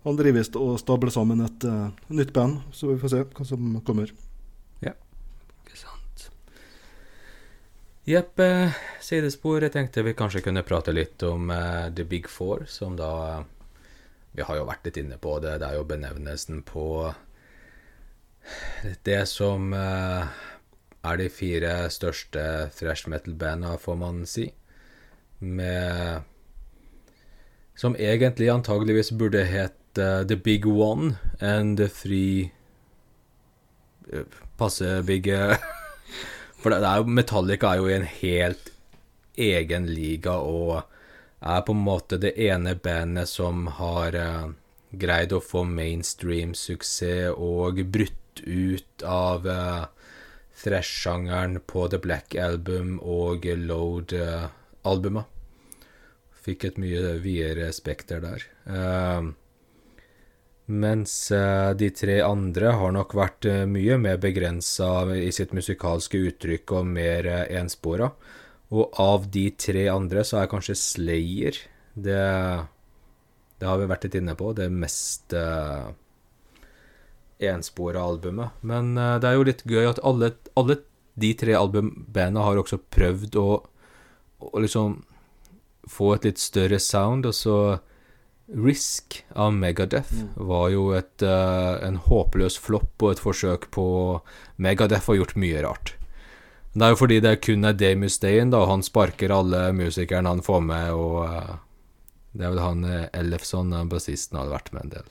han 0.04 0.18
driver 0.18 0.36
visst 0.40 0.56
og 0.60 0.74
stabler 0.82 1.12
sammen 1.14 1.40
et 1.44 1.64
eh, 1.68 1.86
nytt 2.12 2.32
band, 2.36 2.60
så 2.76 2.90
vi 2.90 2.98
får 3.00 3.12
se 3.14 3.22
hva 3.30 3.46
som 3.48 3.78
kommer. 3.86 4.12
Ikke 4.82 5.78
sant. 5.80 6.26
Jepp, 8.02 8.40
sidespor. 8.98 9.62
Jeg 9.62 9.76
tenkte 9.76 10.02
vi 10.02 10.14
kanskje 10.18 10.40
kunne 10.42 10.64
prate 10.66 10.90
litt 10.90 11.22
om 11.22 11.52
uh, 11.54 11.86
The 11.94 12.02
Big 12.02 12.26
Four, 12.26 12.64
som 12.66 12.96
da 12.98 13.10
eh, 13.28 13.44
Vi 14.34 14.42
har 14.42 14.56
jo 14.58 14.64
vært 14.66 14.88
litt 14.88 14.96
inne 14.98 15.18
på 15.22 15.36
det. 15.44 15.60
Det 15.62 15.68
er 15.68 15.76
jo 15.76 15.84
benevnelsen 15.86 16.64
på 16.66 17.12
det 19.06 19.20
som 19.30 19.70
uh, 19.70 20.26
er 21.06 21.20
de 21.20 21.28
fire 21.30 21.76
største 21.94 22.42
thrash 22.74 23.06
metal-banda, 23.06 23.76
får 23.78 23.98
man 24.00 24.24
si. 24.26 24.48
Med 25.38 26.26
Som 27.78 27.94
egentlig 27.94 28.50
antageligvis 28.50 29.12
burde 29.14 29.44
hett 29.46 29.78
The 29.94 30.36
Big 30.36 30.66
One 30.66 31.14
and 31.38 31.78
The 31.78 31.86
Three 31.88 32.50
Passe 34.58 35.02
big 35.06 35.28
For 36.62 36.70
det, 36.70 36.82
er 36.86 37.02
jo, 37.02 37.10
Metallica 37.10 37.72
er 37.72 37.82
jo 37.82 37.90
i 37.90 37.96
en 37.98 38.08
helt 38.08 38.70
egen 39.40 39.88
liga 39.90 40.36
og 40.38 40.82
er 41.42 41.64
på 41.66 41.74
en 41.74 41.82
måte 41.82 42.20
det 42.22 42.36
ene 42.38 42.76
bandet 42.78 43.30
som 43.30 43.66
har 43.80 44.14
uh, 44.14 44.52
greid 44.92 45.34
å 45.34 45.42
få 45.42 45.64
mainstream-suksess 45.66 47.34
og 47.34 47.82
brutt 47.90 48.44
ut 48.46 49.02
av 49.02 49.48
uh, 49.48 49.90
thrash-sjangeren 50.62 51.58
på 51.66 51.88
The 51.90 51.98
Black 51.98 52.36
Album 52.38 52.98
og 53.02 53.44
Load-albumet. 53.44 55.26
Fikk 56.42 56.66
et 56.66 56.78
mye 56.82 57.16
videre 57.22 57.68
spekter 57.74 58.22
der. 58.22 58.44
Eh, 58.66 59.28
mens 60.72 61.14
eh, 61.34 61.70
de 61.78 61.90
tre 61.94 62.20
andre 62.24 62.74
har 62.80 62.94
nok 62.96 63.14
vært 63.18 63.48
eh, 63.50 63.64
mye 63.68 63.98
mer 64.00 64.20
begrensa 64.22 65.04
i 65.16 65.30
sitt 65.34 65.52
musikalske 65.56 66.20
uttrykk 66.30 66.76
og 66.78 66.92
mer 66.94 67.28
uh, 67.28 67.42
enspora. 67.60 68.08
Og 68.72 69.00
av 69.02 69.28
de 69.32 69.50
tre 69.60 69.88
andre 69.92 70.24
så 70.24 70.40
er 70.40 70.52
kanskje 70.52 70.78
Slayer 70.80 71.58
det 71.92 72.22
Det 73.60 73.68
har 73.68 73.78
vi 73.78 73.90
vært 73.90 74.06
litt 74.06 74.16
inne 74.18 74.34
på. 74.34 74.54
Det 74.56 74.70
mest 74.72 75.34
enspora 77.48 78.02
albumet. 78.02 78.50
Men 78.60 78.96
eh, 78.98 79.18
det 79.18 79.28
er 79.28 79.36
jo 79.36 79.46
litt 79.46 79.64
gøy 79.68 79.88
at 79.90 80.00
alle, 80.06 80.32
alle 80.58 80.78
de 81.14 81.32
tre 81.38 81.56
albumbandene 81.58 82.44
har 82.46 82.60
også 82.60 82.80
prøvd 82.92 83.38
å, 83.40 83.48
å 84.48 84.62
liksom 84.62 85.00
få 85.90 86.14
et 86.14 86.28
litt 86.28 86.40
større 86.40 86.78
sound, 86.80 87.26
og 87.26 87.34
så 87.36 87.56
Risk 88.52 89.24
av 89.32 89.54
Megadeth 89.56 90.12
var 90.36 90.68
jo 90.74 90.90
et, 90.92 91.24
uh, 91.24 91.80
en 91.80 91.96
håpløs 91.96 92.58
flopp 92.60 93.00
og 93.00 93.14
et 93.14 93.22
forsøk 93.22 93.70
på 93.72 93.84
Megadeth 94.60 95.08
har 95.08 95.16
gjort 95.16 95.38
mye 95.40 95.62
rart. 95.64 95.94
Det 96.72 96.84
er 96.84 96.92
jo 96.92 96.98
fordi 97.00 97.20
det 97.24 97.38
kun 97.44 97.64
er 97.68 97.76
Dave 97.76 98.00
Mustaine, 98.00 98.50
da, 98.52 98.62
han 98.68 98.84
sparker 98.84 99.32
alle 99.32 99.66
musikerne 99.76 100.28
han 100.28 100.44
får 100.44 100.60
med, 100.68 100.92
og 100.92 101.16
uh, 101.24 101.56
det 102.32 102.46
er 102.46 102.52
vel 102.54 102.62
han 102.64 102.84
eh, 102.88 103.08
Ellefson, 103.12 103.72
bassisten, 103.92 104.38
hadde 104.40 104.54
vært 104.54 104.70
med 104.72 104.86
en 104.86 104.92
del. 104.94 105.10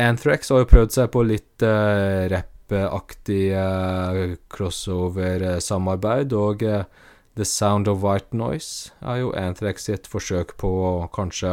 Anthrax 0.00 0.48
har 0.48 0.62
jo 0.62 0.68
prøvd 0.70 0.94
seg 0.96 1.10
på 1.12 1.24
litt 1.28 1.64
uh, 1.64 2.24
rappaktig 2.32 3.42
uh, 3.52 4.36
crossover-samarbeid, 4.52 6.32
og 6.32 6.64
The 7.36 7.44
Sound 7.48 7.88
of 7.88 8.00
White 8.04 8.36
Noise 8.36 8.92
er 9.04 9.24
jo 9.24 9.32
Anthrax 9.36 9.88
sitt 9.90 10.08
forsøk 10.08 10.56
på 10.60 10.72
å 10.88 10.92
kanskje 11.12 11.52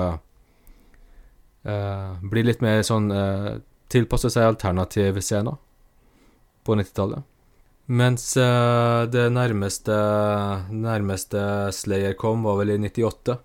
eh, 1.64 2.14
bli 2.32 2.46
litt 2.46 2.64
mer 2.64 2.82
sånn 2.86 3.12
uh, 3.12 3.60
Tilpasse 3.92 4.30
seg 4.32 4.46
alternativscener 4.48 5.58
på 6.64 6.76
90-tallet. 6.80 7.26
Mens 7.92 8.30
uh, 8.40 9.04
det 9.12 9.26
nærmeste, 9.36 9.98
nærmeste 10.72 11.42
Slayer 11.76 12.16
kom, 12.16 12.46
var 12.48 12.62
vel 12.62 12.72
i 12.78 12.78
98, 12.80 13.36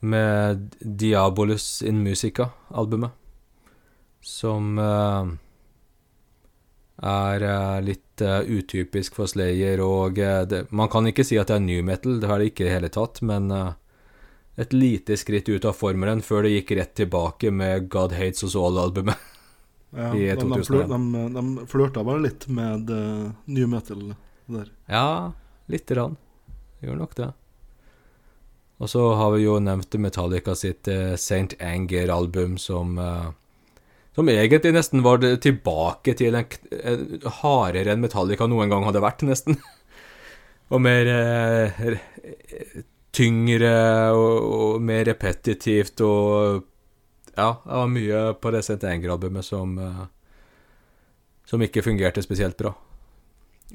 med 0.00 0.76
Diabolus 0.80 1.82
in 1.82 2.02
Musica-albumet, 2.04 3.10
som 4.20 4.78
eh, 4.78 5.32
er 7.06 7.46
eh, 7.46 7.80
litt 7.84 8.22
eh, 8.24 8.40
utypisk 8.58 9.16
for 9.18 9.30
Slayer, 9.30 9.80
og 9.84 10.18
eh, 10.18 10.42
det, 10.48 10.66
man 10.70 10.90
kan 10.92 11.08
ikke 11.08 11.24
si 11.26 11.38
at 11.40 11.50
det 11.50 11.58
er 11.58 11.66
new 11.66 11.82
metal, 11.86 12.20
det 12.20 12.30
er 12.30 12.42
det 12.42 12.50
ikke 12.52 12.64
i 12.64 12.68
det 12.68 12.76
hele 12.76 12.92
tatt, 12.92 13.22
men 13.26 13.50
eh, 13.54 13.74
et 14.56 14.72
lite 14.72 15.16
skritt 15.20 15.48
ut 15.48 15.64
av 15.68 15.76
formelen 15.76 16.22
før 16.24 16.46
det 16.46 16.54
gikk 16.54 16.76
rett 16.78 16.94
tilbake 16.96 17.52
med 17.52 17.90
God 17.92 18.14
Hates 18.16 18.44
Us 18.46 18.56
All-albumet. 18.56 19.16
Ja, 19.92 20.12
I 20.16 20.30
2001. 20.32 20.38
de, 20.40 20.62
2001. 20.62 20.68
flør, 20.68 20.86
de, 20.92 21.32
de 21.36 21.66
flørta 21.72 22.04
bare 22.06 22.24
litt 22.24 22.46
med 22.48 22.92
uh, 22.92 23.26
new 23.44 23.68
metal 23.68 24.14
der. 24.48 24.70
Ja, 24.88 25.32
lite 25.68 25.94
grann. 25.94 26.16
Gjør 26.80 27.02
nok 27.02 27.16
det. 27.18 27.32
Og 28.76 28.90
så 28.92 29.02
har 29.16 29.32
vi 29.32 29.44
jo 29.44 29.56
nevnt 29.62 29.96
Metallica 30.00 30.56
sitt 30.56 30.88
uh, 30.92 31.14
St. 31.16 31.56
Anger-album 31.60 32.58
som 32.60 32.98
uh, 33.00 33.30
Som 34.16 34.28
egentlig 34.32 34.72
nesten 34.72 35.04
var 35.04 35.20
det 35.20 35.34
tilbake 35.44 36.16
til 36.16 36.36
en, 36.36 36.48
en 36.72 37.30
hardere 37.42 37.92
enn 37.92 38.04
Metallica 38.04 38.48
noen 38.48 38.72
gang 38.72 38.84
hadde 38.88 39.04
vært, 39.04 39.24
nesten. 39.28 39.58
og 40.72 40.80
mer 40.80 41.10
eh, 41.12 41.82
Tyngre 43.16 43.76
og, 44.12 44.34
og 44.56 44.82
mer 44.84 45.06
repetitivt 45.08 46.02
og 46.04 46.64
Ja, 47.36 47.50
det 47.64 47.78
var 47.80 47.88
mye 47.92 48.20
på 48.40 48.52
det 48.52 48.62
St. 48.64 48.80
Anger-albumet 48.84 49.44
som 49.44 49.78
eh, 49.80 50.04
Som 51.48 51.62
ikke 51.62 51.84
fungerte 51.84 52.22
spesielt 52.24 52.56
bra. 52.58 52.72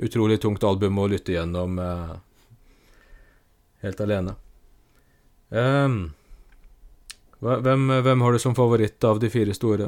Utrolig 0.01 0.41
tungt 0.41 0.63
album 0.63 0.99
å 0.99 1.07
lytte 1.07 1.33
gjennom 1.33 1.79
eh, 1.79 2.15
helt 3.85 4.01
alene. 4.03 4.35
Um, 5.49 6.11
hvem, 7.39 7.87
hvem 8.03 8.21
har 8.21 8.31
du 8.35 8.39
som 8.39 8.55
favoritt 8.55 9.03
av 9.07 9.19
de 9.23 9.29
fire 9.31 9.55
store? 9.55 9.87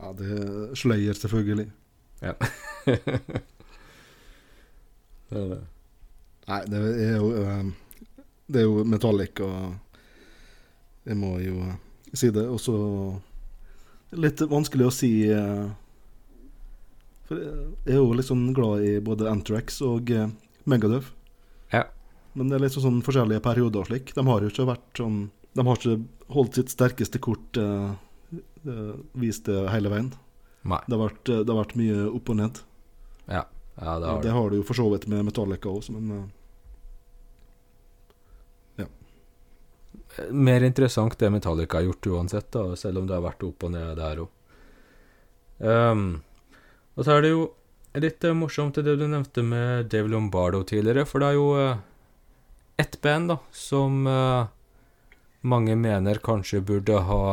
Ja, 0.00 0.12
det 0.18 0.26
er 0.36 0.74
Slayer, 0.78 1.14
selvfølgelig. 1.14 1.70
Ja. 2.22 2.34
det 5.30 5.38
er 5.38 5.46
det. 5.54 5.60
Nei, 6.50 6.60
det 6.66 6.82
er 7.06 7.16
jo 7.16 7.30
eh, 7.40 7.64
Det 8.50 8.62
er 8.62 8.66
jo 8.66 8.82
Metallica 8.82 9.46
Jeg 11.06 11.18
må 11.20 11.36
jo 11.42 11.60
eh, 11.68 11.76
si 12.12 12.32
det. 12.34 12.46
Og 12.50 12.58
så 12.62 12.76
litt 14.18 14.42
vanskelig 14.50 14.88
å 14.88 14.94
si 14.94 15.12
eh, 15.30 15.66
For 17.28 17.38
jeg 17.38 17.94
er 17.94 18.00
jo 18.00 18.26
sånn 18.26 18.50
glad 18.56 18.86
i 18.86 18.96
både 19.04 19.30
Antrax 19.30 19.80
og 19.86 20.10
Megadøv. 20.70 21.12
Ja. 21.72 21.84
Men 22.34 22.50
det 22.50 22.58
er 22.58 22.64
litt 22.66 22.78
sånn, 22.78 23.02
forskjellige 23.06 23.42
perioder 23.44 23.82
og 23.82 23.90
slik. 23.90 24.14
De 24.14 24.24
har 24.26 24.42
jo 24.42 24.50
ikke 24.50 24.68
vært 24.68 25.02
sånn 25.02 25.20
De 25.56 25.66
har 25.66 25.78
ikke 25.78 25.98
holdt 26.30 26.58
sitt 26.58 26.72
sterkeste 26.72 27.18
kort 27.22 27.58
eh, 27.58 27.92
eh, 28.66 28.92
vist 29.18 29.48
det 29.50 29.64
hele 29.72 29.90
veien. 29.92 30.12
Nei. 30.62 30.80
Det 30.86 30.94
har 30.96 31.02
vært, 31.08 31.22
eh, 31.28 31.42
det 31.42 31.54
har 31.54 31.62
vært 31.64 31.78
mye 31.80 32.04
opp 32.10 32.30
og 32.30 32.38
ned. 32.38 32.60
Ja, 33.26 33.44
ja 33.80 33.96
det 33.98 34.10
har 34.10 34.22
det 34.22 34.28
du. 34.28 34.34
har 34.36 34.50
du 34.50 34.60
jo 34.60 34.66
for 34.68 34.78
så 34.78 34.86
vidt 34.92 35.08
med 35.10 35.26
Metallica 35.26 35.72
også, 35.72 35.96
men 35.96 36.28
mer 40.30 40.64
interessant 40.66 41.18
det 41.18 41.30
Metallica 41.30 41.78
har 41.78 41.88
gjort 41.88 42.06
uansett, 42.06 42.50
da, 42.52 42.76
selv 42.76 43.00
om 43.00 43.06
det 43.08 43.16
har 43.16 43.24
vært 43.24 43.46
opp 43.46 43.64
og 43.66 43.72
ned 43.74 43.96
der 43.98 44.22
òg. 44.24 44.36
og 46.96 47.04
så 47.04 47.16
er 47.16 47.24
det 47.24 47.32
jo 47.34 47.42
litt 48.00 48.24
eh, 48.24 48.36
morsomt 48.36 48.78
det 48.78 48.96
du 48.96 49.06
nevnte 49.08 49.42
med 49.42 49.90
Dave 49.92 50.08
Lombardo 50.08 50.62
tidligere, 50.64 51.06
for 51.08 51.22
det 51.22 51.30
er 51.30 51.38
jo 51.38 51.48
uh, 51.58 51.80
ett 52.80 53.00
band 53.02 53.32
da, 53.32 53.38
som 53.52 54.06
uh, 54.06 54.46
mange 55.40 55.76
mener 55.76 56.22
kanskje 56.22 56.62
burde 56.64 57.00
ha 57.08 57.24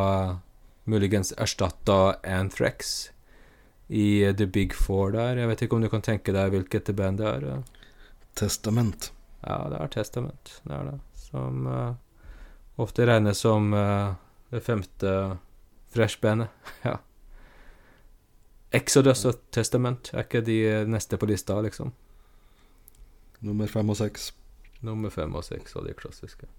muligens 0.87 1.33
erstatta 1.37 2.17
Anthrax 2.23 3.11
i 3.87 4.33
The 4.33 4.47
Big 4.47 4.73
Four 4.75 5.11
der. 5.11 5.37
Jeg 5.37 5.47
vet 5.51 5.61
ikke 5.63 5.77
om 5.77 5.83
du 5.83 5.89
kan 5.91 6.03
tenke 6.03 6.35
deg 6.35 6.51
hvilket 6.53 6.91
band 6.95 7.21
det 7.21 7.27
er. 7.27 7.63
Testament. 8.37 9.11
Ja, 9.43 9.67
det 9.71 9.79
er 9.81 9.91
Testament. 9.91 10.57
Det 10.63 10.75
er 10.75 10.91
det. 10.91 10.97
Som 11.27 11.67
eh, 11.71 11.93
ofte 12.77 13.05
regnes 13.05 13.39
som 13.39 13.73
uh, 13.73 14.13
det 14.49 14.61
femte 14.61 15.37
Fresh-bandet. 15.89 16.47
ja. 16.81 16.97
Exodus 18.71 19.23
og 19.25 19.39
Testament 19.51 20.11
er 20.13 20.25
ikke 20.25 20.43
de 20.43 20.57
eh, 20.67 20.87
neste 20.89 21.17
på 21.17 21.29
lista, 21.29 21.55
liksom. 21.63 21.93
Nummer 23.47 23.69
fem 23.71 23.89
og 23.89 23.97
seks. 23.97 24.33
Nummer 24.83 25.09
fem 25.09 25.33
og 25.35 25.45
seks 25.47 25.77
av 25.79 25.87
de 25.87 25.95
klassiske. 25.97 26.49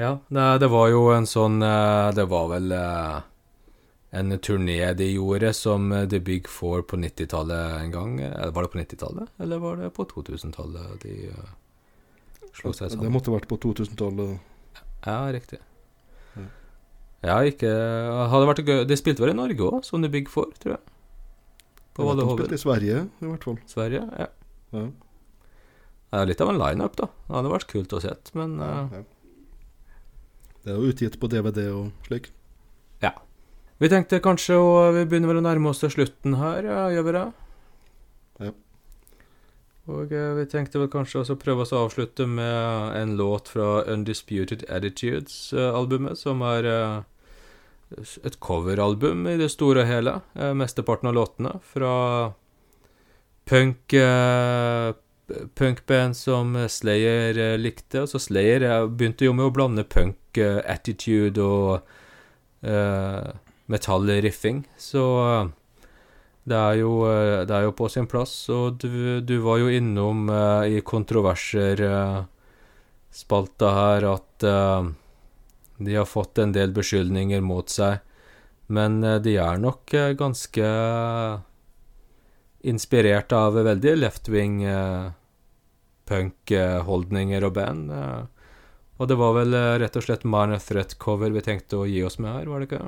Ja, 0.00 0.16
nei, 0.32 0.56
det 0.58 0.70
var 0.72 0.88
jo 0.90 1.04
en 1.14 1.28
sånn 1.28 1.62
eh, 1.62 2.08
Det 2.16 2.24
var 2.26 2.48
vel 2.50 2.72
en 2.74 4.38
turné 4.42 4.78
de 4.96 5.12
gjorde 5.12 5.52
som 5.54 5.92
The 6.10 6.18
Big 6.18 6.48
Four 6.48 6.82
på 6.88 6.96
90-tallet 6.96 7.76
en 7.82 7.92
gang. 7.94 8.16
Var 8.24 8.62
det 8.62 8.72
på 8.72 8.80
90-tallet, 8.80 9.36
eller 9.42 9.62
var 9.62 9.78
det 9.82 9.92
på 9.94 10.08
2000-tallet 10.10 11.04
de 11.04 11.28
eh, 12.54 12.60
slo 12.62 12.72
seg 12.72 12.88
Det 12.88 12.96
sammen? 12.96 13.12
måtte 13.12 13.34
vært 13.34 13.48
på 13.50 13.58
2000-tallet. 13.58 14.38
Ja, 15.04 15.18
riktig. 15.34 15.58
Ja. 17.24 17.38
Ikke 17.48 17.70
Hadde 18.28 18.44
vært 18.50 18.58
gøy 18.68 18.82
De 18.84 18.96
spilte 19.00 19.22
vel 19.24 19.30
i 19.32 19.36
Norge 19.38 19.64
òg, 19.64 19.84
som 19.86 20.02
The 20.04 20.10
Big 20.12 20.28
Four, 20.28 20.50
tror 20.60 20.74
jeg. 20.76 20.82
På 21.96 22.04
Jeg 22.04 22.16
vet 22.18 22.20
De 22.20 22.34
spilte 22.36 22.56
i 22.58 22.60
Sverige, 22.64 22.98
i 23.22 23.28
hvert 23.30 23.44
fall. 23.48 23.58
Sverige. 23.70 24.02
Ja. 24.20 24.26
Ja. 24.74 24.84
Det 26.14 26.20
er 26.20 26.28
litt 26.30 26.40
av 26.44 26.50
en 26.52 26.58
lineup, 26.60 26.96
da. 27.00 27.08
Det 27.26 27.34
hadde 27.38 27.52
vært 27.54 27.68
kult 27.70 27.94
å 27.96 28.00
se, 28.04 28.12
men 28.38 28.58
eh, 28.60 28.98
Ja. 28.98 29.02
Det 30.64 30.72
er 30.72 30.78
jo 30.80 30.88
utgitt 30.92 31.18
på 31.20 31.28
DVD 31.28 31.66
og 31.76 32.06
slik. 32.06 32.30
Ja. 33.02 33.10
Vi 33.82 33.88
tenkte 33.92 34.20
kanskje 34.24 34.56
å 34.56 34.68
Vi 34.96 35.02
begynner 35.04 35.28
vel 35.32 35.40
å 35.42 35.44
nærme 35.44 35.68
oss 35.72 35.80
til 35.82 35.90
slutten 35.92 36.36
her, 36.40 36.64
ja, 36.64 36.84
gjør 36.94 37.04
vi 37.08 37.12
det? 37.18 37.24
Og 39.92 40.12
eh, 40.16 40.30
vi 40.38 40.46
tenkte 40.48 40.80
vel 40.80 40.88
kanskje 40.92 41.20
også 41.20 41.36
prøve 41.40 41.64
oss 41.64 41.74
å 41.76 41.82
avslutte 41.84 42.26
med 42.28 42.94
en 42.96 43.16
låt 43.18 43.50
fra 43.52 43.82
Undisputed 43.92 44.64
Attitudes-albumet, 44.72 46.16
som 46.16 46.40
er 46.48 46.68
eh, 46.70 47.02
et 48.24 48.38
coveralbum 48.40 49.26
i 49.28 49.36
det 49.40 49.50
store 49.52 49.84
og 49.84 49.90
hele. 49.90 50.16
Eh, 50.38 50.54
mesteparten 50.56 51.10
av 51.10 51.18
låtene 51.18 51.58
fra 51.74 51.94
punk 53.44 53.92
punkband 55.56 56.16
som 56.16 56.56
Slayer 56.68 57.58
likte. 57.60 58.04
Altså 58.04 58.20
Slayer 58.20 58.64
begynte 58.88 59.28
jo 59.28 59.34
med 59.36 59.50
å 59.50 59.52
blande 59.52 59.84
punk, 59.84 60.40
attitude 60.40 61.44
og 61.44 62.64
eh, 62.64 63.28
metallriffing, 63.70 64.64
så 64.80 65.04
det 66.44 66.56
er, 66.56 66.74
jo, 66.82 66.90
eh, 67.08 67.44
det 67.48 67.54
er 67.56 67.62
jo 67.64 67.72
på 67.76 67.88
sin 67.92 68.06
plass. 68.10 68.48
Og 68.52 68.78
du, 68.82 69.20
du 69.24 69.36
var 69.44 69.58
jo 69.62 69.68
innom 69.72 70.28
eh, 70.28 70.64
i 70.76 70.78
kontroverser-spalta 70.84 73.68
her 73.78 74.02
at 74.12 74.42
eh, 74.44 74.82
de 75.84 75.94
har 75.96 76.06
fått 76.06 76.38
en 76.38 76.52
del 76.54 76.72
beskyldninger 76.76 77.40
mot 77.44 77.68
seg, 77.72 77.98
men 78.68 79.04
eh, 79.04 79.18
de 79.24 79.36
er 79.40 79.58
nok 79.62 79.94
eh, 79.96 80.12
ganske 80.20 80.64
inspirert 82.64 83.32
av 83.36 83.54
veldig 83.64 83.96
left-wing 84.02 84.64
eh, 84.68 85.08
punk-holdninger 86.08 87.44
og 87.48 87.52
band. 87.56 87.90
eh. 87.92 88.22
Og 89.00 89.08
det 89.10 89.16
var 89.18 89.32
vel 89.40 89.50
eh, 89.56 89.78
rett 89.82 89.96
og 89.98 90.04
slett 90.06 90.24
Minor 90.28 90.60
Threat-cover 90.62 91.30
vi 91.34 91.42
tenkte 91.44 91.76
å 91.80 91.88
gi 91.88 92.00
oss 92.06 92.18
med 92.20 92.30
her, 92.36 92.46
var 92.52 92.58
det 92.60 92.66
ikke? 92.68 92.84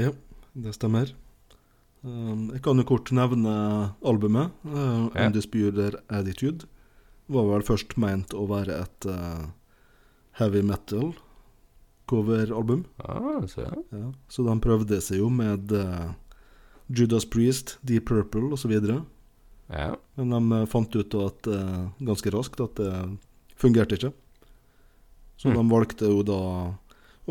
Ja, 0.00 0.10
det 0.56 0.72
stemmer. 0.76 1.06
Um, 2.02 2.46
jeg 2.54 2.62
kan 2.64 2.78
jo 2.80 2.84
kort 2.88 3.10
nevne 3.12 3.54
albumet. 4.02 4.52
Uh, 4.64 5.10
Ja. 5.14 5.26
Undisputed 5.28 5.98
Attitude 6.08 6.64
var 7.28 7.44
vel 7.50 7.62
først 7.62 7.96
meint 8.00 8.32
å 8.34 8.46
være 8.48 8.80
et 8.82 9.06
uh, 9.06 9.50
heavy 10.40 10.62
metal 10.62 11.12
coveralbum. 12.10 12.84
Ah, 13.04 13.44
så 13.46 13.66
ja. 13.66 13.74
Ja. 13.92 14.12
Så 14.28 14.42
de 14.46 14.56
prøvde 14.64 14.98
seg 15.04 15.20
jo 15.20 15.28
med 15.30 15.70
uh, 15.76 16.12
Judas 16.90 17.24
Priest, 17.28 17.76
Deep 17.86 18.08
Purple 18.08 18.48
osv. 18.56 18.72
ja. 19.70 19.92
Men 20.16 20.30
de 20.34 20.56
eh, 20.62 20.66
fant 20.66 20.96
ut 20.96 21.14
at, 21.14 21.46
ganske 22.02 22.30
raskt 22.34 22.58
at 22.64 22.74
det 22.80 23.18
fungerte 23.56 23.94
ikke. 24.00 24.10
Så 25.38 25.48
Mm. 25.48 25.54
de 25.54 25.62
valgte 25.70 26.08
jo 26.10 26.22
da 26.26 26.40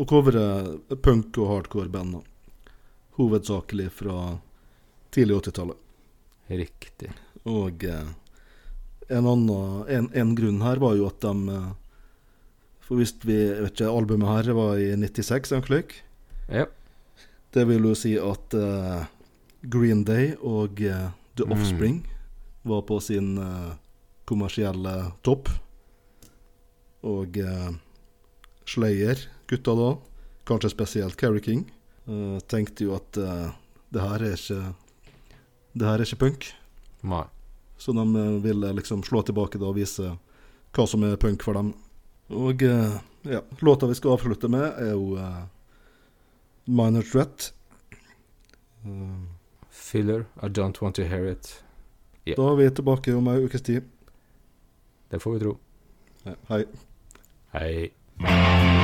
å 0.00 0.06
covre 0.08 0.78
punk- 1.02 1.36
og 1.38 1.50
hardcore-band. 1.52 2.22
Hovedsakelig 3.18 3.90
fra 3.92 4.40
tidlig 5.14 5.40
80-tallet. 5.40 5.76
Riktig. 6.50 7.10
Og 7.48 7.84
eh, 7.86 8.10
en, 9.08 9.26
annen, 9.26 9.84
en, 9.88 10.10
en 10.14 10.34
grunn 10.38 10.60
her 10.64 10.82
var 10.82 10.96
jo 10.98 11.06
at 11.10 11.22
de 11.24 11.54
eh, 11.54 11.70
For 12.84 12.98
hvis 12.98 13.14
vi 13.22 13.36
jeg 13.36 13.62
vet 13.62 13.76
ikke, 13.76 13.90
Albumet 13.90 14.30
her 14.30 14.52
var 14.58 14.78
i 14.82 14.90
96, 14.98 15.52
en 15.54 15.62
klikk. 15.66 15.94
Ja. 16.50 16.66
Det 17.54 17.66
vil 17.70 17.86
jo 17.86 17.94
si 17.98 18.16
at 18.18 18.54
eh, 18.58 19.04
Green 19.70 20.02
Day 20.06 20.34
og 20.40 20.82
eh, 20.82 21.10
The 21.38 21.46
Mm. 21.46 21.52
Offspring 21.54 22.00
var 22.62 22.82
på 22.82 22.98
sin 23.00 23.38
eh, 23.38 23.72
kommersielle 24.28 25.12
topp. 25.22 25.48
Og 27.02 27.38
uh, 27.40 27.70
Slayer, 28.68 29.22
gutta 29.48 29.72
da, 29.74 29.86
kanskje 30.44 30.70
spesielt 30.74 31.16
Carrie 31.16 31.40
King, 31.40 31.62
eh, 32.06 32.38
tenkte 32.50 32.84
jo 32.84 32.92
at 32.98 33.16
eh, 33.16 33.48
det 33.90 34.04
her 34.04 34.24
er 34.26 34.36
ikke 34.36 34.58
Det 35.72 35.86
her 35.86 36.00
er 36.00 36.08
ikke 36.08 36.24
punk. 36.24 36.48
Nei. 37.06 37.24
Så 37.80 37.94
de 37.96 38.04
eh, 38.04 38.42
ville 38.44 38.72
liksom 38.76 39.04
slå 39.06 39.22
tilbake 39.22 39.60
og 39.62 39.76
vise 39.78 40.16
hva 40.74 40.86
som 40.86 41.04
er 41.06 41.20
punk 41.20 41.44
for 41.46 41.56
dem. 41.56 41.72
Og 42.30 42.62
eh, 42.62 42.98
ja, 43.30 43.42
låta 43.60 43.86
vi 43.86 43.94
skal 43.98 44.16
avslutte 44.16 44.48
med, 44.48 44.66
er 44.80 44.92
jo 44.94 45.16
uh, 45.18 45.44
Minor 46.64 47.02
Threat. 47.02 47.52
Uh, 48.84 49.26
Filler, 49.70 50.26
I 50.42 50.48
don't 50.48 50.80
want 50.82 50.96
to 50.96 51.04
hear 51.04 51.26
it. 51.26 51.62
Yeah. 52.24 52.36
Da 52.36 52.52
er 52.52 52.56
vi 52.56 52.70
tilbake 52.70 53.14
om 53.16 53.28
ei 53.28 53.44
ukes 53.44 53.62
tid. 53.62 53.88
Det 55.10 55.20
får 55.20 55.38
vi 55.38 55.40
tro. 55.44 55.56
Hei. 56.48 56.64
Hei. 57.56 58.79